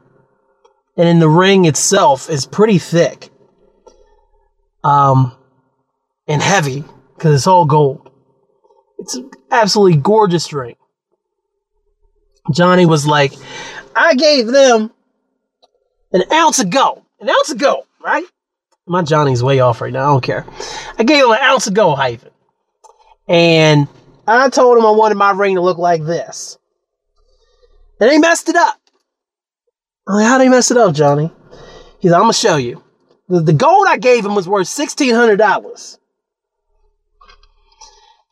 And 0.97 1.09
in 1.09 1.19
the 1.19 1.29
ring 1.29 1.65
itself 1.65 2.29
is 2.29 2.45
pretty 2.45 2.77
thick. 2.77 3.29
Um, 4.83 5.35
and 6.27 6.41
heavy 6.41 6.83
because 7.15 7.33
it's 7.35 7.47
all 7.47 7.65
gold. 7.65 8.09
It's 8.99 9.15
an 9.15 9.29
absolutely 9.51 9.97
gorgeous 9.97 10.53
ring. 10.53 10.75
Johnny 12.53 12.85
was 12.85 13.05
like, 13.05 13.33
I 13.95 14.13
gave 14.15 14.47
them 14.47 14.91
an 16.11 16.23
ounce 16.31 16.59
of 16.59 16.69
gold. 16.69 17.03
An 17.19 17.29
ounce 17.29 17.51
of 17.51 17.57
gold, 17.57 17.85
right? 18.03 18.25
My 18.87 19.01
Johnny's 19.01 19.43
way 19.43 19.59
off 19.59 19.81
right 19.81 19.91
now. 19.91 20.03
I 20.03 20.11
don't 20.11 20.23
care. 20.23 20.45
I 20.97 21.03
gave 21.03 21.23
him 21.23 21.31
an 21.31 21.39
ounce 21.41 21.67
of 21.67 21.73
gold 21.73 21.97
hyphen. 21.97 22.31
And 23.27 23.87
I 24.27 24.49
told 24.49 24.77
him 24.77 24.85
I 24.85 24.91
wanted 24.91 25.15
my 25.15 25.31
ring 25.31 25.55
to 25.55 25.61
look 25.61 25.77
like 25.79 26.03
this. 26.03 26.59
And 27.99 28.09
they 28.09 28.19
messed 28.19 28.49
it 28.49 28.55
up. 28.55 28.79
I'm 30.07 30.15
like, 30.15 30.27
how 30.27 30.37
they 30.37 30.49
mess 30.49 30.69
it 30.69 30.77
up, 30.77 30.93
Johnny? 30.93 31.31
He's 31.99 32.11
like, 32.11 32.19
I'm 32.19 32.25
gonna 32.25 32.33
show 32.33 32.57
you. 32.57 32.83
The, 33.27 33.41
the 33.41 33.53
gold 33.53 33.87
I 33.89 33.97
gave 33.97 34.23
him 34.23 34.35
was 34.35 34.47
worth 34.47 34.67
sixteen 34.67 35.15
hundred 35.15 35.37
dollars. 35.37 35.97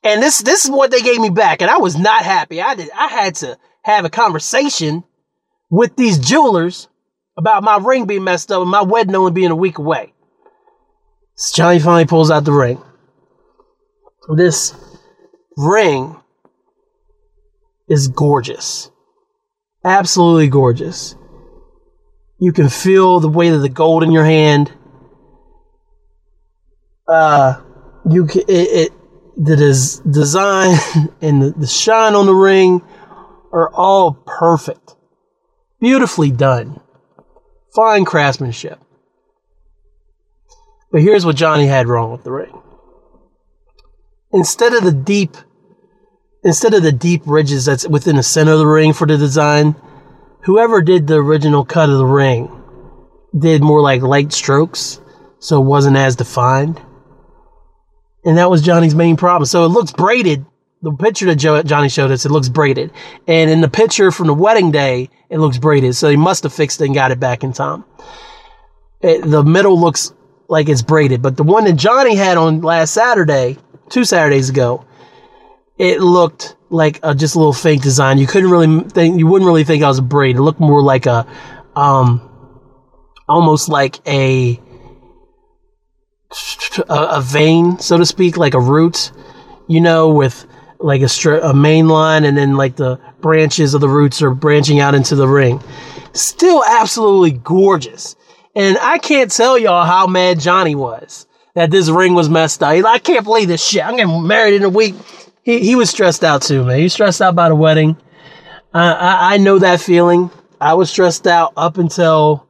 And 0.04 0.22
this 0.22 0.42
this 0.42 0.66
is 0.66 0.72
what 0.72 0.92
they 0.92 1.02
gave 1.02 1.20
me 1.20 1.30
back, 1.32 1.62
and 1.62 1.72
I 1.72 1.78
was 1.78 1.98
not 1.98 2.24
happy. 2.24 2.62
I 2.62 2.76
did 2.76 2.92
I 2.92 3.08
had 3.08 3.36
to 3.36 3.58
have 3.84 4.06
a 4.06 4.10
conversation 4.10 5.04
with 5.72 5.96
these 5.96 6.20
jewelers 6.20 6.88
about 7.38 7.64
my 7.64 7.78
ring 7.78 8.06
being 8.06 8.24
messed 8.24 8.52
up 8.52 8.62
and 8.62 8.70
my 8.70 8.84
wedding 8.84 9.16
only 9.16 9.32
being 9.32 9.50
a 9.50 9.56
week 9.56 9.80
away. 9.80 10.13
Johnny 11.54 11.80
finally 11.80 12.06
pulls 12.06 12.32
out 12.32 12.46
the 12.46 12.54
ring. 12.54 12.82
This 14.36 14.74
ring 15.58 16.16
is 17.90 18.08
gorgeous. 18.08 18.90
Absolutely 19.84 20.48
gorgeous. 20.48 21.16
You 22.40 22.54
can 22.54 22.70
feel 22.70 23.20
the 23.20 23.30
weight 23.30 23.54
of 23.54 23.62
the 23.62 23.70
gold 23.70 24.04
in 24.04 24.12
your 24.12 24.26
hand. 24.26 24.72
Uh, 27.08 27.62
you 28.10 28.26
can, 28.26 28.42
it, 28.42 28.70
it 28.70 28.92
the 29.36 29.56
des- 29.56 30.10
design 30.10 30.78
and 31.22 31.42
the, 31.42 31.52
the 31.52 31.68
shine 31.68 32.16
on 32.16 32.26
the 32.26 32.34
ring 32.34 32.82
are 33.52 33.70
all 33.74 34.14
perfect. 34.14 34.96
Beautifully 35.80 36.32
done. 36.32 36.80
Fine 37.76 38.06
craftsmanship. 38.06 38.83
But 40.94 41.02
here's 41.02 41.26
what 41.26 41.36
Johnny 41.36 41.66
had 41.66 41.88
wrong 41.88 42.12
with 42.12 42.24
the 42.24 42.32
ring. 42.32 42.62
Instead 44.32 44.74
of 44.74 44.84
the 44.84 44.92
deep 44.92 45.36
instead 46.44 46.74
of 46.74 46.84
the 46.84 46.92
deep 46.92 47.24
ridges 47.26 47.66
that's 47.66 47.88
within 47.88 48.18
the 48.18 48.24
center 48.24 48.52
of 48.52 48.60
the 48.60 48.68
ring 48.68 48.94
for 48.94 49.08
the 49.08 49.18
design, 49.18 49.76
whoever 50.44 50.82
did 50.82 51.08
the 51.08 51.16
original 51.16 51.66
cut 51.66 51.90
of 51.90 51.98
the 51.98 52.06
ring 52.06 52.50
did 53.38 53.64
more 53.64 53.82
like 53.82 54.02
light 54.02 54.32
strokes, 54.32 55.02
so 55.40 55.62
it 55.62 55.66
wasn't 55.66 55.98
as 55.98 56.16
defined. 56.16 56.80
And 58.24 58.38
that 58.38 58.52
was 58.52 58.62
Johnny's 58.62 58.94
main 58.94 59.18
problem. 59.18 59.46
So 59.46 59.66
it 59.66 59.70
looks 59.70 59.92
braided. 59.92 60.46
The 60.82 60.92
picture 60.92 61.26
that 61.28 61.38
Joe, 61.38 61.64
Johnny 61.64 61.90
showed 61.90 62.12
us, 62.12 62.26
it 62.26 62.32
looks 62.32 62.50
braided. 62.50 62.92
And 63.26 63.50
in 63.50 63.62
the 63.62 63.70
picture 63.70 64.12
from 64.12 64.28
the 64.28 64.34
wedding 64.34 64.70
day, 64.70 65.10
it 65.30 65.40
looks 65.40 65.58
braided. 65.58 65.96
So 65.96 66.10
he 66.10 66.18
must 66.18 66.44
have 66.44 66.54
fixed 66.54 66.82
it 66.82 66.86
and 66.86 66.94
got 66.94 67.12
it 67.12 67.20
back 67.20 67.44
in 67.44 67.54
time. 67.54 67.86
It, 69.02 69.24
the 69.24 69.44
middle 69.44 69.80
looks 69.80 70.14
like 70.54 70.70
it's 70.70 70.84
braided. 70.84 71.24
But 71.24 71.36
the 71.36 71.44
one 71.44 71.66
that 71.66 71.74
Johnny 71.74 72.16
had 72.16 72.38
on 72.38 72.62
last 72.62 72.94
Saturday, 72.94 73.58
two 73.90 74.06
Saturdays 74.06 74.50
ago, 74.52 74.86
it 75.80 76.00
looked 76.00 76.56
like 76.70 77.00
a, 77.02 77.16
just 77.16 77.34
a 77.34 77.40
little 77.40 77.54
fake 77.54 77.82
design. 77.82 78.20
You 78.20 78.28
couldn't 78.28 78.52
really 78.52 78.88
think, 78.88 79.18
you 79.18 79.26
wouldn't 79.26 79.48
really 79.48 79.64
think 79.64 79.84
I 79.84 79.88
was 79.88 79.98
a 79.98 80.04
braid. 80.04 80.36
It 80.36 80.42
looked 80.42 80.60
more 80.60 80.84
like 80.84 81.08
a, 81.08 81.26
um, 81.76 82.22
almost 83.28 83.68
like 83.68 84.00
a, 84.08 84.62
a, 86.88 87.18
a 87.18 87.22
vein, 87.22 87.80
so 87.80 87.98
to 87.98 88.06
speak, 88.06 88.38
like 88.38 88.54
a 88.54 88.60
root, 88.60 89.12
you 89.68 89.82
know, 89.82 90.14
with 90.14 90.46
like 90.80 91.02
a, 91.02 91.06
stri- 91.06 91.44
a 91.44 91.56
main 91.56 91.88
line 91.88 92.26
and 92.26 92.38
then 92.38 92.58
like 92.58 92.76
the 92.76 93.00
branches 93.22 93.74
of 93.74 93.82
the 93.82 93.90
roots 93.90 94.22
are 94.22 94.30
branching 94.32 94.80
out 94.80 94.94
into 94.94 95.16
the 95.16 95.28
ring. 95.28 95.64
Still 96.14 96.64
absolutely 96.64 97.32
gorgeous. 97.32 98.16
And 98.56 98.78
I 98.80 98.98
can't 99.00 99.32
tell 99.32 99.58
y'all 99.58 99.86
how 99.86 100.08
mad 100.08 100.40
Johnny 100.40 100.76
was 100.76 101.28
that 101.56 101.72
this 101.72 101.90
ring 101.90 102.14
was 102.14 102.30
messed 102.30 102.62
up. 102.62 102.74
He's 102.74 102.84
like, 102.84 102.96
I 102.96 103.00
can't 103.00 103.24
believe 103.24 103.48
this 103.48 103.64
shit. 103.64 103.86
I'm 103.86 103.96
getting 103.96 104.28
married 104.28 104.56
in 104.56 104.64
a 104.64 104.70
week. 104.70 104.96
He, 105.44 105.60
he 105.60 105.76
was 105.76 105.90
stressed 105.90 106.24
out 106.24 106.42
too, 106.42 106.64
man. 106.64 106.78
He 106.78 106.84
was 106.84 106.94
stressed 106.94 107.22
out 107.22 107.36
by 107.36 107.50
the 107.50 107.56
wedding. 107.56 107.98
Uh, 108.74 108.96
I, 109.00 109.36
I 109.36 109.38
know 109.38 109.60
that 109.60 109.82
feeling. 109.82 110.32
I 110.60 110.74
was 110.76 110.90
stressed 110.90 111.28
out 111.28 111.54
up 111.58 111.78
until 111.78 112.48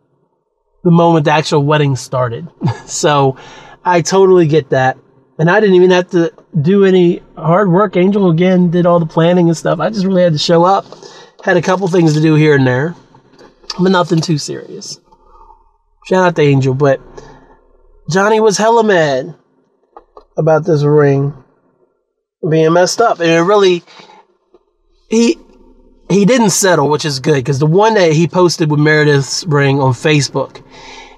the 0.84 0.92
moment 0.92 1.26
the 1.26 1.32
actual 1.32 1.64
wedding 1.64 1.96
started. 1.96 2.48
so 2.86 3.38
I 3.84 4.02
totally 4.02 4.48
get 4.48 4.70
that. 4.70 4.98
And 5.40 5.50
I 5.50 5.60
didn't 5.60 5.76
even 5.76 5.90
have 5.92 6.12
to 6.12 6.32
do 6.62 6.86
any 6.86 7.24
hard 7.36 7.72
work. 7.72 7.98
Angel 7.98 8.30
again 8.30 8.70
did 8.70 8.86
all 8.86 9.00
the 9.00 9.06
planning 9.06 9.48
and 9.48 9.58
stuff. 9.58 9.80
I 9.80 9.90
just 9.90 10.06
really 10.06 10.22
had 10.22 10.34
to 10.34 10.40
show 10.40 10.64
up. 10.64 10.86
Had 11.44 11.58
a 11.58 11.62
couple 11.62 11.88
things 11.88 12.14
to 12.14 12.22
do 12.22 12.36
here 12.36 12.56
and 12.56 12.66
there, 12.66 12.96
but 13.80 13.90
nothing 13.90 14.22
too 14.22 14.38
serious. 14.38 15.00
Shout 16.06 16.26
out 16.26 16.36
to 16.36 16.42
Angel, 16.42 16.74
but 16.74 17.02
Johnny 18.10 18.40
was 18.40 18.58
hella 18.58 18.84
mad 18.84 19.36
about 20.38 20.66
this 20.66 20.84
ring 20.84 21.34
being 22.48 22.74
messed 22.74 23.00
up, 23.00 23.20
and 23.20 23.30
it 23.30 23.42
really 23.42 23.84
he 25.10 25.38
he 26.10 26.26
didn't 26.26 26.50
settle, 26.50 26.90
which 26.90 27.06
is 27.06 27.20
good 27.20 27.36
because 27.36 27.60
the 27.60 27.66
one 27.66 27.94
that 27.94 28.12
he 28.12 28.28
posted 28.28 28.70
with 28.70 28.80
Meredith's 28.80 29.46
ring 29.46 29.80
on 29.80 29.94
Facebook 29.94 30.64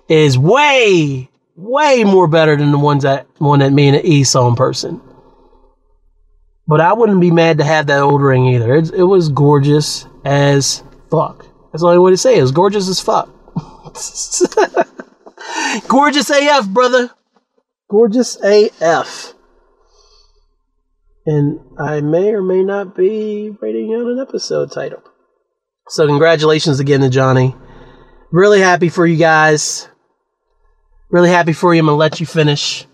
is 0.07 0.37
way 0.37 1.29
way 1.55 2.03
more 2.03 2.27
better 2.27 2.55
than 2.55 2.71
the 2.71 2.77
ones 2.77 3.03
that 3.03 3.27
one 3.39 3.59
that 3.59 3.71
me 3.71 3.87
and 3.87 4.05
E 4.05 4.23
saw 4.23 4.47
in 4.47 4.55
person. 4.55 5.01
But 6.67 6.81
I 6.81 6.93
wouldn't 6.93 7.21
be 7.21 7.31
mad 7.31 7.59
to 7.59 7.63
have 7.63 7.87
that 7.87 8.01
old 8.01 8.21
ring 8.21 8.47
either. 8.47 8.75
It, 8.75 8.91
it 8.93 9.03
was 9.03 9.29
gorgeous 9.29 10.07
as 10.23 10.83
fuck. 11.09 11.45
That's 11.71 11.81
the 11.81 11.87
only 11.87 11.99
way 11.99 12.11
to 12.11 12.17
say 12.17 12.35
it. 12.35 12.39
It 12.39 12.41
was 12.41 12.51
gorgeous 12.51 12.89
as 12.89 12.99
fuck. 12.99 13.29
gorgeous 15.87 16.29
AF, 16.29 16.67
brother. 16.69 17.11
Gorgeous 17.89 18.37
AF. 18.43 19.33
And 21.25 21.59
I 21.79 22.01
may 22.01 22.33
or 22.33 22.41
may 22.41 22.63
not 22.63 22.95
be 22.95 23.55
writing 23.61 23.93
out 23.93 24.07
an 24.07 24.19
episode 24.19 24.71
title. 24.71 25.01
So, 25.87 26.07
congratulations 26.07 26.79
again 26.79 27.01
to 27.01 27.09
Johnny. 27.09 27.55
Really 28.31 28.59
happy 28.59 28.89
for 28.89 29.05
you 29.05 29.17
guys. 29.17 29.87
Really 31.09 31.29
happy 31.29 31.53
for 31.53 31.73
you. 31.73 31.79
I'm 31.79 31.85
going 31.85 31.93
to 31.95 31.99
let 31.99 32.19
you 32.19 32.25
finish. 32.25 32.85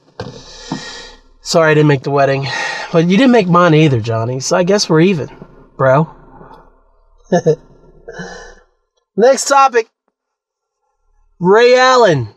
Sorry 1.41 1.71
I 1.71 1.73
didn't 1.73 1.87
make 1.87 2.03
the 2.03 2.11
wedding. 2.11 2.45
But 2.91 3.07
you 3.07 3.17
didn't 3.17 3.31
make 3.31 3.47
mine 3.47 3.73
either, 3.73 3.99
Johnny. 3.99 4.39
So 4.39 4.55
I 4.55 4.63
guess 4.63 4.89
we're 4.89 5.01
even, 5.01 5.29
bro. 5.77 6.13
Next 9.17 9.47
topic 9.47 9.89
Ray 11.43 11.75
Allen. 11.75 12.27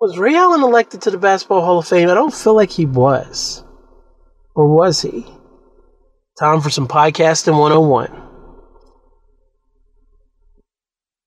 Was 0.00 0.16
Ray 0.16 0.34
Allen 0.34 0.62
elected 0.62 1.02
to 1.02 1.10
the 1.10 1.18
Basketball 1.18 1.60
Hall 1.60 1.78
of 1.78 1.86
Fame? 1.86 2.08
I 2.08 2.14
don't 2.14 2.32
feel 2.32 2.54
like 2.54 2.70
he 2.70 2.86
was. 2.86 3.62
Or 4.54 4.66
was 4.66 5.02
he? 5.02 5.26
Time 6.40 6.62
for 6.62 6.70
some 6.70 6.88
podcasting 6.88 7.58
101. 7.58 8.10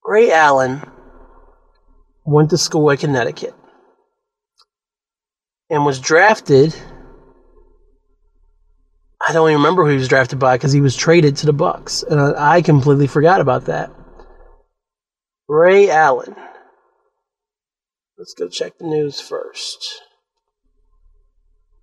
Ray 0.03 0.31
Allen 0.31 0.81
went 2.25 2.49
to 2.49 2.57
school 2.57 2.89
at 2.89 3.01
Connecticut 3.01 3.53
and 5.69 5.85
was 5.85 5.99
drafted. 5.99 6.75
I 9.31 9.33
don't 9.33 9.49
even 9.49 9.61
remember 9.61 9.85
who 9.85 9.91
he 9.91 9.97
was 9.97 10.09
drafted 10.09 10.39
by 10.39 10.57
because 10.57 10.73
he 10.73 10.81
was 10.81 10.93
traded 10.93 11.37
to 11.37 11.45
the 11.45 11.53
Bucks, 11.53 12.03
and 12.03 12.19
I, 12.19 12.61
completely 12.61 13.07
forgot 13.07 13.39
about 13.39 13.67
that. 13.67 13.89
Ray 15.47 15.89
Allen. 15.89 16.35
Let's 18.17 18.33
go 18.33 18.49
check 18.49 18.77
the 18.77 18.87
news 18.87 19.21
first. 19.21 20.01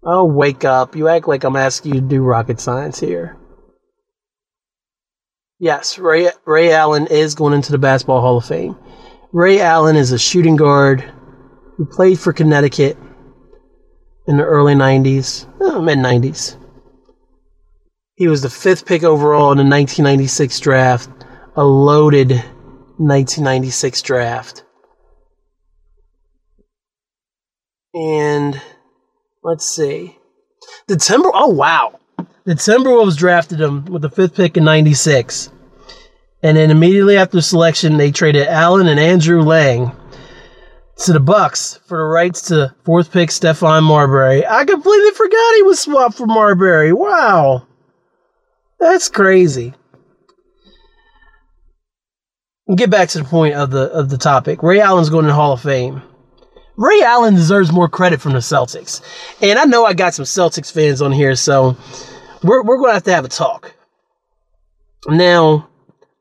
Oh, 0.02 0.26
wake 0.26 0.66
up. 0.66 0.94
You 0.94 1.08
act 1.08 1.26
like 1.26 1.42
I'm 1.42 1.56
asking 1.56 1.94
you 1.94 2.00
to 2.02 2.06
do 2.06 2.22
rocket 2.22 2.60
science 2.60 3.00
here. 3.00 3.38
Yes, 5.58 5.98
Ray, 5.98 6.28
Ray 6.44 6.74
Allen 6.74 7.06
is 7.06 7.34
going 7.34 7.54
into 7.54 7.72
the 7.72 7.78
Basketball 7.78 8.20
Hall 8.20 8.36
of 8.36 8.44
Fame. 8.44 8.76
Ray 9.32 9.62
Allen 9.62 9.96
is 9.96 10.12
a 10.12 10.18
shooting 10.18 10.56
guard 10.56 11.00
who 11.78 11.86
played 11.86 12.18
for 12.18 12.34
Connecticut 12.34 12.98
in 14.26 14.36
the 14.36 14.44
early 14.44 14.74
90s, 14.74 15.46
oh, 15.62 15.78
uh, 15.78 15.80
mid 15.80 15.96
90s. 15.96 16.57
He 18.18 18.26
was 18.26 18.42
the 18.42 18.50
fifth 18.50 18.84
pick 18.84 19.04
overall 19.04 19.52
in 19.52 19.58
the 19.58 19.62
1996 19.62 20.58
draft, 20.58 21.08
a 21.54 21.62
loaded 21.62 22.30
1996 22.96 24.02
draft. 24.02 24.64
And 27.94 28.60
let's 29.44 29.64
see. 29.64 30.18
The 30.88 30.96
Timber 30.96 31.30
oh 31.32 31.50
wow. 31.50 32.00
The 32.42 32.54
Timberwolves 32.54 33.16
drafted 33.16 33.60
him 33.60 33.84
with 33.84 34.02
the 34.02 34.10
fifth 34.10 34.34
pick 34.34 34.56
in 34.56 34.64
ninety 34.64 34.94
six. 34.94 35.52
And 36.42 36.56
then 36.56 36.72
immediately 36.72 37.16
after 37.16 37.40
selection 37.40 37.98
they 37.98 38.10
traded 38.10 38.48
Allen 38.48 38.88
and 38.88 38.98
Andrew 38.98 39.42
Lang 39.42 39.92
to 41.04 41.12
the 41.12 41.20
Bucks 41.20 41.78
for 41.86 41.98
the 41.98 42.04
rights 42.04 42.42
to 42.48 42.74
fourth 42.82 43.12
pick 43.12 43.30
Stephon 43.30 43.84
Marbury. 43.84 44.44
I 44.44 44.64
completely 44.64 45.12
forgot 45.12 45.54
he 45.54 45.62
was 45.62 45.78
swapped 45.78 46.16
for 46.16 46.26
Marbury. 46.26 46.92
Wow. 46.92 47.67
That's 48.78 49.08
crazy. 49.08 49.74
Get 52.76 52.90
back 52.90 53.08
to 53.10 53.18
the 53.18 53.24
point 53.24 53.54
of 53.54 53.70
the 53.70 53.90
of 53.92 54.10
the 54.10 54.18
topic. 54.18 54.62
Ray 54.62 54.80
Allen's 54.80 55.08
going 55.08 55.24
to 55.24 55.28
the 55.28 55.34
Hall 55.34 55.54
of 55.54 55.62
Fame. 55.62 56.02
Ray 56.78 57.02
Allen 57.02 57.34
deserves 57.34 57.72
more 57.72 57.88
credit 57.88 58.20
from 58.20 58.34
the 58.34 58.38
Celtics. 58.38 59.02
And 59.42 59.58
I 59.58 59.64
know 59.64 59.84
I 59.84 59.94
got 59.94 60.14
some 60.14 60.24
Celtics 60.24 60.70
fans 60.70 61.02
on 61.02 61.10
here, 61.10 61.34
so 61.34 61.76
we're, 62.44 62.62
we're 62.62 62.76
going 62.76 62.90
to 62.90 62.94
have 62.94 63.02
to 63.04 63.14
have 63.14 63.24
a 63.24 63.28
talk. 63.28 63.74
Now, 65.08 65.68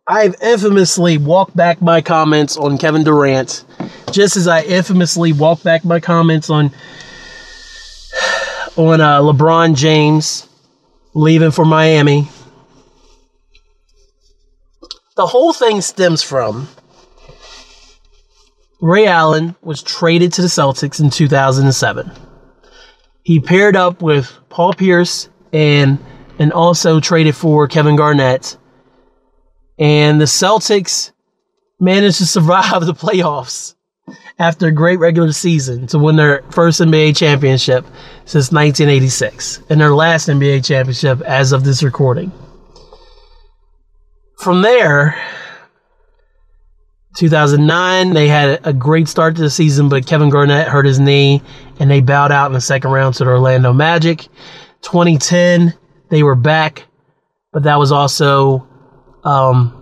I've 0.07 0.35
infamously 0.41 1.19
walked 1.19 1.55
back 1.55 1.79
my 1.79 2.01
comments 2.01 2.57
on 2.57 2.79
Kevin 2.79 3.03
Durant, 3.03 3.65
just 4.11 4.35
as 4.35 4.47
I 4.47 4.63
infamously 4.63 5.31
walked 5.31 5.63
back 5.63 5.85
my 5.85 5.99
comments 5.99 6.49
on 6.49 6.67
on 8.77 8.99
uh, 8.99 9.21
LeBron 9.21 9.75
James 9.75 10.47
leaving 11.13 11.51
for 11.51 11.65
Miami. 11.65 12.29
The 15.17 15.25
whole 15.25 15.51
thing 15.51 15.81
stems 15.81 16.21
from 16.21 16.67
Ray 18.79 19.07
Allen 19.07 19.55
was 19.63 19.81
traded 19.81 20.31
to 20.33 20.43
the 20.43 20.47
Celtics 20.47 20.99
in 20.99 21.09
2007. 21.09 22.11
He 23.23 23.39
paired 23.39 23.75
up 23.75 24.03
with 24.03 24.31
Paul 24.49 24.73
Pierce 24.73 25.27
and 25.51 25.97
and 26.37 26.53
also 26.53 26.99
traded 26.99 27.35
for 27.35 27.67
Kevin 27.67 27.95
Garnett. 27.95 28.57
And 29.79 30.21
the 30.21 30.25
Celtics 30.25 31.13
managed 31.79 32.19
to 32.19 32.27
survive 32.27 32.81
the 32.85 32.93
playoffs 32.93 33.73
after 34.37 34.67
a 34.67 34.71
great 34.71 34.99
regular 34.99 35.31
season 35.31 35.87
to 35.87 35.97
win 35.97 36.15
their 36.15 36.43
first 36.51 36.79
NBA 36.79 37.17
championship 37.17 37.85
since 38.25 38.51
1986 38.51 39.63
and 39.71 39.81
their 39.81 39.95
last 39.95 40.29
NBA 40.29 40.63
championship 40.63 41.21
as 41.21 41.53
of 41.53 41.63
this 41.63 41.81
recording. 41.81 42.31
From 44.39 44.61
there, 44.61 45.19
2009, 47.17 48.13
they 48.13 48.27
had 48.27 48.59
a 48.63 48.71
great 48.71 49.07
start 49.07 49.35
to 49.35 49.41
the 49.41 49.49
season, 49.49 49.89
but 49.89 50.05
Kevin 50.05 50.29
Garnett 50.29 50.67
hurt 50.67 50.85
his 50.85 50.99
knee 50.99 51.41
and 51.79 51.89
they 51.89 52.01
bowed 52.01 52.31
out 52.31 52.45
in 52.45 52.53
the 52.53 52.61
second 52.61 52.91
round 52.91 53.15
to 53.15 53.23
the 53.23 53.31
Orlando 53.31 53.73
Magic. 53.73 54.27
2010, 54.81 55.73
they 56.09 56.21
were 56.21 56.35
back, 56.35 56.85
but 57.51 57.63
that 57.63 57.79
was 57.79 57.91
also, 57.91 58.67
um, 59.23 59.73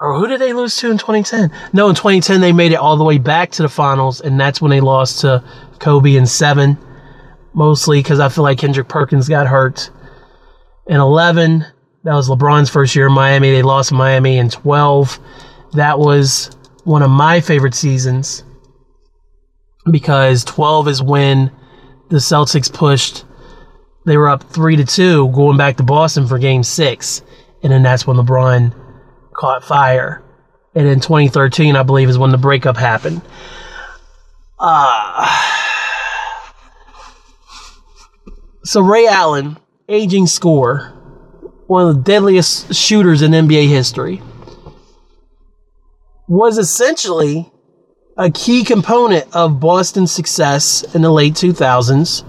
or 0.00 0.18
who 0.18 0.26
did 0.26 0.40
they 0.40 0.52
lose 0.52 0.76
to 0.78 0.90
in 0.90 0.98
2010? 0.98 1.52
No, 1.72 1.88
in 1.88 1.94
2010, 1.94 2.40
they 2.40 2.52
made 2.52 2.72
it 2.72 2.76
all 2.76 2.96
the 2.96 3.04
way 3.04 3.18
back 3.18 3.52
to 3.52 3.62
the 3.62 3.68
finals, 3.68 4.20
and 4.20 4.38
that's 4.40 4.60
when 4.60 4.70
they 4.70 4.80
lost 4.80 5.20
to 5.20 5.44
Kobe 5.78 6.16
in 6.16 6.26
seven, 6.26 6.76
mostly 7.54 8.00
because 8.00 8.18
I 8.18 8.28
feel 8.28 8.42
like 8.42 8.58
Kendrick 8.58 8.88
Perkins 8.88 9.28
got 9.28 9.46
hurt. 9.46 9.90
In 10.88 10.96
11, 10.96 11.64
that 12.04 12.14
was 12.14 12.28
LeBron's 12.28 12.68
first 12.68 12.94
year 12.94 13.06
in 13.06 13.14
Miami. 13.14 13.50
They 13.50 13.62
lost 13.62 13.90
Miami 13.90 14.36
in 14.36 14.50
12. 14.50 15.18
That 15.72 15.98
was 15.98 16.54
one 16.84 17.02
of 17.02 17.10
my 17.10 17.40
favorite 17.40 17.74
seasons 17.74 18.44
because 19.90 20.44
12 20.44 20.88
is 20.88 21.02
when 21.02 21.50
the 22.10 22.18
Celtics 22.18 22.72
pushed. 22.72 23.24
They 24.04 24.18
were 24.18 24.28
up 24.28 24.42
3 24.42 24.76
to 24.76 24.84
2 24.84 25.30
going 25.30 25.56
back 25.56 25.78
to 25.78 25.82
Boston 25.82 26.26
for 26.26 26.38
game 26.38 26.62
6. 26.62 27.22
And 27.62 27.72
then 27.72 27.82
that's 27.82 28.06
when 28.06 28.18
LeBron 28.18 28.74
caught 29.32 29.64
fire. 29.64 30.22
And 30.74 30.86
in 30.86 31.00
2013, 31.00 31.74
I 31.74 31.82
believe, 31.84 32.10
is 32.10 32.18
when 32.18 32.32
the 32.32 32.38
breakup 32.38 32.76
happened. 32.76 33.22
Uh, 34.58 35.42
so 38.64 38.82
Ray 38.82 39.06
Allen, 39.06 39.56
aging 39.88 40.26
score 40.26 40.93
one 41.66 41.88
of 41.88 41.94
the 41.96 42.02
deadliest 42.02 42.74
shooters 42.74 43.22
in 43.22 43.32
NBA 43.32 43.68
history, 43.68 44.22
was 46.28 46.58
essentially 46.58 47.50
a 48.16 48.30
key 48.30 48.64
component 48.64 49.26
of 49.34 49.60
Boston's 49.60 50.12
success 50.12 50.82
in 50.94 51.02
the 51.02 51.10
late 51.10 51.34
2000s, 51.34 52.24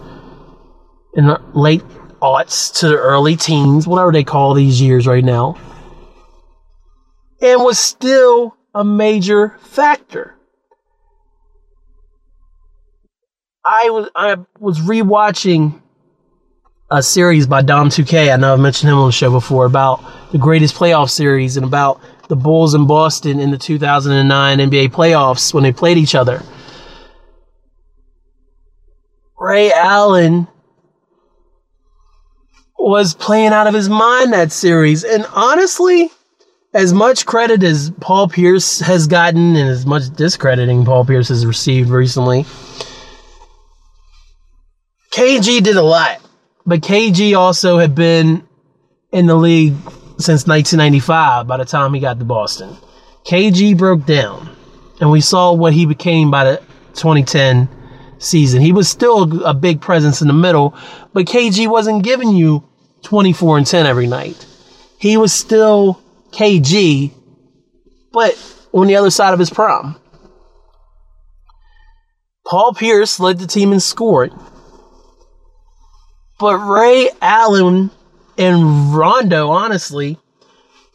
in 1.15 1.27
the 1.27 1.41
late 1.53 1.83
aughts 2.21 2.79
to 2.79 2.87
the 2.87 2.97
early 2.97 3.35
teens, 3.35 3.87
whatever 3.87 4.11
they 4.11 4.23
call 4.23 4.53
these 4.53 4.81
years 4.81 5.05
right 5.05 5.23
now, 5.23 5.57
and 7.41 7.63
was 7.63 7.77
still 7.77 8.55
a 8.73 8.83
major 8.83 9.57
factor. 9.61 10.35
I 13.63 13.89
was 13.89 14.09
I 14.15 14.37
was 14.59 14.79
rewatching 14.79 15.81
a 16.91 17.01
series 17.01 17.47
by 17.47 17.61
Dom 17.61 17.89
2K. 17.89 18.31
I 18.31 18.37
know 18.37 18.53
I've 18.53 18.59
mentioned 18.59 18.91
him 18.91 18.97
on 18.99 19.07
the 19.07 19.11
show 19.11 19.31
before 19.31 19.65
about 19.65 20.03
the 20.31 20.37
greatest 20.37 20.75
playoff 20.75 21.09
series 21.09 21.57
and 21.57 21.65
about 21.65 21.99
the 22.27 22.35
Bulls 22.35 22.75
in 22.75 22.85
Boston 22.85 23.39
in 23.39 23.51
the 23.51 23.57
2009 23.57 24.57
NBA 24.59 24.89
playoffs 24.89 25.53
when 25.53 25.63
they 25.63 25.71
played 25.71 25.97
each 25.97 26.13
other. 26.13 26.43
Ray 29.37 29.71
Allen 29.71 30.47
was 32.77 33.15
playing 33.15 33.51
out 33.51 33.67
of 33.67 33.73
his 33.73 33.89
mind 33.89 34.33
that 34.33 34.51
series. 34.51 35.03
And 35.03 35.25
honestly, 35.33 36.11
as 36.73 36.93
much 36.93 37.25
credit 37.25 37.63
as 37.63 37.91
Paul 37.99 38.27
Pierce 38.27 38.79
has 38.79 39.07
gotten 39.07 39.55
and 39.55 39.69
as 39.69 39.85
much 39.85 40.09
discrediting 40.15 40.85
Paul 40.85 41.05
Pierce 41.05 41.29
has 41.29 41.45
received 41.45 41.89
recently, 41.89 42.43
KG 45.11 45.63
did 45.63 45.77
a 45.77 45.83
lot. 45.83 46.24
But 46.65 46.81
KG 46.81 47.37
also 47.37 47.77
had 47.77 47.93
been 47.93 48.47
in 49.11 49.27
the 49.27 49.35
league 49.35 49.75
since 50.17 50.47
1995 50.47 51.47
by 51.47 51.57
the 51.57 51.65
time 51.65 51.93
he 51.93 51.99
got 51.99 52.19
to 52.19 52.25
Boston. 52.25 52.75
KG 53.25 53.77
broke 53.77 54.05
down. 54.05 54.49
And 54.99 55.11
we 55.11 55.21
saw 55.21 55.53
what 55.53 55.73
he 55.73 55.85
became 55.85 56.31
by 56.31 56.45
the 56.45 56.57
2010 56.93 57.67
season. 58.17 58.61
He 58.61 58.71
was 58.71 58.87
still 58.87 59.45
a 59.45 59.53
big 59.53 59.81
presence 59.81 60.21
in 60.21 60.27
the 60.27 60.33
middle, 60.33 60.73
but 61.13 61.25
KG 61.25 61.67
wasn't 61.67 62.03
giving 62.03 62.29
you 62.29 62.63
24 63.03 63.57
and 63.57 63.67
10 63.67 63.85
every 63.85 64.07
night. 64.07 64.45
He 64.97 65.17
was 65.17 65.33
still 65.33 66.01
KG, 66.31 67.11
but 68.11 68.35
on 68.73 68.87
the 68.87 68.95
other 68.95 69.09
side 69.09 69.33
of 69.33 69.39
his 69.39 69.49
prime. 69.49 69.95
Paul 72.45 72.73
Pierce 72.73 73.19
led 73.19 73.39
the 73.39 73.47
team 73.47 73.73
in 73.73 73.79
scoring. 73.79 74.33
But 76.37 76.57
Ray 76.57 77.09
Allen 77.21 77.91
and 78.37 78.93
Rondo, 78.93 79.49
honestly, 79.49 80.17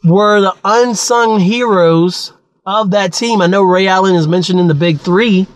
were 0.03 0.41
the 0.41 0.55
unsung 0.63 1.39
heroes 1.39 2.33
of 2.65 2.91
that 2.91 3.13
team. 3.13 3.41
I 3.41 3.47
know 3.47 3.63
Ray 3.63 3.87
Allen 3.87 4.15
is 4.15 4.27
mentioned 4.27 4.59
in 4.59 4.67
the 4.67 4.75
big 4.75 4.99
three 4.99 5.47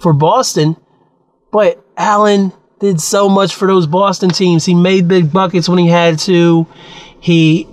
for 0.00 0.12
Boston, 0.12 0.76
but 1.52 1.84
Allen 1.96 2.52
did 2.80 3.00
so 3.00 3.28
much 3.28 3.54
for 3.54 3.68
those 3.68 3.86
Boston 3.86 4.30
teams. 4.30 4.64
He 4.64 4.74
made 4.74 5.06
big 5.06 5.32
buckets 5.32 5.68
when 5.68 5.78
he 5.78 5.88
had 5.88 6.18
to. 6.20 6.66
He 7.20 7.68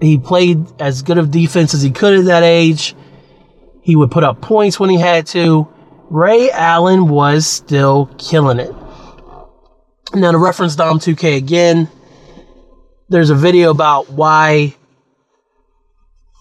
he 0.00 0.18
played 0.18 0.80
as 0.80 1.02
good 1.02 1.18
of 1.18 1.30
defense 1.30 1.74
as 1.74 1.82
he 1.82 1.90
could 1.90 2.18
at 2.18 2.24
that 2.26 2.44
age. 2.44 2.94
He 3.82 3.96
would 3.96 4.12
put 4.12 4.22
up 4.22 4.40
points 4.40 4.78
when 4.78 4.90
he 4.90 4.98
had 4.98 5.26
to. 5.28 5.68
Ray 6.10 6.50
Allen 6.50 7.08
was 7.08 7.46
still 7.46 8.06
killing 8.18 8.60
it. 8.60 8.72
Now 10.14 10.30
to 10.30 10.38
reference 10.38 10.76
Dom 10.76 10.98
2K 10.98 11.38
again, 11.38 11.88
there's 13.08 13.30
a 13.30 13.34
video 13.34 13.70
about 13.70 14.10
why 14.10 14.76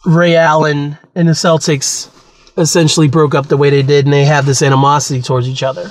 Ray 0.06 0.36
Allen 0.36 0.98
and 1.16 1.28
the 1.30 1.34
Celtics 1.34 2.10
essentially 2.58 3.08
broke 3.08 3.34
up 3.34 3.48
the 3.48 3.56
way 3.56 3.70
they 3.70 3.82
did, 3.82 4.06
and 4.06 4.14
they 4.14 4.26
have 4.26 4.46
this 4.46 4.62
animosity 4.62 5.22
towards 5.22 5.48
each 5.48 5.64
other. 5.64 5.90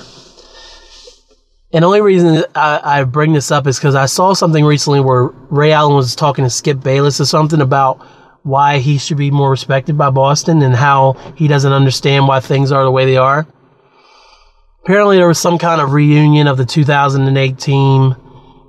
And 1.73 1.83
the 1.83 1.87
only 1.87 2.01
reason 2.01 2.43
I, 2.53 2.81
I 2.83 3.03
bring 3.03 3.33
this 3.33 3.49
up 3.49 3.65
is 3.65 3.79
because 3.79 3.95
I 3.95 4.05
saw 4.05 4.33
something 4.33 4.63
recently 4.63 4.99
where 4.99 5.23
Ray 5.49 5.71
Allen 5.71 5.95
was 5.95 6.15
talking 6.15 6.43
to 6.43 6.49
Skip 6.51 6.81
Bayless 6.81 7.19
or 7.19 7.25
something 7.25 7.61
about 7.61 8.05
why 8.43 8.77
he 8.77 8.99
should 8.99 9.17
be 9.17 9.31
more 9.31 9.49
respected 9.49 9.97
by 9.97 10.11
Boston 10.11 10.61
and 10.61 10.75
how 10.75 11.13
he 11.35 11.47
doesn't 11.47 11.73
understand 11.73 12.27
why 12.27 12.41
things 12.41 12.71
are 12.71 12.83
the 12.83 12.91
way 12.91 13.05
they 13.05 13.17
are. 13.17 13.47
Apparently, 14.83 15.17
there 15.17 15.27
was 15.27 15.39
some 15.39 15.59
kind 15.59 15.79
of 15.79 15.93
reunion 15.93 16.47
of 16.47 16.57
the 16.57 16.65
2008 16.65 17.59
team 17.59 18.15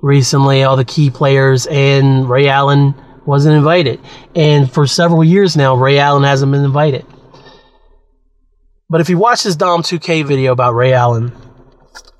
recently, 0.01 0.63
all 0.63 0.75
the 0.75 0.85
key 0.85 1.09
players, 1.09 1.65
and 1.67 2.29
Ray 2.29 2.49
Allen 2.49 2.93
wasn't 3.25 3.55
invited. 3.55 3.99
And 4.35 4.71
for 4.71 4.85
several 4.85 5.23
years 5.23 5.57
now, 5.57 5.75
Ray 5.75 5.97
Allen 5.97 6.23
hasn't 6.23 6.51
been 6.51 6.63
invited. 6.63 7.05
But 8.89 9.01
if 9.01 9.09
you 9.09 9.17
watch 9.17 9.43
this 9.43 9.55
Dom 9.55 9.81
2K 9.81 10.23
video 10.23 10.51
about 10.51 10.75
Ray 10.75 10.93
Allen, 10.93 11.31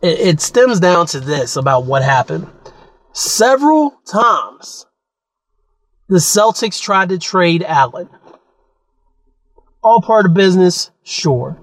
it, 0.01 0.19
it 0.19 0.41
stems 0.41 0.79
down 0.79 1.05
to 1.07 1.19
this 1.19 1.55
about 1.55 1.85
what 1.85 2.01
happened. 2.01 2.47
Several 3.11 3.91
times, 4.07 4.87
the 6.09 6.17
Celtics 6.17 6.81
tried 6.81 7.09
to 7.09 7.19
trade 7.19 7.61
Allen. 7.61 8.09
All 9.83 10.01
part 10.01 10.25
of 10.25 10.33
business, 10.33 10.89
sure. 11.03 11.62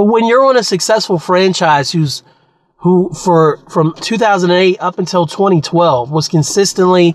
But 0.00 0.04
when 0.06 0.24
you're 0.24 0.46
on 0.46 0.56
a 0.56 0.62
successful 0.62 1.18
franchise 1.18 1.92
who's 1.92 2.22
who 2.76 3.12
for 3.12 3.58
from 3.68 3.92
2008 4.00 4.78
up 4.80 4.98
until 4.98 5.26
2012 5.26 6.10
was 6.10 6.26
consistently 6.26 7.14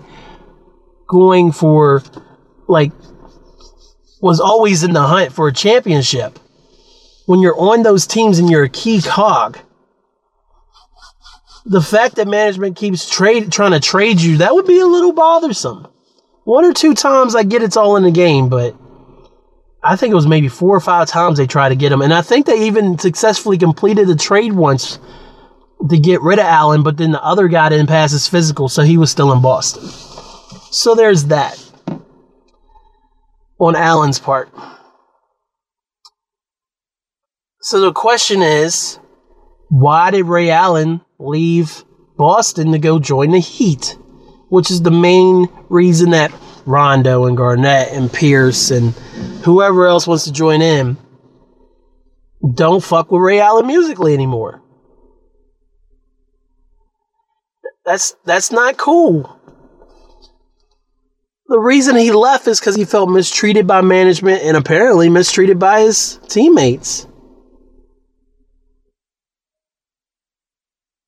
going 1.08 1.50
for 1.50 2.04
like 2.68 2.92
was 4.20 4.38
always 4.38 4.84
in 4.84 4.92
the 4.92 5.02
hunt 5.02 5.32
for 5.32 5.48
a 5.48 5.52
championship. 5.52 6.38
When 7.26 7.40
you're 7.40 7.58
on 7.58 7.82
those 7.82 8.06
teams 8.06 8.38
and 8.38 8.48
you're 8.48 8.62
a 8.62 8.68
key 8.68 9.02
cog, 9.02 9.58
the 11.64 11.82
fact 11.82 12.14
that 12.14 12.28
management 12.28 12.76
keeps 12.76 13.10
trade 13.10 13.50
trying 13.50 13.72
to 13.72 13.80
trade 13.80 14.20
you, 14.20 14.36
that 14.36 14.54
would 14.54 14.68
be 14.68 14.78
a 14.78 14.86
little 14.86 15.12
bothersome. 15.12 15.88
One 16.44 16.64
or 16.64 16.72
two 16.72 16.94
times 16.94 17.34
I 17.34 17.42
get 17.42 17.64
it's 17.64 17.76
all 17.76 17.96
in 17.96 18.04
the 18.04 18.12
game, 18.12 18.48
but 18.48 18.76
I 19.88 19.94
think 19.94 20.10
it 20.10 20.16
was 20.16 20.26
maybe 20.26 20.48
four 20.48 20.74
or 20.74 20.80
five 20.80 21.06
times 21.06 21.38
they 21.38 21.46
tried 21.46 21.68
to 21.68 21.76
get 21.76 21.92
him. 21.92 22.02
And 22.02 22.12
I 22.12 22.20
think 22.20 22.46
they 22.46 22.66
even 22.66 22.98
successfully 22.98 23.56
completed 23.56 24.08
the 24.08 24.16
trade 24.16 24.52
once 24.52 24.98
to 25.88 25.98
get 25.98 26.22
rid 26.22 26.40
of 26.40 26.44
Allen, 26.44 26.82
but 26.82 26.96
then 26.96 27.12
the 27.12 27.22
other 27.22 27.46
guy 27.46 27.68
didn't 27.68 27.86
pass 27.86 28.10
his 28.10 28.26
physical, 28.26 28.68
so 28.68 28.82
he 28.82 28.98
was 28.98 29.12
still 29.12 29.32
in 29.32 29.40
Boston. 29.40 29.84
So 30.72 30.96
there's 30.96 31.26
that 31.26 31.62
on 33.60 33.76
Allen's 33.76 34.18
part. 34.18 34.50
So 37.60 37.80
the 37.80 37.92
question 37.92 38.42
is 38.42 38.98
why 39.68 40.10
did 40.10 40.24
Ray 40.24 40.50
Allen 40.50 41.00
leave 41.18 41.84
Boston 42.16 42.72
to 42.72 42.78
go 42.78 42.98
join 42.98 43.30
the 43.30 43.38
Heat? 43.38 43.96
Which 44.48 44.70
is 44.70 44.82
the 44.82 44.90
main 44.90 45.48
reason 45.68 46.10
that 46.10 46.32
Rondo 46.66 47.26
and 47.26 47.36
Garnett 47.36 47.92
and 47.92 48.12
Pierce 48.12 48.70
and 48.70 48.92
whoever 49.44 49.86
else 49.86 50.06
wants 50.06 50.24
to 50.24 50.32
join 50.32 50.60
in 50.60 50.98
don't 52.54 52.82
fuck 52.82 53.10
with 53.10 53.22
Ray 53.22 53.40
Allen 53.40 53.66
musically 53.66 54.12
anymore. 54.12 54.62
That's 57.84 58.16
that's 58.24 58.50
not 58.50 58.76
cool. 58.76 59.32
The 61.48 61.58
reason 61.58 61.94
he 61.94 62.10
left 62.10 62.48
is 62.48 62.58
because 62.58 62.74
he 62.74 62.84
felt 62.84 63.08
mistreated 63.08 63.68
by 63.68 63.80
management 63.80 64.42
and 64.42 64.56
apparently 64.56 65.08
mistreated 65.08 65.60
by 65.60 65.82
his 65.82 66.18
teammates. 66.28 67.06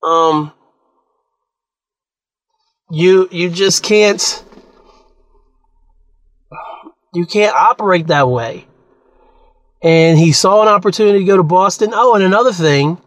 Um, 0.01 0.53
you 2.89 3.27
you 3.31 3.49
just 3.49 3.83
can't 3.83 4.45
you 7.13 7.25
can't 7.25 7.55
operate 7.55 8.07
that 8.07 8.29
way. 8.29 8.67
And 9.81 10.17
he 10.17 10.31
saw 10.31 10.61
an 10.61 10.67
opportunity 10.67 11.19
to 11.19 11.25
go 11.25 11.37
to 11.37 11.43
Boston. 11.43 11.91
Oh, 11.93 12.15
and 12.15 12.23
another 12.23 12.51
thing, 12.51 13.01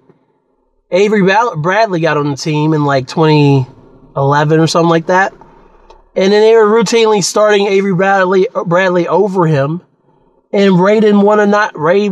Avery 0.91 1.23
Bradley 1.23 2.01
got 2.01 2.17
on 2.17 2.31
the 2.31 2.37
team 2.37 2.73
in 2.73 2.85
like 2.85 3.07
2011 3.09 4.61
or 4.61 4.67
something 4.67 4.89
like 4.89 5.07
that. 5.07 5.33
And 6.15 6.33
then 6.33 6.43
they 6.43 6.55
were 6.55 6.67
routinely 6.67 7.23
starting 7.23 7.67
Avery 7.67 7.95
Bradley 7.95 8.49
Bradley 8.67 9.09
over 9.09 9.47
him. 9.47 9.83
And 10.53 10.79
Ray 10.79 11.01
didn't 11.01 11.23
want 11.23 11.41
to 11.41 11.47
not 11.47 11.79
Ray 11.79 12.11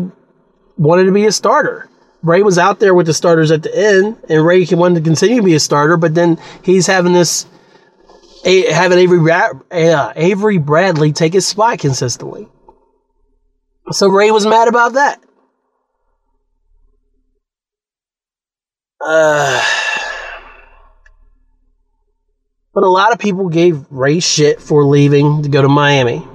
wanted 0.77 1.05
to 1.05 1.13
be 1.13 1.27
a 1.27 1.33
starter. 1.33 1.89
Ray 2.23 2.43
was 2.43 2.59
out 2.59 2.81
there 2.81 2.95
with 2.95 3.07
the 3.07 3.15
starters 3.15 3.51
at 3.51 3.63
the 3.63 3.75
end, 3.75 4.17
and 4.29 4.45
Ray 4.45 4.67
wanted 4.71 4.97
to 4.97 5.01
continue 5.09 5.37
to 5.37 5.43
be 5.43 5.55
a 5.55 5.61
starter, 5.61 5.97
but 5.97 6.15
then 6.15 6.39
he's 6.63 6.87
having 6.87 7.15
this 7.15 7.47
having 8.45 8.99
Avery 8.99 9.33
uh, 9.33 10.13
Avery 10.17 10.59
Bradley 10.59 11.13
take 11.13 11.33
his 11.33 11.47
spot 11.47 11.79
consistently. 11.79 12.49
So 13.93 14.09
Ray 14.09 14.31
was 14.31 14.47
mad 14.47 14.69
about 14.69 14.95
that. 14.95 15.21
Uh, 19.01 19.65
but 22.75 22.83
a 22.83 22.89
lot 22.89 23.13
of 23.13 23.19
people 23.19 23.49
gave 23.49 23.85
Ray 23.91 24.21
shit 24.21 24.61
for 24.61 24.85
leaving 24.85 25.43
to 25.43 25.49
go 25.49 25.63
to 25.63 25.69
Miami. 25.69 26.27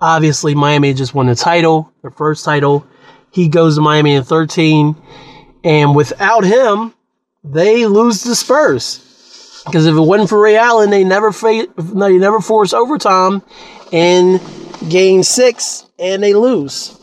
Obviously, 0.00 0.54
Miami 0.54 0.94
just 0.94 1.14
won 1.14 1.26
the 1.26 1.34
title, 1.34 1.92
their 2.02 2.10
first 2.10 2.44
title. 2.44 2.86
He 3.30 3.48
goes 3.48 3.76
to 3.76 3.80
Miami 3.80 4.14
in 4.14 4.24
13, 4.24 4.96
and 5.62 5.94
without 5.94 6.44
him, 6.44 6.92
they 7.44 7.86
lose 7.86 8.22
the 8.22 8.34
Spurs. 8.34 9.11
Because 9.64 9.86
if 9.86 9.94
it 9.94 10.00
wasn't 10.00 10.28
for 10.28 10.40
Ray 10.40 10.56
Allen, 10.56 10.90
they 10.90 11.04
never 11.04 11.32
fa- 11.32 11.68
they 11.76 12.18
never 12.18 12.40
force 12.40 12.72
overtime 12.72 13.42
in 13.90 14.40
game 14.88 15.22
six, 15.22 15.86
and 15.98 16.22
they 16.22 16.34
lose. 16.34 16.96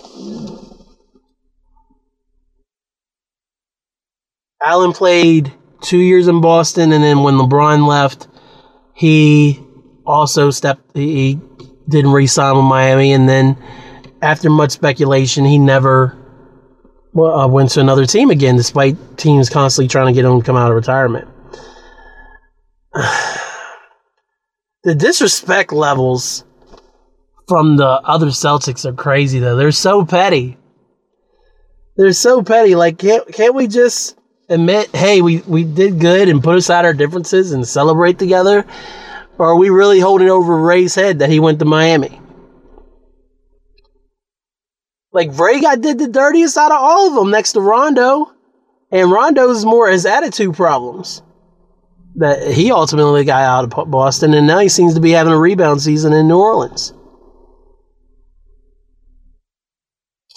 Allen 4.62 4.92
played 4.92 5.54
two 5.82 5.98
years 5.98 6.28
in 6.28 6.42
Boston, 6.42 6.92
and 6.92 7.04
then 7.04 7.24
when 7.24 7.36
LeBron 7.36 7.88
left, 7.88 8.28
he 8.94 9.64
also 10.06 10.52
stepped. 10.52 10.96
He 10.96 11.40
didn't 11.88 12.12
re-sign 12.12 12.58
with 12.58 12.66
Miami, 12.66 13.14
and 13.14 13.28
then 13.28 13.58
after 14.22 14.50
much 14.50 14.72
speculation, 14.72 15.46
he 15.46 15.58
never 15.58 16.18
well, 17.14 17.40
uh, 17.40 17.48
went 17.48 17.72
to 17.72 17.80
another 17.80 18.06
team 18.06 18.30
again, 18.30 18.58
despite 18.58 19.18
teams 19.18 19.50
constantly 19.50 19.88
trying 19.88 20.08
to 20.08 20.14
get 20.14 20.26
him 20.26 20.40
to 20.40 20.46
come 20.46 20.58
out 20.58 20.70
of 20.70 20.76
retirement. 20.76 21.28
the 24.84 24.96
disrespect 24.96 25.72
levels 25.72 26.44
from 27.48 27.78
the 27.78 27.86
other 27.86 28.28
Celtics 28.28 28.86
are 28.86 28.94
crazy, 28.94 29.40
though. 29.40 29.56
They're 29.56 29.72
so 29.72 30.06
petty. 30.06 30.58
They're 31.98 32.14
so 32.14 32.44
petty. 32.44 32.76
Like, 32.76 32.98
can't 32.98 33.28
can't 33.32 33.56
we 33.56 33.68
just 33.68 34.18
admit, 34.48 34.96
hey, 34.96 35.22
we, 35.22 35.40
we 35.40 35.64
did 35.64 36.00
good 36.00 36.30
and 36.30 36.44
put 36.44 36.56
aside 36.56 36.86
our 36.86 36.94
differences 36.94 37.52
and 37.52 37.68
celebrate 37.68 38.18
together? 38.18 38.66
Or 39.38 39.48
are 39.48 39.58
we 39.58 39.70
really 39.70 40.00
holding 40.00 40.30
over 40.30 40.58
Ray's 40.58 40.96
head 40.96 41.20
that 41.20 41.30
he 41.30 41.40
went 41.40 41.60
to 41.60 41.66
Miami? 41.66 42.20
Like 45.12 45.38
Ray 45.38 45.62
got 45.62 45.82
did 45.82 45.98
the 45.98 46.08
dirtiest 46.08 46.58
out 46.58 46.72
of 46.72 46.80
all 46.80 47.10
of 47.10 47.16
them 47.16 47.32
next 47.32 47.54
to 47.54 47.62
Rondo. 47.62 48.32
And 48.92 49.12
Rondo's 49.12 49.66
more 49.66 49.90
his 49.90 50.06
attitude 50.06 50.56
problems 50.56 51.22
that 52.20 52.52
he 52.52 52.70
ultimately 52.70 53.24
got 53.24 53.44
out 53.44 53.64
of 53.64 53.90
Boston, 53.90 54.34
and 54.34 54.46
now 54.46 54.60
he 54.60 54.68
seems 54.68 54.94
to 54.94 55.00
be 55.00 55.12
having 55.12 55.32
a 55.32 55.38
rebound 55.38 55.82
season 55.82 56.12
in 56.12 56.28
New 56.28 56.38
Orleans. 56.38 56.94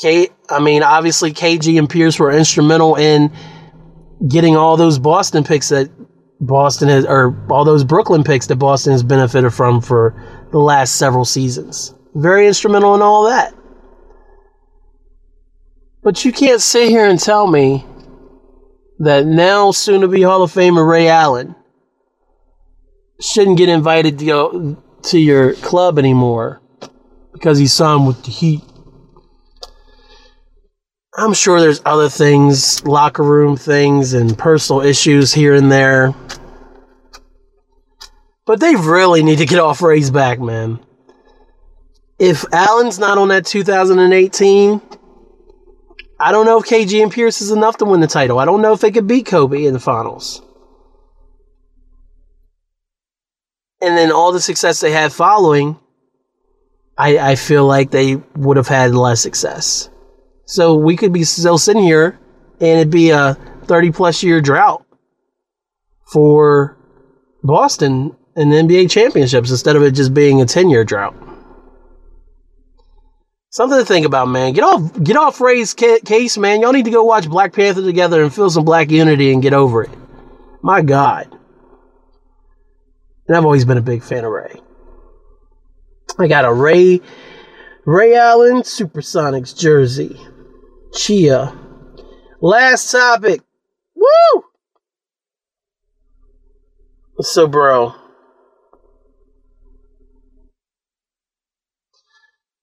Kate, 0.00 0.32
I 0.48 0.60
mean, 0.60 0.84
obviously 0.84 1.32
KG 1.32 1.78
and 1.78 1.90
Pierce 1.90 2.18
were 2.18 2.30
instrumental 2.30 2.94
in 2.94 3.32
getting 4.28 4.56
all 4.56 4.76
those 4.76 5.00
Boston 5.00 5.42
picks 5.42 5.70
that 5.70 5.90
Boston 6.40 6.88
has, 6.88 7.04
or 7.04 7.36
all 7.50 7.64
those 7.64 7.82
Brooklyn 7.82 8.22
picks 8.22 8.46
that 8.46 8.56
Boston 8.56 8.92
has 8.92 9.02
benefited 9.02 9.52
from 9.52 9.80
for 9.80 10.46
the 10.52 10.58
last 10.58 10.96
several 10.96 11.24
seasons. 11.24 11.94
Very 12.14 12.46
instrumental 12.46 12.94
in 12.94 13.02
all 13.02 13.24
that. 13.24 13.54
But 16.04 16.24
you 16.24 16.32
can't 16.32 16.60
sit 16.60 16.88
here 16.88 17.08
and 17.08 17.18
tell 17.18 17.48
me 17.48 17.84
that 19.00 19.26
now 19.26 19.72
soon 19.72 20.02
to 20.02 20.08
be 20.08 20.22
Hall 20.22 20.42
of 20.44 20.52
Famer 20.52 20.88
Ray 20.88 21.08
Allen 21.08 21.56
shouldn't 23.20 23.58
get 23.58 23.68
invited 23.68 24.18
to 24.18 24.24
go 24.24 24.76
to 25.02 25.18
your 25.18 25.54
club 25.54 25.98
anymore 25.98 26.60
because 27.32 27.58
he 27.58 27.66
signed 27.66 28.06
with 28.06 28.22
the 28.24 28.30
Heat. 28.30 28.62
I'm 31.14 31.34
sure 31.34 31.60
there's 31.60 31.82
other 31.84 32.08
things, 32.08 32.84
locker 32.86 33.22
room 33.22 33.56
things, 33.56 34.14
and 34.14 34.36
personal 34.36 34.80
issues 34.80 35.32
here 35.32 35.54
and 35.54 35.70
there. 35.70 36.14
But 38.46 38.60
they 38.60 38.74
really 38.74 39.22
need 39.22 39.38
to 39.38 39.46
get 39.46 39.58
off 39.58 39.82
Ray's 39.82 40.10
back, 40.10 40.40
man. 40.40 40.80
If 42.18 42.44
Allen's 42.52 42.98
not 42.98 43.18
on 43.18 43.28
that 43.28 43.44
2018, 43.44 44.80
I 46.18 46.32
don't 46.32 46.46
know 46.46 46.58
if 46.58 46.66
KG 46.66 47.02
and 47.02 47.12
Pierce 47.12 47.42
is 47.42 47.50
enough 47.50 47.78
to 47.78 47.84
win 47.84 48.00
the 48.00 48.06
title. 48.06 48.38
I 48.38 48.44
don't 48.44 48.62
know 48.62 48.72
if 48.72 48.80
they 48.80 48.90
could 48.90 49.06
beat 49.06 49.26
Kobe 49.26 49.64
in 49.64 49.74
the 49.74 49.80
finals. 49.80 50.40
And 53.82 53.98
then 53.98 54.12
all 54.12 54.32
the 54.32 54.40
success 54.40 54.80
they 54.80 54.92
had 54.92 55.12
following, 55.12 55.78
I, 56.96 57.18
I 57.18 57.34
feel 57.34 57.66
like 57.66 57.90
they 57.90 58.16
would 58.36 58.56
have 58.56 58.68
had 58.68 58.94
less 58.94 59.20
success. 59.20 59.90
So 60.44 60.76
we 60.76 60.96
could 60.96 61.12
be 61.12 61.24
still 61.24 61.58
sitting 61.58 61.82
here 61.82 62.18
and 62.60 62.78
it'd 62.78 62.90
be 62.90 63.10
a 63.10 63.34
30 63.64 63.90
plus 63.90 64.22
year 64.22 64.40
drought 64.40 64.84
for 66.12 66.76
Boston 67.42 68.14
in 68.36 68.50
the 68.50 68.56
NBA 68.56 68.90
championships 68.90 69.50
instead 69.50 69.76
of 69.76 69.82
it 69.82 69.92
just 69.92 70.14
being 70.14 70.40
a 70.40 70.46
10 70.46 70.70
year 70.70 70.84
drought. 70.84 71.14
Something 73.50 73.78
to 73.80 73.84
think 73.84 74.06
about, 74.06 74.28
man. 74.28 74.54
Get 74.54 74.64
off, 74.64 75.02
get 75.02 75.16
off 75.16 75.40
Ray's 75.40 75.74
case, 75.74 76.38
man. 76.38 76.62
Y'all 76.62 76.72
need 76.72 76.86
to 76.86 76.90
go 76.90 77.04
watch 77.04 77.28
Black 77.28 77.52
Panther 77.52 77.82
together 77.82 78.22
and 78.22 78.32
feel 78.32 78.48
some 78.48 78.64
black 78.64 78.90
unity 78.90 79.32
and 79.32 79.42
get 79.42 79.52
over 79.52 79.82
it. 79.82 79.90
My 80.62 80.80
God. 80.80 81.38
And 83.26 83.36
I've 83.36 83.44
always 83.44 83.64
been 83.64 83.78
a 83.78 83.82
big 83.82 84.02
fan 84.02 84.24
of 84.24 84.32
Ray. 84.32 84.60
I 86.18 86.26
got 86.26 86.44
a 86.44 86.52
Ray, 86.52 87.00
Ray 87.84 88.16
Allen 88.16 88.62
Supersonics 88.62 89.58
jersey. 89.58 90.20
Chia. 90.92 91.56
Last 92.40 92.90
topic. 92.90 93.40
Woo! 93.94 94.44
So, 97.20 97.46
bro. 97.46 97.94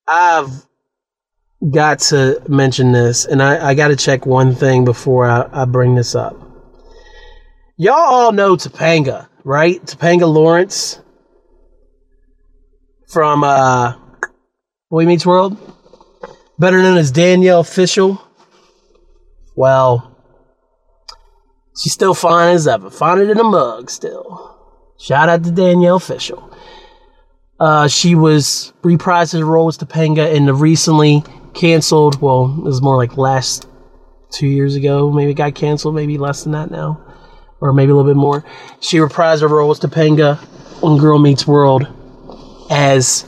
I've 0.05 0.66
got 1.72 1.99
to 1.99 2.41
mention 2.47 2.91
this, 2.91 3.26
and 3.26 3.41
I, 3.41 3.70
I 3.70 3.74
got 3.74 3.89
to 3.89 3.95
check 3.95 4.26
one 4.26 4.55
thing 4.55 4.84
before 4.84 5.26
I, 5.26 5.47
I 5.51 5.66
bring 5.66 5.95
this 5.95 6.16
up. 6.16 6.36
Y'all 7.78 7.95
all 7.95 8.32
know 8.32 8.57
Topanga, 8.57 9.28
right? 9.43 9.81
Topanga 9.83 10.31
Lawrence 10.31 10.99
from 13.07 13.43
uh, 13.43 13.95
Boy 14.89 15.05
Meets 15.05 15.25
World 15.25 15.57
better 16.59 16.83
known 16.83 16.97
as 16.97 17.09
Danielle 17.09 17.63
Fishel. 17.63 18.21
Well, 19.55 20.15
she's 21.81 21.93
still 21.93 22.13
fine 22.13 22.53
as 22.53 22.67
ever. 22.67 22.89
Finer 22.89 23.25
than 23.25 23.39
a 23.39 23.43
mug, 23.43 23.89
still. 23.89 24.57
Shout 24.99 25.29
out 25.29 25.43
to 25.45 25.51
Danielle 25.51 25.99
Fishel. 25.99 26.53
Uh, 27.59 27.87
she 27.87 28.15
was 28.15 28.73
reprised 28.83 29.37
her 29.37 29.45
role 29.45 29.69
as 29.69 29.77
Topanga 29.77 30.33
in 30.33 30.45
the 30.45 30.53
recently 30.53 31.23
canceled, 31.53 32.21
well, 32.21 32.55
it 32.57 32.63
was 32.63 32.81
more 32.81 32.95
like 32.95 33.17
last 33.17 33.67
two 34.31 34.47
years 34.47 34.75
ago, 34.75 35.11
maybe 35.11 35.33
got 35.33 35.55
canceled, 35.55 35.95
maybe 35.95 36.17
less 36.17 36.43
than 36.43 36.53
that 36.53 36.71
now, 36.71 37.01
or 37.62 37.74
maybe 37.74 37.91
a 37.91 37.95
little 37.95 38.10
bit 38.10 38.18
more. 38.18 38.43
She 38.80 38.97
reprised 38.97 39.41
her 39.41 39.47
role 39.47 39.72
as 39.72 39.80
Topanga 39.80 40.39
on 40.84 40.97
Girl 40.97 41.20
Meets 41.20 41.45
World 41.45 41.88
as 42.70 43.26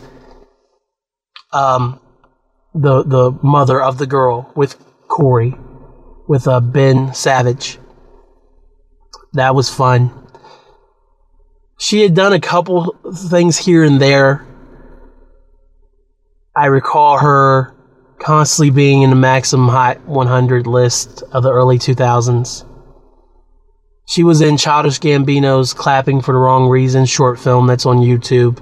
um, 1.52 2.00
the 2.74 3.04
the 3.04 3.32
mother 3.44 3.82
of 3.82 3.98
the 3.98 4.08
girl 4.08 4.52
with 4.56 4.78
Cory, 5.08 5.56
with 6.28 6.48
uh, 6.48 6.60
Ben 6.60 7.14
Savage. 7.14 7.78
That 9.34 9.56
was 9.56 9.70
fun. 9.70 10.12
She 11.80 12.02
had 12.02 12.14
done 12.14 12.34
a 12.34 12.40
couple 12.40 12.96
things 13.30 13.58
here 13.58 13.84
and 13.84 14.00
there. 14.00 14.46
I 16.56 16.66
recall 16.68 17.18
her 17.18 17.74
constantly 18.20 18.70
being 18.70 19.02
in 19.02 19.10
the 19.10 19.16
Maxim 19.16 19.68
Hot 19.68 20.00
100 20.06 20.68
list 20.68 21.24
of 21.32 21.44
the 21.44 21.52
early 21.52 21.80
2000s. 21.80 22.66
She 24.12 24.26
was 24.26 24.42
in 24.42 24.58
Childish 24.58 25.00
Gambino's 25.00 25.74
Clapping 25.74 26.20
for 26.20 26.34
the 26.34 26.38
Wrong 26.38 26.68
Reason 26.68 27.06
short 27.06 27.40
film 27.40 27.66
that's 27.66 27.86
on 27.86 28.00
YouTube, 28.00 28.62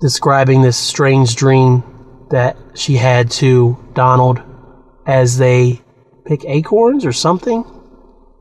describing 0.00 0.62
this 0.62 0.78
strange 0.78 1.36
dream 1.36 1.84
that 2.30 2.56
she 2.72 2.94
had 2.94 3.30
to 3.32 3.76
Donald 3.92 4.40
as 5.06 5.36
they 5.36 5.82
pick 6.24 6.46
acorns 6.46 7.04
or 7.04 7.12
something. 7.12 7.62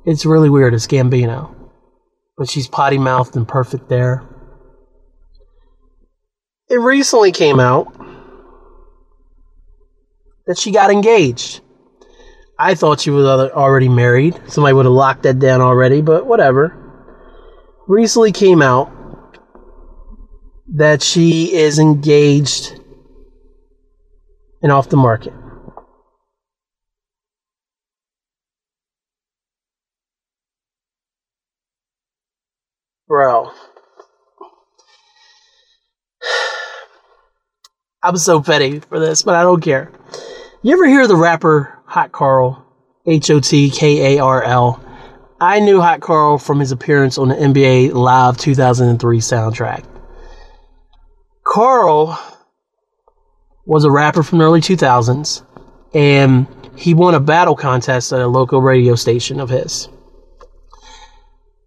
It's 0.06 0.26
really 0.26 0.50
weird. 0.50 0.74
It's 0.74 0.88
Gambino. 0.88 1.54
But 2.38 2.50
she's 2.50 2.70
potty 2.70 2.98
mouthed 2.98 3.36
and 3.36 3.46
perfect 3.46 3.90
there. 3.90 4.24
It 6.70 6.80
recently 6.80 7.34
came 7.34 7.60
out 7.60 7.94
that 10.46 10.58
she 10.58 10.72
got 10.72 10.90
engaged. 10.90 11.60
I 12.60 12.74
thought 12.74 13.00
she 13.00 13.12
was 13.12 13.26
already 13.52 13.88
married. 13.88 14.40
Somebody 14.48 14.74
would 14.74 14.86
have 14.86 14.94
locked 14.94 15.24
that 15.24 15.38
down 15.40 15.62
already, 15.62 16.02
but 16.02 16.26
whatever. 16.26 16.76
Recently 17.88 18.32
came 18.32 18.62
out 18.62 18.92
that 20.74 21.04
she 21.04 21.54
is 21.54 21.78
engaged 21.78 22.80
and 24.62 24.72
off 24.72 24.90
the 24.90 24.98
market. 24.98 25.34
Bro. 33.08 33.52
I'm 38.04 38.18
so 38.18 38.42
petty 38.42 38.80
for 38.80 39.00
this, 39.00 39.22
but 39.22 39.36
I 39.36 39.44
don't 39.44 39.62
care. 39.62 39.92
You 40.64 40.74
ever 40.74 40.88
hear 40.88 41.08
the 41.08 41.16
rapper 41.16 41.77
Hot 41.88 42.12
Karl? 42.12 42.64
H 43.06 43.32
O 43.32 43.40
T 43.40 43.70
K 43.70 44.18
A 44.18 44.24
R 44.24 44.44
L. 44.44 44.84
I 45.40 45.60
knew 45.60 45.80
Hot 45.80 46.02
Karl 46.02 46.38
from 46.38 46.60
his 46.60 46.72
appearance 46.72 47.18
on 47.18 47.30
the 47.30 47.36
NBA 47.36 47.94
Live 47.94 48.38
2003 48.38 49.20
soundtrack. 49.20 49.86
Karl 51.46 52.20
was 53.66 53.86
a 53.86 53.92
rapper 53.92 54.22
from 54.22 54.40
the 54.40 54.46
early 54.46 54.60
2000s, 54.60 55.46
and 55.94 56.48
he 56.76 56.94
won 56.94 57.16
a 57.16 57.20
battle 57.20 57.56
contest 57.56 58.12
at 58.12 58.20
a 58.20 58.28
local 58.28 58.62
radio 58.62 58.96
station 58.96 59.40
of 59.40 59.50
his. 59.50 59.88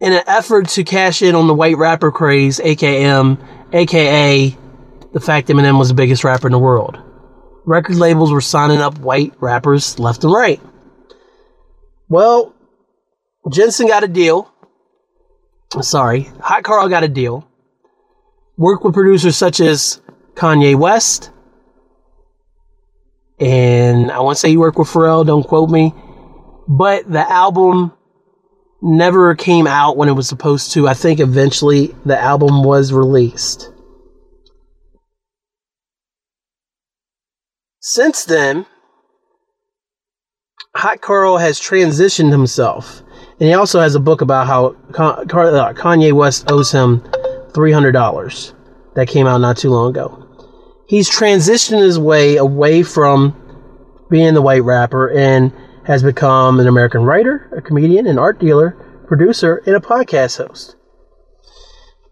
In 0.00 0.12
an 0.12 0.22
effort 0.26 0.68
to 0.70 0.84
cash 0.84 1.22
in 1.22 1.34
on 1.34 1.46
the 1.46 1.54
white 1.54 1.78
rapper 1.78 2.12
craze, 2.12 2.58
AKM, 2.60 3.38
aka 3.72 4.56
the 5.12 5.20
fact 5.20 5.48
Eminem 5.48 5.78
was 5.78 5.88
the 5.88 5.94
biggest 5.94 6.24
rapper 6.24 6.46
in 6.46 6.52
the 6.52 6.58
world, 6.58 6.98
record 7.64 7.96
labels 7.96 8.32
were 8.32 8.40
signing 8.40 8.78
up 8.78 8.98
white 8.98 9.32
rappers 9.40 9.98
left 9.98 10.24
and 10.24 10.32
right. 10.32 10.60
Well, 12.08 12.54
Jensen 13.50 13.86
got 13.86 14.04
a 14.04 14.08
deal. 14.08 14.52
Sorry, 15.80 16.22
Hot 16.40 16.64
Karl 16.64 16.88
got 16.88 17.04
a 17.04 17.08
deal. 17.08 17.46
Worked 18.56 18.84
with 18.84 18.94
producers 18.94 19.36
such 19.36 19.60
as 19.60 20.00
Kanye 20.34 20.74
West, 20.74 21.30
and 23.38 24.10
I 24.10 24.20
want 24.20 24.36
to 24.36 24.40
say 24.40 24.50
he 24.50 24.56
worked 24.56 24.78
with 24.78 24.88
Pharrell, 24.88 25.24
don't 25.26 25.46
quote 25.46 25.70
me. 25.70 25.94
But 26.68 27.10
the 27.10 27.28
album 27.28 27.92
never 28.82 29.34
came 29.34 29.66
out 29.66 29.96
when 29.96 30.08
it 30.08 30.12
was 30.12 30.28
supposed 30.28 30.72
to. 30.72 30.86
I 30.88 30.94
think 30.94 31.20
eventually 31.20 31.94
the 32.04 32.18
album 32.18 32.62
was 32.62 32.92
released. 32.92 33.70
Since 37.80 38.24
then, 38.26 38.66
Hot 40.76 41.00
Karl 41.00 41.38
has 41.38 41.58
transitioned 41.58 42.30
himself. 42.30 43.02
And 43.40 43.48
he 43.48 43.54
also 43.54 43.80
has 43.80 43.94
a 43.94 44.00
book 44.00 44.20
about 44.20 44.46
how 44.46 44.76
uh, 44.98 45.24
Kanye 45.24 46.12
West 46.12 46.50
owes 46.50 46.70
him 46.70 47.00
$300 47.52 48.54
that 48.94 49.08
came 49.08 49.26
out 49.26 49.40
not 49.40 49.56
too 49.56 49.70
long 49.70 49.90
ago. 49.90 50.26
He's 50.86 51.10
transitioned 51.10 51.80
his 51.80 51.98
way 51.98 52.36
away 52.36 52.82
from 52.82 53.34
being 54.10 54.34
the 54.34 54.42
white 54.42 54.62
rapper 54.62 55.10
and 55.10 55.52
has 55.86 56.02
become 56.02 56.60
an 56.60 56.68
American 56.68 57.02
writer, 57.02 57.48
a 57.56 57.62
comedian, 57.62 58.06
an 58.06 58.18
art 58.18 58.38
dealer, 58.38 59.04
producer, 59.08 59.62
and 59.66 59.74
a 59.74 59.80
podcast 59.80 60.36
host. 60.36 60.76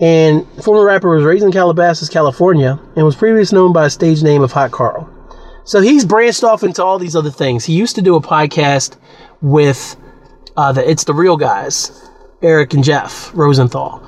And 0.01 0.47
former 0.63 0.85
rapper 0.85 1.15
was 1.15 1.25
raised 1.25 1.45
in 1.45 1.53
Calabasas, 1.53 2.09
California, 2.09 2.81
and 2.97 3.05
was 3.05 3.17
previously 3.17 3.57
known 3.57 3.73
by 3.73 3.87
a 3.87 3.91
stage 3.91 4.23
name 4.23 4.43
of 4.43 4.53
Hot 4.53 4.71
Karl. 4.71 5.13
So 5.69 5.83
he's 5.83 6.07
branched 6.07 6.45
off 6.45 6.63
into 6.63 6.83
all 6.83 6.99
these 6.99 7.15
other 7.15 7.31
things. 7.31 7.67
He 7.67 7.75
used 7.75 7.95
to 7.97 8.01
do 8.01 8.17
a 8.17 8.23
podcast 8.23 8.97
with 9.43 9.97
uh, 10.57 10.73
the 10.73 10.89
It's 10.89 11.05
the 11.05 11.13
Real 11.13 11.37
Guys, 11.37 12.09
Eric 12.41 12.73
and 12.73 12.83
Jeff 12.83 13.31
Rosenthal, 13.35 14.03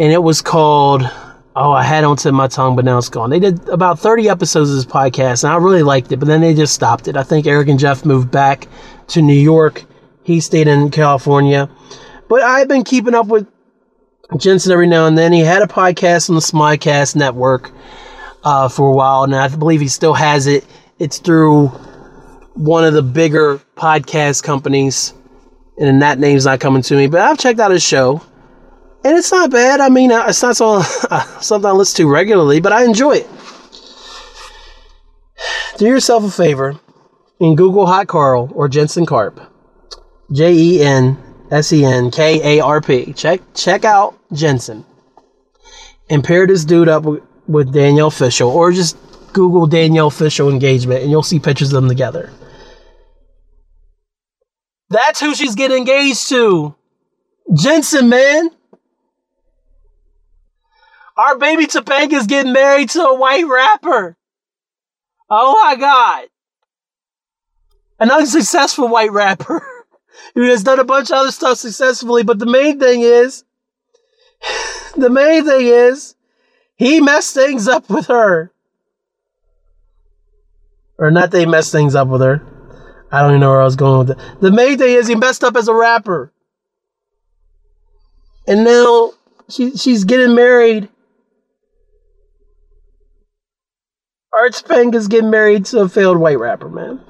and 0.00 0.12
it 0.12 0.20
was 0.20 0.42
called. 0.42 1.08
Oh, 1.54 1.70
I 1.70 1.84
had 1.84 2.02
on 2.02 2.16
to 2.16 2.32
my 2.32 2.48
tongue, 2.48 2.74
but 2.74 2.84
now 2.84 2.98
it's 2.98 3.08
gone. 3.08 3.30
They 3.30 3.38
did 3.38 3.68
about 3.68 4.00
30 4.00 4.28
episodes 4.28 4.70
of 4.70 4.74
this 4.74 4.84
podcast, 4.84 5.44
and 5.44 5.52
I 5.52 5.56
really 5.58 5.84
liked 5.84 6.10
it, 6.10 6.16
but 6.16 6.26
then 6.26 6.40
they 6.40 6.52
just 6.52 6.74
stopped 6.74 7.06
it. 7.06 7.16
I 7.16 7.22
think 7.22 7.46
Eric 7.46 7.68
and 7.68 7.78
Jeff 7.78 8.04
moved 8.04 8.32
back 8.32 8.66
to 9.08 9.22
New 9.22 9.32
York. 9.32 9.84
He 10.24 10.40
stayed 10.40 10.66
in 10.66 10.90
California. 10.90 11.70
But 12.28 12.42
I've 12.42 12.66
been 12.66 12.82
keeping 12.82 13.14
up 13.14 13.28
with 13.28 13.46
Jensen 14.36 14.72
every 14.72 14.88
now 14.88 15.06
and 15.06 15.16
then. 15.16 15.32
He 15.32 15.38
had 15.42 15.62
a 15.62 15.68
podcast 15.68 16.28
on 16.28 16.34
the 16.34 16.40
Smodcast 16.40 17.14
network 17.14 17.70
uh, 18.44 18.68
for 18.68 18.88
a 18.88 18.92
while, 18.92 19.24
and 19.24 19.34
I 19.34 19.48
believe 19.48 19.80
he 19.80 19.88
still 19.88 20.14
has 20.14 20.46
it. 20.46 20.64
It's 20.98 21.18
through 21.18 21.68
one 22.54 22.84
of 22.84 22.94
the 22.94 23.02
bigger 23.02 23.58
podcast 23.76 24.42
companies, 24.42 25.14
and 25.78 26.02
that 26.02 26.18
name's 26.18 26.44
not 26.44 26.60
coming 26.60 26.82
to 26.82 26.96
me. 26.96 27.06
But 27.08 27.22
I've 27.22 27.38
checked 27.38 27.58
out 27.58 27.70
his 27.70 27.82
show, 27.82 28.22
and 29.04 29.16
it's 29.18 29.32
not 29.32 29.50
bad. 29.50 29.80
I 29.80 29.88
mean, 29.88 30.10
it's 30.12 30.42
not 30.42 30.56
so, 30.56 30.82
something 31.40 31.68
I 31.68 31.72
listen 31.72 32.04
to 32.04 32.10
regularly, 32.10 32.60
but 32.60 32.72
I 32.72 32.84
enjoy 32.84 33.16
it. 33.16 33.28
Do 35.76 35.86
yourself 35.86 36.24
a 36.24 36.30
favor 36.30 36.78
and 37.40 37.56
Google 37.56 37.86
Hot 37.86 38.06
Karl 38.06 38.50
or 38.54 38.68
Jensen 38.68 39.06
Karp. 39.06 39.40
J 40.32 40.54
E 40.54 40.82
N 40.82 41.18
S 41.50 41.72
E 41.72 41.84
N 41.84 42.10
K 42.10 42.58
A 42.58 42.64
R 42.64 42.80
P. 42.80 43.12
Check 43.12 43.40
check 43.54 43.84
out 43.84 44.16
Jensen. 44.32 44.84
And 46.08 46.22
pair 46.22 46.46
this 46.46 46.64
dude 46.64 46.88
up 46.88 47.04
with, 47.04 47.22
with 47.46 47.72
Danielle 47.72 48.10
Fishel, 48.10 48.50
or 48.50 48.72
just 48.72 48.96
Google 49.32 49.66
Danielle 49.66 50.10
Fishel 50.10 50.50
engagement, 50.50 51.02
and 51.02 51.10
you'll 51.10 51.22
see 51.22 51.38
pictures 51.38 51.72
of 51.72 51.82
them 51.82 51.88
together. 51.88 52.30
That's 54.90 55.20
who 55.20 55.34
she's 55.34 55.54
getting 55.54 55.78
engaged 55.78 56.28
to. 56.28 56.74
Jensen, 57.54 58.08
man. 58.08 58.50
Our 61.16 61.38
baby 61.38 61.66
Topanga's 61.66 62.26
getting 62.26 62.52
married 62.52 62.90
to 62.90 63.02
a 63.02 63.14
white 63.14 63.46
rapper. 63.46 64.16
Oh 65.30 65.60
my 65.64 65.76
god. 65.76 66.26
An 68.00 68.10
unsuccessful 68.10 68.88
white 68.88 69.12
rapper. 69.12 69.66
who 70.34 70.48
has 70.48 70.62
done 70.62 70.78
a 70.78 70.84
bunch 70.84 71.10
of 71.10 71.16
other 71.16 71.30
stuff 71.30 71.58
successfully, 71.58 72.22
but 72.22 72.38
the 72.38 72.46
main 72.46 72.78
thing 72.78 73.00
is, 73.00 73.44
the 74.96 75.10
main 75.10 75.44
thing 75.44 75.66
is, 75.66 76.14
he 76.76 77.00
messed 77.00 77.34
things 77.34 77.68
up 77.68 77.88
with 77.88 78.06
her. 78.06 78.50
Or 80.98 81.10
not 81.10 81.30
they 81.30 81.46
messed 81.46 81.72
things 81.72 81.94
up 81.94 82.08
with 82.08 82.20
her. 82.20 82.42
I 83.10 83.20
don't 83.20 83.32
even 83.32 83.40
know 83.40 83.50
where 83.50 83.60
I 83.60 83.64
was 83.64 83.76
going 83.76 84.06
with 84.06 84.18
it. 84.18 84.40
The 84.40 84.50
main 84.50 84.78
thing 84.78 84.94
is 84.94 85.06
he 85.06 85.14
messed 85.14 85.44
up 85.44 85.56
as 85.56 85.68
a 85.68 85.74
rapper. 85.74 86.32
And 88.46 88.64
now 88.64 89.12
she 89.48 89.76
she's 89.76 90.04
getting 90.04 90.34
married. 90.34 90.88
Arch 94.32 94.62
is 94.68 95.08
getting 95.08 95.30
married 95.30 95.64
to 95.66 95.80
a 95.80 95.88
failed 95.88 96.18
white 96.18 96.38
rapper, 96.38 96.68
man. 96.68 97.00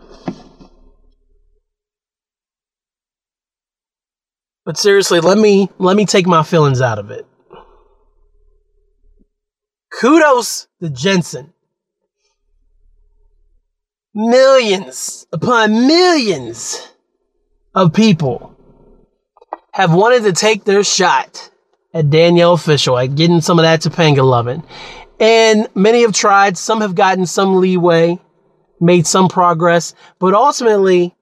But 4.65 4.77
seriously, 4.79 5.21
let 5.21 5.39
me 5.39 5.71
let 5.79 5.97
me 5.97 6.07
take 6.07 6.27
my 6.27 6.43
feelings 6.43 6.81
out 6.81 6.99
of 6.99 7.11
it. 7.11 7.27
Kudos 10.01 10.69
to 10.81 10.91
Jensen. 10.91 11.53
Millions 14.15 15.27
upon 15.33 15.87
millions 15.87 16.89
of 17.75 17.93
people 17.93 18.55
have 19.73 19.93
wanted 19.93 20.23
to 20.25 20.33
take 20.33 20.65
their 20.65 20.85
shot 20.85 21.51
at 21.93 22.11
Danielle 22.11 22.57
Fishel 22.57 22.99
at 22.99 23.15
getting 23.15 23.41
some 23.41 23.59
of 23.59 23.65
that 23.65 23.81
Topanga 23.81 24.25
loving. 24.25 24.63
And 25.19 25.69
many 25.75 26.03
have 26.03 26.13
tried, 26.13 26.57
some 26.57 26.81
have 26.81 26.95
gotten 26.95 27.27
some 27.27 27.61
leeway, 27.61 28.19
made 28.81 29.07
some 29.07 29.29
progress, 29.29 29.95
but 30.19 30.35
ultimately 30.35 31.15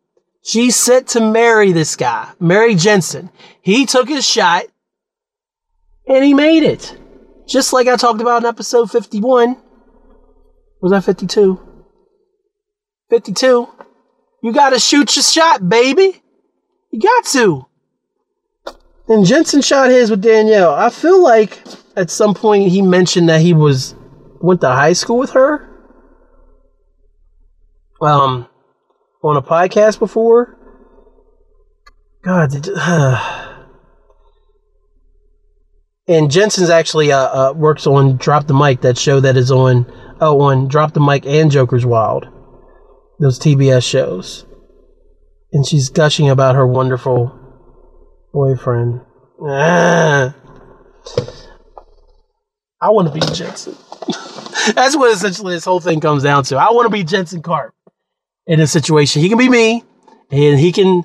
She's 0.45 0.75
set 0.75 1.07
to 1.09 1.21
marry 1.21 1.71
this 1.71 1.95
guy, 1.95 2.29
marry 2.41 2.75
Jensen. 2.75 3.31
He 3.61 3.87
took 3.87 4.09
his 4.09 4.27
shot 4.27 4.65
and 6.07 6.25
he 6.25 6.35
made 6.35 6.65
it. 6.65 6.99
Just 7.47 7.73
like 7.73 7.87
I 7.87 7.97
talked 7.97 8.21
about 8.21 8.43
in 8.43 8.47
episode 8.47 8.91
51. 8.91 9.57
Was 10.81 10.93
that 10.93 11.05
52? 11.05 11.61
52. 13.11 13.69
You 14.43 14.53
gotta 14.53 14.81
shoot 14.81 15.15
your 15.17 15.23
shot, 15.23 15.69
baby. 15.69 16.23
You 16.91 17.01
got 17.01 17.25
to. 17.27 17.67
And 19.09 19.27
Jensen 19.27 19.61
shot 19.63 19.91
his 19.91 20.11
with 20.11 20.23
Danielle. 20.23 20.73
I 20.75 20.91
feel 20.91 21.23
like 21.23 21.63
at 21.97 22.11
some 22.11 22.35
point 22.35 22.71
he 22.71 22.83
mentioned 22.83 23.29
that 23.29 23.41
he 23.41 23.53
was 23.53 23.95
went 24.41 24.61
to 24.63 24.69
high 24.69 24.93
school 24.93 25.19
with 25.19 25.31
her. 25.31 25.69
Um, 28.01 28.49
on 29.23 29.37
a 29.37 29.43
podcast 29.43 29.99
before. 29.99 30.59
God, 32.23 32.51
did, 32.51 32.69
uh, 32.77 33.42
and 36.13 36.31
Jensen's 36.31 36.71
actually 36.71 37.11
uh, 37.13 37.19
uh, 37.19 37.53
works 37.55 37.87
on 37.87 38.17
Drop 38.17 38.47
the 38.47 38.55
Mic, 38.55 38.83
that 38.83 38.99
show 38.99 39.21
that 39.21 39.37
is 39.37 39.51
on 39.51 39.87
oh 40.21 40.41
on 40.41 40.69
Drop 40.69 40.93
the 40.93 41.01
Mic 41.01 41.27
and 41.27 41.51
Joker's 41.51 41.87
Wild, 41.87 42.27
those 43.19 43.39
TBS 43.39 43.83
shows, 43.83 44.45
and 45.53 45.67
she's 45.67 45.89
gushing 45.89 46.29
about 46.29 46.55
her 46.55 46.67
wonderful 46.67 47.39
boyfriend. 48.33 49.01
Ah. 49.45 50.35
I 52.81 52.91
want 52.91 53.09
to 53.09 53.15
be 53.15 53.21
Jensen. 53.33 53.77
That's 54.75 54.97
what 54.97 55.13
essentially 55.13 55.55
this 55.55 55.65
whole 55.65 55.81
thing 55.81 56.01
comes 56.01 56.23
down 56.23 56.45
to. 56.45 56.57
I 56.57 56.71
want 56.73 56.87
to 56.87 56.91
be 56.91 57.05
Jensen 57.05 57.43
Karp 57.43 57.75
in 58.47 58.61
a 58.61 58.67
situation. 58.67 59.23
He 59.23 59.29
can 59.29 59.39
be 59.39 59.49
me, 59.49 59.85
and 60.31 60.59
he 60.59 60.73
can. 60.73 61.05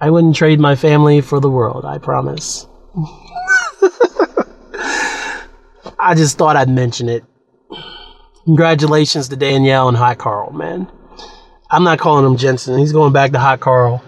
I 0.00 0.10
wouldn't 0.10 0.36
trade 0.36 0.60
my 0.60 0.76
family 0.76 1.20
for 1.20 1.40
the 1.40 1.50
world, 1.50 1.84
I 1.84 1.98
promise. 1.98 2.66
I 5.98 6.14
just 6.14 6.36
thought 6.38 6.56
I'd 6.56 6.68
mention 6.68 7.08
it. 7.08 7.24
Congratulations 8.44 9.28
to 9.28 9.36
Danielle 9.36 9.88
and 9.88 9.96
Hot 9.96 10.18
Karl, 10.18 10.52
man. 10.52 10.90
I'm 11.70 11.82
not 11.82 11.98
calling 11.98 12.24
him 12.24 12.36
Jensen. 12.36 12.78
He's 12.78 12.92
going 12.92 13.12
back 13.12 13.32
to 13.32 13.38
Hot 13.38 13.60
Karl. 13.60 14.04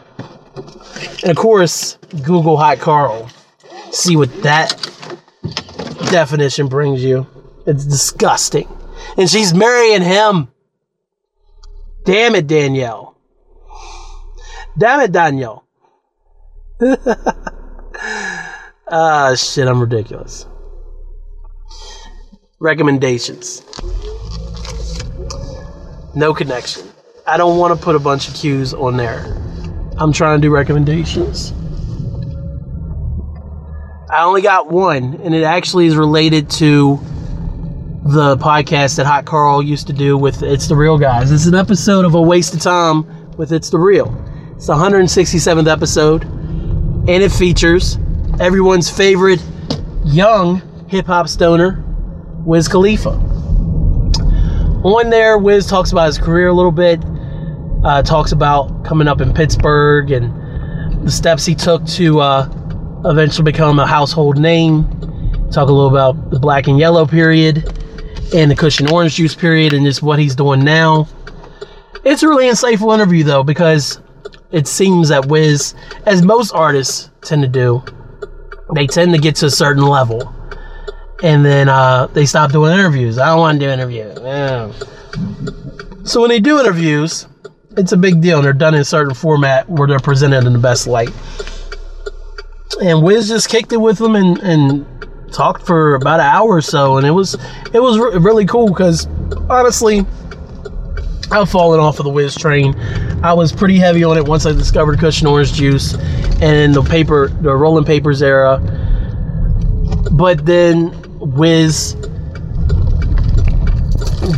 And 1.22 1.30
of 1.30 1.36
course, 1.36 1.96
Google 2.22 2.56
Hot 2.56 2.78
Karl. 2.78 3.28
See 3.90 4.16
what 4.16 4.42
that 4.42 4.70
definition 6.10 6.68
brings 6.68 7.02
you. 7.02 7.26
It's 7.66 7.84
disgusting 7.84 8.68
and 9.16 9.28
she's 9.28 9.54
marrying 9.54 10.02
him. 10.02 10.48
Damn 12.04 12.34
it, 12.34 12.46
Danielle. 12.46 13.16
Damn 14.78 15.00
it, 15.00 15.12
Danielle. 15.12 15.64
ah, 18.90 19.34
shit, 19.36 19.66
I'm 19.66 19.80
ridiculous. 19.80 20.46
Recommendations. 22.60 23.62
No 26.14 26.32
connection. 26.34 26.88
I 27.26 27.36
don't 27.36 27.58
want 27.58 27.78
to 27.78 27.84
put 27.84 27.96
a 27.96 27.98
bunch 27.98 28.28
of 28.28 28.34
cues 28.34 28.74
on 28.74 28.96
there. 28.96 29.24
I'm 29.96 30.12
trying 30.12 30.40
to 30.40 30.46
do 30.46 30.50
recommendations. 30.50 31.52
I 34.10 34.22
only 34.22 34.40
got 34.42 34.70
one, 34.70 35.20
and 35.22 35.34
it 35.34 35.42
actually 35.42 35.86
is 35.86 35.96
related 35.96 36.48
to 36.52 36.98
the 38.04 38.36
podcast 38.36 38.96
that 38.96 39.06
Hot 39.06 39.24
Karl 39.26 39.62
used 39.62 39.88
to 39.88 39.92
do 39.92 40.16
with 40.16 40.42
It's 40.42 40.68
the 40.68 40.76
Real 40.76 40.96
Guys. 40.96 41.32
It's 41.32 41.46
an 41.46 41.54
episode 41.56 42.04
of 42.04 42.14
A 42.14 42.22
Waste 42.22 42.54
of 42.54 42.60
Time 42.60 43.04
with 43.36 43.52
It's 43.52 43.68
the 43.70 43.78
Real. 43.78 44.06
It's 44.54 44.66
the 44.66 44.74
167th 44.74 45.70
episode, 45.70 46.22
and 47.08 47.22
it 47.22 47.32
features 47.32 47.98
everyone's 48.38 48.90
favorite 48.90 49.42
young 50.04 50.62
hip 50.88 51.06
hop 51.06 51.28
stoner, 51.28 51.82
Wiz 52.44 52.68
Khalifa. 52.68 53.10
On 54.84 55.10
there, 55.10 55.38
Wiz 55.38 55.66
talks 55.66 55.90
about 55.90 56.06
his 56.06 56.18
career 56.18 56.48
a 56.48 56.52
little 56.52 56.72
bit, 56.72 57.02
Uh, 57.84 58.02
talks 58.02 58.32
about 58.32 58.84
coming 58.84 59.06
up 59.06 59.20
in 59.20 59.32
Pittsburgh 59.32 60.10
and 60.10 61.06
the 61.06 61.10
steps 61.12 61.46
he 61.46 61.54
took 61.54 61.84
to 61.86 62.20
uh, 62.20 62.48
eventually 63.04 63.44
become 63.44 63.78
a 63.78 63.86
household 63.86 64.36
name. 64.36 64.82
Talk 65.52 65.68
a 65.68 65.72
little 65.72 65.88
about 65.88 66.30
the 66.30 66.40
black 66.40 66.66
and 66.66 66.76
yellow 66.78 67.06
period 67.06 67.58
and 68.34 68.50
the 68.50 68.56
Kush 68.56 68.80
and 68.80 68.90
Orange 68.90 69.14
Juice 69.14 69.34
period 69.36 69.72
and 69.72 69.86
just 69.86 70.02
what 70.02 70.18
he's 70.18 70.34
doing 70.34 70.64
now. 70.64 71.06
It's 72.04 72.22
a 72.24 72.28
really 72.28 72.46
insightful 72.46 72.92
interview 72.92 73.22
though 73.22 73.44
because 73.44 74.00
it 74.50 74.66
seems 74.66 75.08
that 75.08 75.26
Wiz, 75.26 75.74
as 76.06 76.22
most 76.22 76.52
artists 76.52 77.10
tend 77.22 77.42
to 77.42 77.48
do, 77.48 77.82
they 78.74 78.86
tend 78.86 79.12
to 79.12 79.18
get 79.18 79.36
to 79.36 79.46
a 79.46 79.50
certain 79.50 79.84
level 79.84 80.34
and 81.22 81.44
then 81.44 81.68
uh, 81.68 82.06
they 82.08 82.26
stop 82.26 82.52
doing 82.52 82.72
interviews. 82.72 83.18
I 83.18 83.26
don't 83.26 83.40
want 83.40 83.60
to 83.60 83.66
do 83.66 83.70
interviews. 83.70 84.18
So 86.04 86.20
when 86.20 86.30
they 86.30 86.40
do 86.40 86.60
interviews, 86.60 87.26
it's 87.76 87.92
a 87.92 87.96
big 87.96 88.20
deal. 88.20 88.38
And 88.38 88.44
they're 88.44 88.52
done 88.52 88.74
in 88.74 88.80
a 88.80 88.84
certain 88.84 89.14
format 89.14 89.68
where 89.68 89.88
they're 89.88 89.98
presented 89.98 90.46
in 90.46 90.52
the 90.52 90.58
best 90.58 90.86
light. 90.86 91.10
And 92.80 93.02
Wiz 93.02 93.28
just 93.28 93.48
kicked 93.48 93.72
it 93.72 93.78
with 93.78 93.98
them 93.98 94.14
and, 94.14 94.38
and 94.38 94.86
talked 95.32 95.66
for 95.66 95.94
about 95.94 96.20
an 96.20 96.26
hour 96.26 96.48
or 96.48 96.62
so, 96.62 96.96
and 96.96 97.06
it 97.06 97.10
was 97.10 97.34
it 97.72 97.80
was 97.80 97.98
re- 97.98 98.18
really 98.18 98.46
cool 98.46 98.68
because 98.68 99.06
honestly, 99.50 100.06
I've 101.30 101.50
fallen 101.50 101.80
off 101.80 101.98
of 101.98 102.04
the 102.04 102.10
Wiz 102.10 102.34
train. 102.34 102.74
I 103.22 103.32
was 103.34 103.52
pretty 103.52 103.76
heavy 103.78 104.04
on 104.04 104.16
it 104.16 104.24
once 104.26 104.46
I 104.46 104.52
discovered 104.52 104.98
Kush 104.98 105.20
and 105.20 105.28
Orange 105.28 105.52
Juice 105.52 105.94
and 106.40 106.74
the 106.74 106.82
paper, 106.82 107.28
the 107.28 107.54
rolling 107.54 107.84
papers 107.84 108.22
era. 108.22 108.58
But 110.12 110.46
then 110.46 110.94
Wiz 111.20 111.94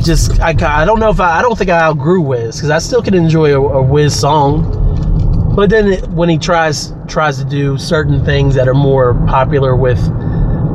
just 0.03 0.41
I, 0.41 0.51
I 0.51 0.85
don't 0.85 1.01
know 1.01 1.11
if 1.11 1.21
I 1.21 1.39
I 1.39 1.43
don't 1.43 1.57
think 1.57 1.71
I 1.71 1.81
outgrew 1.81 2.21
Wiz 2.21 2.57
because 2.57 2.71
I 2.71 2.79
still 2.79 3.03
can 3.03 3.15
enjoy 3.15 3.55
a, 3.55 3.61
a 3.61 3.83
Wiz 3.83 4.19
song. 4.19 4.77
But 5.55 5.71
then 5.71 5.93
it, 5.93 6.09
when 6.09 6.29
he 6.29 6.39
tries 6.39 6.93
tries 7.09 7.39
to 7.39 7.45
do 7.45 7.77
certain 7.77 8.25
things 8.25 8.55
that 8.55 8.69
are 8.69 8.75
more 8.75 9.15
popular 9.27 9.77
with 9.77 9.99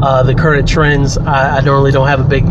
uh, 0.01 0.23
the 0.23 0.35
current 0.35 0.67
trends, 0.67 1.17
I, 1.17 1.57
I 1.57 1.61
don't 1.61 1.75
really 1.75 1.91
don't 1.91 2.07
have 2.07 2.19
a 2.19 2.23
big. 2.23 2.45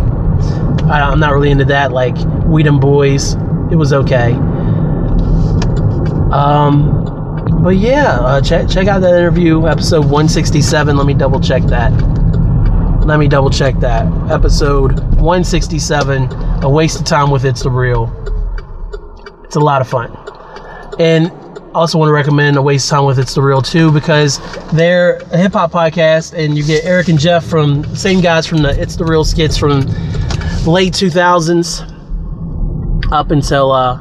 I, 0.86 1.00
I'm 1.10 1.20
not 1.20 1.32
really 1.32 1.50
into 1.50 1.64
that. 1.66 1.92
Like 1.92 2.16
We 2.44 2.62
Dem 2.62 2.80
Boys, 2.80 3.36
it 3.70 3.76
was 3.76 3.92
okay. 3.92 4.32
Um, 6.32 7.04
but 7.62 7.76
yeah, 7.76 8.18
uh, 8.20 8.40
check 8.40 8.68
check 8.68 8.88
out 8.88 9.00
that 9.00 9.14
interview, 9.14 9.66
episode 9.68 10.00
167. 10.00 10.96
Let 10.96 11.06
me 11.06 11.14
double 11.14 11.40
check 11.40 11.62
that. 11.64 11.90
Let 13.06 13.18
me 13.18 13.28
double 13.28 13.50
check 13.50 13.78
that. 13.80 14.06
Episode 14.30 14.98
167. 15.14 16.62
A 16.64 16.68
waste 16.68 16.98
of 16.98 17.06
time 17.06 17.30
with 17.30 17.44
It's 17.44 17.62
the 17.62 17.70
Real. 17.70 18.10
It's 19.44 19.56
a 19.56 19.60
lot 19.60 19.80
of 19.80 19.88
fun. 19.88 20.10
And 20.98 21.28
I 21.28 21.78
also 21.78 21.98
want 21.98 22.08
to 22.08 22.12
recommend 22.12 22.56
A 22.56 22.62
Waste 22.62 22.86
of 22.86 22.90
Time 22.98 23.04
with 23.04 23.18
It's 23.18 23.34
the 23.34 23.42
Real 23.42 23.62
too 23.62 23.92
because 23.92 24.40
they're 24.72 25.16
a 25.32 25.36
hip 25.36 25.52
hop 25.52 25.72
podcast 25.72 26.32
and 26.32 26.56
you 26.56 26.64
get 26.64 26.84
Eric 26.84 27.08
and 27.08 27.18
Jeff 27.18 27.44
from 27.44 27.84
same 27.94 28.20
guys 28.20 28.46
from 28.46 28.62
the 28.62 28.80
It's 28.80 28.96
the 28.96 29.04
Real 29.04 29.24
skits 29.24 29.56
from 29.56 29.80
late 30.66 30.92
2000s 30.92 31.93
up 33.12 33.30
until 33.30 33.72
uh 33.72 34.00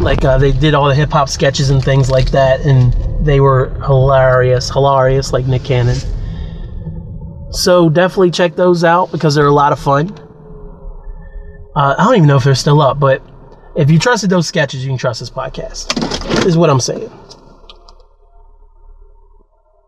like 0.00 0.24
uh, 0.24 0.38
they 0.38 0.52
did 0.52 0.74
all 0.74 0.88
the 0.88 0.94
hip 0.94 1.10
hop 1.10 1.28
sketches 1.28 1.70
and 1.70 1.84
things 1.84 2.10
like 2.10 2.30
that 2.30 2.60
and 2.60 2.94
they 3.24 3.40
were 3.40 3.70
hilarious 3.84 4.70
hilarious 4.70 5.32
like 5.32 5.46
Nick 5.46 5.64
Cannon 5.64 5.98
so 7.52 7.90
definitely 7.90 8.30
check 8.30 8.56
those 8.56 8.84
out 8.84 9.12
because 9.12 9.34
they're 9.34 9.46
a 9.46 9.52
lot 9.52 9.72
of 9.72 9.78
fun 9.78 10.10
uh, 11.76 11.94
I 11.98 12.04
don't 12.04 12.16
even 12.16 12.28
know 12.28 12.36
if 12.36 12.44
they're 12.44 12.54
still 12.54 12.80
up 12.80 12.98
but 12.98 13.22
if 13.76 13.90
you 13.90 13.98
trusted 13.98 14.30
those 14.30 14.48
sketches, 14.48 14.84
you 14.84 14.90
can 14.90 14.98
trust 14.98 15.20
this 15.20 15.30
podcast. 15.30 16.46
Is 16.46 16.56
what 16.56 16.70
I'm 16.70 16.80
saying. 16.80 17.10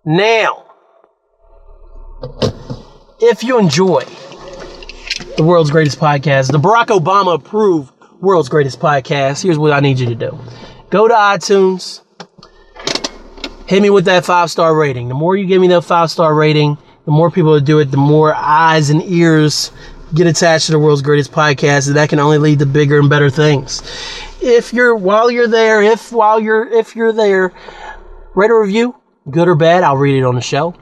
Now, 0.05 0.65
if 3.21 3.43
you 3.43 3.59
enjoy 3.59 4.05
the 5.37 5.43
world's 5.43 5.71
greatest 5.71 5.99
podcast, 5.99 6.53
the 6.53 6.59
Barack 6.59 6.87
Obama 6.87 7.35
approved 7.35 7.93
world's 8.21 8.49
greatest 8.49 8.81
podcast, 8.81 9.43
here's 9.43 9.59
what 9.59 9.73
I 9.73 9.81
need 9.81 9.99
you 9.99 10.07
to 10.07 10.15
do. 10.15 10.39
Go 10.91 11.09
to 11.09 11.15
iTunes, 11.15 12.03
hit 13.67 13.83
me 13.83 13.91
with 13.91 14.05
that 14.07 14.25
five 14.25 14.51
star 14.51 14.75
rating. 14.75 15.09
The 15.09 15.15
more 15.15 15.37
you 15.37 15.47
give 15.47 15.61
me 15.61 15.69
that 15.69 15.83
five 15.83 16.11
star 16.11 16.35
rating, 16.35 16.77
the 17.05 17.11
more 17.11 17.31
people 17.31 17.55
that 17.55 17.65
do 17.65 17.79
it, 17.79 17.91
the 17.91 17.97
more 17.97 18.35
eyes 18.35 18.91
and 18.91 19.03
ears 19.05 19.73
get 20.15 20.27
attached 20.27 20.67
to 20.67 20.73
the 20.73 20.79
world's 20.79 21.03
greatest 21.03 21.33
podcast 21.33 21.87
and 21.89 21.97
that 21.97 22.09
can 22.09 22.19
only 22.19 22.39
lead 22.39 22.59
to 22.59 22.67
bigger 22.67 22.99
and 22.99 23.09
better 23.09 23.31
things. 23.31 23.83
If 24.43 24.73
you're 24.73 24.95
while 24.95 25.31
you're 25.31 25.49
there 25.49 25.83
if 25.83 26.13
while 26.13 26.39
you're 26.39 26.69
if 26.69 26.95
you're 26.95 27.13
there 27.13 27.53
write 28.35 28.51
a 28.51 28.55
review 28.55 28.95
good 29.31 29.47
or 29.47 29.55
bad 29.55 29.85
i'll 29.85 29.97
read 29.97 30.19
it 30.19 30.25
on 30.25 30.35
the 30.35 30.41
show 30.41 30.75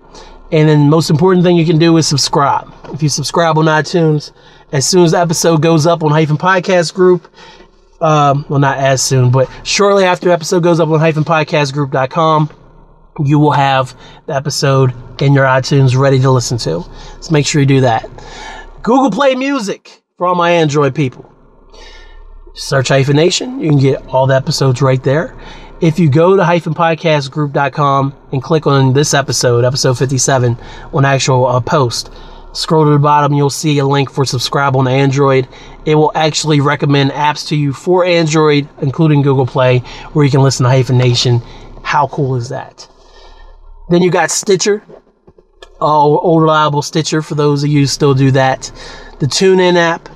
and 0.53 0.69
then 0.69 0.81
the 0.81 0.91
most 0.91 1.11
important 1.11 1.45
thing 1.45 1.57
you 1.57 1.67
can 1.67 1.79
do 1.79 1.97
is 1.97 2.07
subscribe 2.07 2.73
if 2.93 3.03
you 3.03 3.09
subscribe 3.09 3.57
on 3.59 3.67
itunes 3.67 4.33
as 4.73 4.87
soon 4.87 5.05
as 5.05 5.13
the 5.13 5.19
episode 5.19 5.63
goes 5.63 5.87
up 5.87 6.03
on 6.03 6.11
hyphen 6.11 6.37
podcast 6.37 6.95
group 6.95 7.27
um, 8.01 8.45
well 8.49 8.61
not 8.61 8.79
as 8.79 9.03
soon 9.03 9.31
but 9.31 9.49
shortly 9.65 10.05
after 10.05 10.27
the 10.27 10.33
episode 10.33 10.63
goes 10.63 10.81
up 10.81 10.89
on 10.89 10.99
hyphen 10.99 11.25
podcastgroup.com 11.25 12.51
you 13.25 13.39
will 13.39 13.51
have 13.51 13.95
the 14.27 14.35
episode 14.35 14.95
in 15.21 15.35
your 15.35 15.45
itunes 15.45 15.97
ready 15.97 16.19
to 16.19 16.31
listen 16.31 16.57
to 16.57 16.83
so 17.21 17.33
make 17.33 17.47
sure 17.47 17.61
you 17.61 17.67
do 17.67 17.81
that 17.83 18.09
Google 18.83 19.11
Play 19.11 19.35
Music 19.35 20.03
for 20.17 20.27
all 20.27 20.35
my 20.35 20.53
Android 20.53 20.95
people. 20.95 21.31
Search 22.55 22.89
Hyphenation. 22.89 23.61
You 23.61 23.69
can 23.69 23.79
get 23.79 24.07
all 24.07 24.27
the 24.27 24.35
episodes 24.35 24.81
right 24.81 25.03
there. 25.03 25.37
If 25.81 25.99
you 25.99 26.11
go 26.11 26.37
to 26.37 26.43
hyphenpodcastgroup.com 26.43 28.14
and 28.33 28.43
click 28.43 28.66
on 28.66 28.93
this 28.93 29.14
episode, 29.14 29.64
episode 29.64 29.95
57, 29.95 30.59
on 30.93 31.05
actual 31.07 31.47
uh, 31.47 31.61
post, 31.61 32.11
scroll 32.53 32.85
to 32.85 32.91
the 32.91 32.99
bottom, 32.99 33.33
you'll 33.33 33.49
see 33.49 33.78
a 33.78 33.87
link 33.87 34.11
for 34.11 34.26
subscribe 34.26 34.76
on 34.76 34.87
Android. 34.87 35.49
It 35.87 35.95
will 35.95 36.12
actually 36.14 36.61
recommend 36.61 37.12
apps 37.12 37.49
to 37.49 37.57
you 37.57 37.72
for 37.72 38.05
Android, 38.05 38.68
including 38.83 39.22
Google 39.22 39.47
Play, 39.47 39.78
where 40.12 40.22
you 40.22 40.31
can 40.31 40.43
listen 40.43 40.64
to 40.64 40.70
Hyphenation. 40.70 41.41
How 41.83 42.09
cool 42.09 42.37
is 42.37 42.51
that? 42.51 42.87
Then 43.89 44.03
you 44.03 44.11
got 44.11 44.31
Stitcher, 44.31 44.83
oh, 45.81 46.18
old 46.18 46.43
reliable 46.43 46.83
Stitcher 46.83 47.22
for 47.22 47.37
those 47.37 47.64
of 47.64 47.71
you 47.71 47.87
still 47.87 48.13
do 48.13 48.30
that. 48.33 48.71
The 49.18 49.26
TuneIn 49.26 49.76
app, 49.76 50.11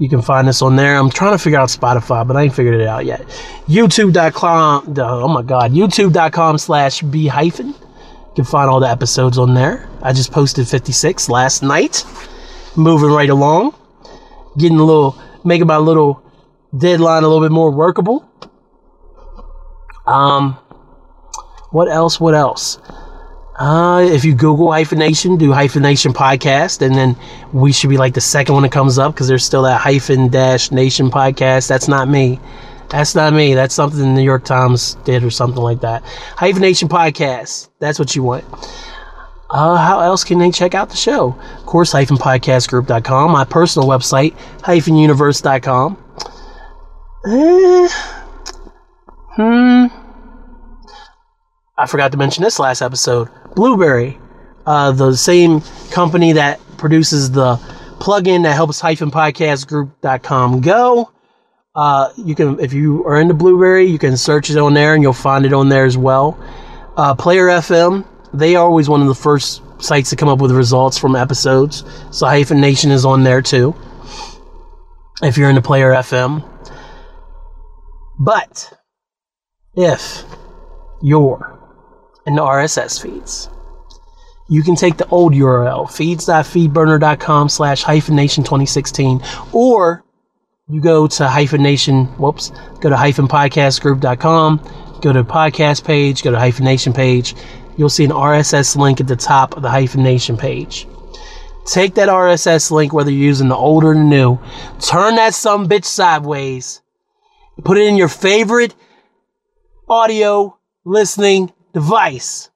you 0.00 0.08
can 0.08 0.22
find 0.22 0.48
us 0.48 0.62
on 0.62 0.76
there. 0.76 0.96
I'm 0.96 1.10
trying 1.10 1.32
to 1.32 1.38
figure 1.38 1.58
out 1.58 1.68
Spotify, 1.68 2.26
but 2.26 2.34
I 2.34 2.44
ain't 2.44 2.54
figured 2.54 2.74
it 2.74 2.86
out 2.88 3.04
yet. 3.04 3.20
YouTube.com, 3.68 4.94
oh 4.98 5.28
my 5.28 5.42
God, 5.42 5.72
YouTube.com 5.72 6.56
slash 6.56 7.02
B 7.02 7.26
hyphen. 7.26 7.68
You 7.68 8.34
can 8.34 8.44
find 8.46 8.70
all 8.70 8.80
the 8.80 8.88
episodes 8.88 9.36
on 9.36 9.52
there. 9.52 9.90
I 10.02 10.14
just 10.14 10.32
posted 10.32 10.66
56 10.66 11.28
last 11.28 11.62
night. 11.62 12.04
Moving 12.76 13.10
right 13.10 13.28
along. 13.28 13.74
Getting 14.56 14.78
a 14.78 14.84
little, 14.84 15.20
making 15.44 15.66
my 15.66 15.76
little 15.76 16.22
deadline 16.76 17.22
a 17.22 17.28
little 17.28 17.46
bit 17.46 17.52
more 17.52 17.70
workable. 17.70 18.26
Um, 20.06 20.54
what 21.72 21.90
else? 21.90 22.18
What 22.18 22.34
else? 22.34 22.78
Uh, 23.60 24.00
if 24.10 24.24
you 24.24 24.34
Google 24.34 24.72
hyphenation, 24.72 25.36
do 25.36 25.52
hyphenation 25.52 26.14
podcast, 26.14 26.80
and 26.80 26.94
then 26.94 27.14
we 27.52 27.72
should 27.72 27.90
be 27.90 27.98
like 27.98 28.14
the 28.14 28.20
second 28.20 28.54
one 28.54 28.62
that 28.62 28.72
comes 28.72 28.98
up 28.98 29.12
because 29.12 29.28
there's 29.28 29.44
still 29.44 29.62
that 29.62 29.78
hyphen 29.78 30.28
dash 30.28 30.70
nation 30.70 31.10
podcast. 31.10 31.68
That's 31.68 31.86
not 31.86 32.08
me. 32.08 32.40
That's 32.88 33.14
not 33.14 33.34
me. 33.34 33.52
That's 33.52 33.74
something 33.74 34.00
the 34.00 34.06
New 34.06 34.22
York 34.22 34.46
Times 34.46 34.94
did 35.04 35.22
or 35.22 35.30
something 35.30 35.62
like 35.62 35.82
that. 35.82 36.02
Hyphenation 36.38 36.88
podcast. 36.88 37.68
That's 37.80 37.98
what 37.98 38.16
you 38.16 38.22
want. 38.22 38.46
Uh, 39.50 39.76
how 39.76 40.00
else 40.00 40.24
can 40.24 40.38
they 40.38 40.50
check 40.50 40.74
out 40.74 40.88
the 40.88 40.96
show? 40.96 41.38
Of 41.58 41.66
course, 41.66 41.92
hyphenpodcastgroup.com, 41.92 43.30
my 43.30 43.44
personal 43.44 43.86
website, 43.86 44.34
hyphenuniverse.com. 44.62 45.98
Eh, 47.26 47.88
hmm. 49.36 49.99
I 51.80 51.86
forgot 51.86 52.12
to 52.12 52.18
mention 52.18 52.44
this 52.44 52.58
last 52.58 52.82
episode. 52.82 53.30
Blubrry, 53.56 54.18
uh, 54.66 54.92
the 54.92 55.16
same 55.16 55.62
company 55.90 56.34
that 56.34 56.60
produces 56.76 57.30
the 57.30 57.56
plugin 58.00 58.42
that 58.42 58.52
helps 58.52 58.82
hyphenpodcastgroup.com 58.82 60.60
go. 60.60 61.10
Uh, 61.74 62.10
you 62.18 62.34
can, 62.34 62.60
if 62.60 62.74
you 62.74 63.02
are 63.06 63.18
into 63.18 63.32
Blubrry, 63.32 63.86
you 63.86 63.98
can 63.98 64.18
search 64.18 64.50
it 64.50 64.58
on 64.58 64.74
there 64.74 64.92
and 64.92 65.02
you'll 65.02 65.14
find 65.14 65.46
it 65.46 65.54
on 65.54 65.70
there 65.70 65.86
as 65.86 65.96
well. 65.96 66.38
Uh, 66.98 67.14
Player 67.14 67.46
FM, 67.46 68.06
they 68.34 68.56
are 68.56 68.64
always 68.66 68.90
one 68.90 69.00
of 69.00 69.08
the 69.08 69.14
first 69.14 69.62
sites 69.78 70.10
to 70.10 70.16
come 70.16 70.28
up 70.28 70.38
with 70.38 70.50
results 70.50 70.98
from 70.98 71.16
episodes. 71.16 71.82
So 72.10 72.26
Hyphen 72.26 72.60
Nation 72.60 72.90
is 72.90 73.06
on 73.06 73.24
there 73.24 73.40
too. 73.40 73.74
If 75.22 75.38
you're 75.38 75.48
into 75.48 75.62
Player 75.62 75.92
FM. 75.92 76.46
But 78.18 78.70
if 79.74 80.24
you're 81.00 81.59
in 82.30 82.36
the 82.36 82.42
RSS 82.42 83.02
feeds. 83.02 83.50
You 84.48 84.62
can 84.62 84.74
take 84.74 84.96
the 84.96 85.06
old 85.08 85.32
URL, 85.32 85.90
feeds.feedburner.com 85.90 87.48
slash 87.48 87.82
hyphenation 87.82 88.44
2016, 88.44 89.20
or 89.52 90.04
you 90.68 90.80
go 90.80 91.06
to 91.06 91.28
hyphenation, 91.28 92.06
whoops, 92.18 92.50
go 92.80 92.88
to 92.88 92.96
hyphenpodcastgroup.com, 92.96 95.00
go 95.02 95.12
to 95.12 95.24
podcast 95.24 95.84
page, 95.84 96.22
go 96.22 96.30
to 96.30 96.38
hyphenation 96.38 96.92
page. 96.92 97.34
You'll 97.76 97.88
see 97.88 98.04
an 98.04 98.10
RSS 98.10 98.76
link 98.76 99.00
at 99.00 99.06
the 99.06 99.16
top 99.16 99.56
of 99.56 99.62
the 99.62 99.70
hyphenation 99.70 100.36
page. 100.36 100.86
Take 101.66 101.94
that 101.94 102.08
RSS 102.08 102.70
link, 102.70 102.92
whether 102.92 103.10
you're 103.10 103.26
using 103.26 103.48
the 103.48 103.56
old 103.56 103.84
or 103.84 103.94
the 103.94 104.00
new, 104.00 104.38
turn 104.80 105.16
that 105.16 105.34
some 105.34 105.68
bitch 105.68 105.84
sideways, 105.84 106.82
put 107.64 107.78
it 107.78 107.86
in 107.86 107.96
your 107.96 108.08
favorite 108.08 108.74
audio 109.88 110.58
listening 110.84 111.52
device, 111.72 112.50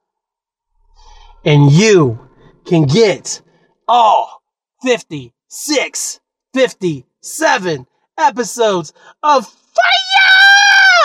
and 1.43 1.71
you 1.71 2.19
can 2.65 2.85
get 2.85 3.41
all 3.87 4.41
56, 4.81 6.19
57 6.53 7.87
episodes 8.17 8.93
of 9.23 9.55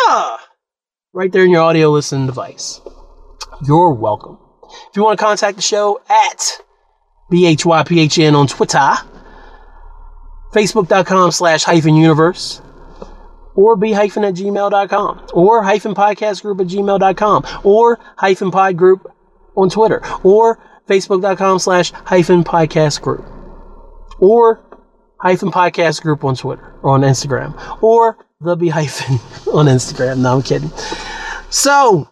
Fire! 0.06 0.38
Right 1.12 1.32
there 1.32 1.44
in 1.44 1.50
your 1.50 1.62
audio 1.62 1.90
listening 1.90 2.26
device. 2.26 2.80
You're 3.66 3.92
welcome. 3.92 4.38
If 4.90 4.96
you 4.96 5.02
want 5.02 5.18
to 5.18 5.24
contact 5.24 5.56
the 5.56 5.62
show 5.62 6.00
at 6.08 6.60
BHYPHN 7.30 8.34
on 8.34 8.46
Twitter, 8.46 8.92
Facebook.com 10.52 11.30
slash 11.32 11.64
hyphen 11.64 11.96
universe, 11.96 12.62
or 13.60 13.76
b 13.76 13.92
hyphen 13.92 14.24
at 14.24 14.34
gmail.com, 14.34 15.26
or 15.34 15.62
hyphen 15.62 15.94
podcast 15.94 16.42
group 16.42 16.60
at 16.60 16.66
gmail.com, 16.66 17.44
or 17.62 17.98
hyphen 18.16 18.50
pod 18.50 18.76
group 18.76 19.06
on 19.56 19.68
Twitter, 19.68 20.00
or 20.24 20.58
Facebook.com 20.88 21.58
slash 21.58 21.92
hyphen 21.92 22.42
podcast 22.42 23.02
group, 23.02 23.24
or 24.18 24.60
hyphen 25.18 25.50
podcast 25.50 26.00
group 26.00 26.24
on 26.24 26.34
Twitter 26.34 26.74
or 26.82 26.94
on 26.94 27.02
Instagram, 27.02 27.82
or 27.82 28.16
the 28.40 28.56
B 28.56 28.68
hyphen 28.68 29.14
on 29.52 29.66
Instagram. 29.66 30.18
No, 30.18 30.36
I'm 30.36 30.42
kidding. 30.42 30.70
So, 31.50 32.08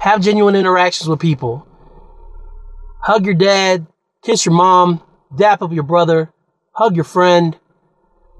have 0.00 0.20
genuine 0.20 0.56
interactions 0.56 1.08
with 1.08 1.20
people. 1.20 1.66
Hug 3.00 3.24
your 3.24 3.34
dad, 3.34 3.86
kiss 4.22 4.44
your 4.46 4.54
mom, 4.54 5.02
dap 5.34 5.62
up 5.62 5.72
your 5.72 5.82
brother, 5.84 6.32
hug 6.72 6.94
your 6.96 7.04
friend, 7.04 7.56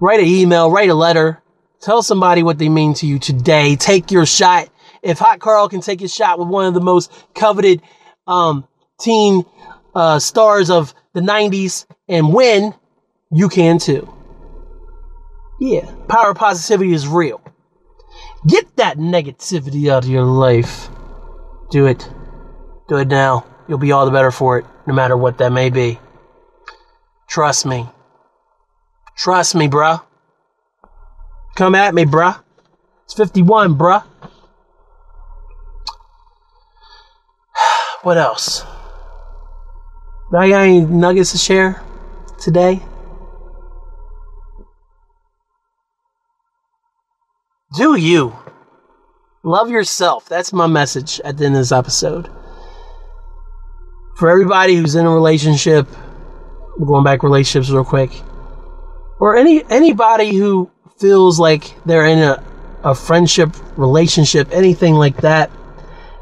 write 0.00 0.20
an 0.20 0.26
email, 0.26 0.70
write 0.70 0.90
a 0.90 0.94
letter, 0.94 1.41
tell 1.82 2.02
somebody 2.02 2.42
what 2.42 2.58
they 2.58 2.68
mean 2.68 2.94
to 2.94 3.06
you 3.06 3.18
today. 3.18 3.76
Take 3.76 4.10
your 4.10 4.24
shot. 4.24 4.70
If 5.02 5.18
Hot 5.18 5.40
Karl 5.40 5.68
can 5.68 5.80
take 5.80 6.00
his 6.00 6.14
shot 6.14 6.38
with 6.38 6.48
one 6.48 6.66
of 6.66 6.74
the 6.74 6.80
most 6.80 7.12
coveted 7.34 7.82
um, 8.26 8.66
teen 9.00 9.44
uh, 9.94 10.18
stars 10.18 10.70
of 10.70 10.94
the 11.12 11.20
90s 11.20 11.86
and 12.08 12.32
win, 12.32 12.72
you 13.30 13.48
can 13.48 13.78
too. 13.78 14.08
Yeah, 15.60 15.92
power 16.08 16.34
positivity 16.34 16.92
is 16.92 17.06
real. 17.06 17.40
Get 18.46 18.76
that 18.76 18.96
negativity 18.98 19.90
out 19.90 20.04
of 20.04 20.10
your 20.10 20.24
life. 20.24 20.88
Do 21.70 21.86
it. 21.86 22.08
Do 22.88 22.96
it 22.96 23.08
now. 23.08 23.46
You'll 23.68 23.78
be 23.78 23.92
all 23.92 24.04
the 24.04 24.10
better 24.10 24.30
for 24.30 24.58
it, 24.58 24.66
no 24.86 24.94
matter 24.94 25.16
what 25.16 25.38
that 25.38 25.52
may 25.52 25.70
be. 25.70 25.98
Trust 27.28 27.64
me. 27.64 27.88
Trust 29.16 29.54
me, 29.54 29.68
bruh. 29.68 30.02
Come 31.54 31.74
at 31.74 31.94
me, 31.94 32.04
bruh. 32.04 32.42
It's 33.04 33.14
51, 33.14 33.76
bruh. 33.76 34.04
What 38.02 38.18
else? 38.18 38.64
I 40.34 40.48
got 40.48 40.62
any 40.62 40.80
nuggets 40.80 41.32
to 41.32 41.38
share 41.38 41.82
today? 42.40 42.80
Do 47.76 47.96
you? 47.96 48.36
Love 49.42 49.70
yourself. 49.70 50.28
That's 50.28 50.52
my 50.52 50.66
message 50.66 51.20
at 51.20 51.36
the 51.36 51.44
end 51.46 51.54
of 51.54 51.60
this 51.60 51.72
episode. 51.72 52.30
For 54.16 54.30
everybody 54.30 54.76
who's 54.76 54.94
in 54.94 55.04
a 55.04 55.10
relationship, 55.10 55.86
going 56.84 57.04
back 57.04 57.22
relationships 57.22 57.70
real 57.70 57.84
quick. 57.84 58.10
Or 59.20 59.36
any 59.36 59.64
anybody 59.70 60.34
who 60.34 60.70
feels 61.02 61.40
like 61.40 61.74
they're 61.84 62.06
in 62.06 62.20
a, 62.20 62.42
a 62.84 62.94
friendship, 62.94 63.50
relationship, 63.76 64.48
anything 64.52 64.94
like 64.94 65.16
that, 65.18 65.50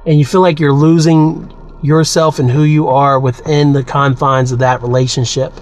and 0.06 0.18
you 0.18 0.24
feel 0.24 0.40
like 0.40 0.58
you're 0.58 0.72
losing 0.72 1.54
yourself 1.82 2.38
and 2.38 2.50
who 2.50 2.62
you 2.62 2.88
are 2.88 3.20
within 3.20 3.74
the 3.74 3.84
confines 3.84 4.52
of 4.52 4.58
that 4.60 4.80
relationship. 4.80 5.52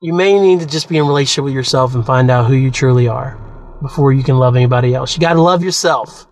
You 0.00 0.12
may 0.12 0.40
need 0.40 0.58
to 0.58 0.66
just 0.66 0.88
be 0.88 0.98
in 0.98 1.06
relationship 1.06 1.44
with 1.44 1.54
yourself 1.54 1.94
and 1.94 2.04
find 2.04 2.28
out 2.32 2.46
who 2.48 2.54
you 2.54 2.72
truly 2.72 3.06
are 3.06 3.38
before 3.80 4.12
you 4.12 4.24
can 4.24 4.38
love 4.38 4.56
anybody 4.56 4.96
else. 4.96 5.14
You 5.14 5.20
got 5.20 5.34
to 5.34 5.40
love 5.40 5.62
yourself 5.62 6.26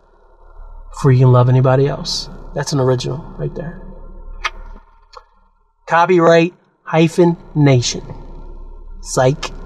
before 0.93 1.13
you 1.13 1.21
can 1.21 1.33
love 1.33 1.49
anybody 1.49 1.87
else. 1.87 2.29
That's 2.57 2.73
an 2.73 2.81
original 2.81 3.19
right 3.39 3.55
there. 3.55 3.81
Copyright 5.87 6.55
hyphen 6.83 7.37
nation. 7.55 8.03
Psych. 9.01 9.60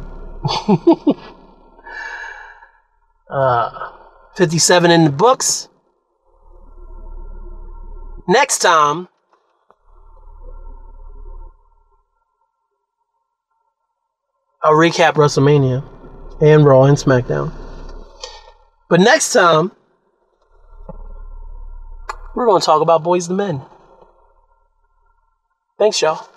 Uh, 3.34 3.90
57 4.36 4.90
in 4.90 5.04
the 5.04 5.10
books. 5.10 5.68
Next 8.28 8.58
time, 8.58 9.08
I'll 14.62 14.72
recap 14.72 15.14
WrestleMania 15.14 15.84
and 16.40 16.64
Raw 16.64 16.84
and 16.84 16.96
SmackDown. 16.96 17.52
But 18.88 19.00
next 19.00 19.32
time, 19.32 19.72
we're 22.36 22.46
going 22.46 22.60
to 22.60 22.66
talk 22.66 22.82
about 22.82 23.02
Boyz 23.02 23.28
II 23.28 23.36
Men. 23.36 23.62
Thanks, 25.78 26.00
y'all. 26.00 26.28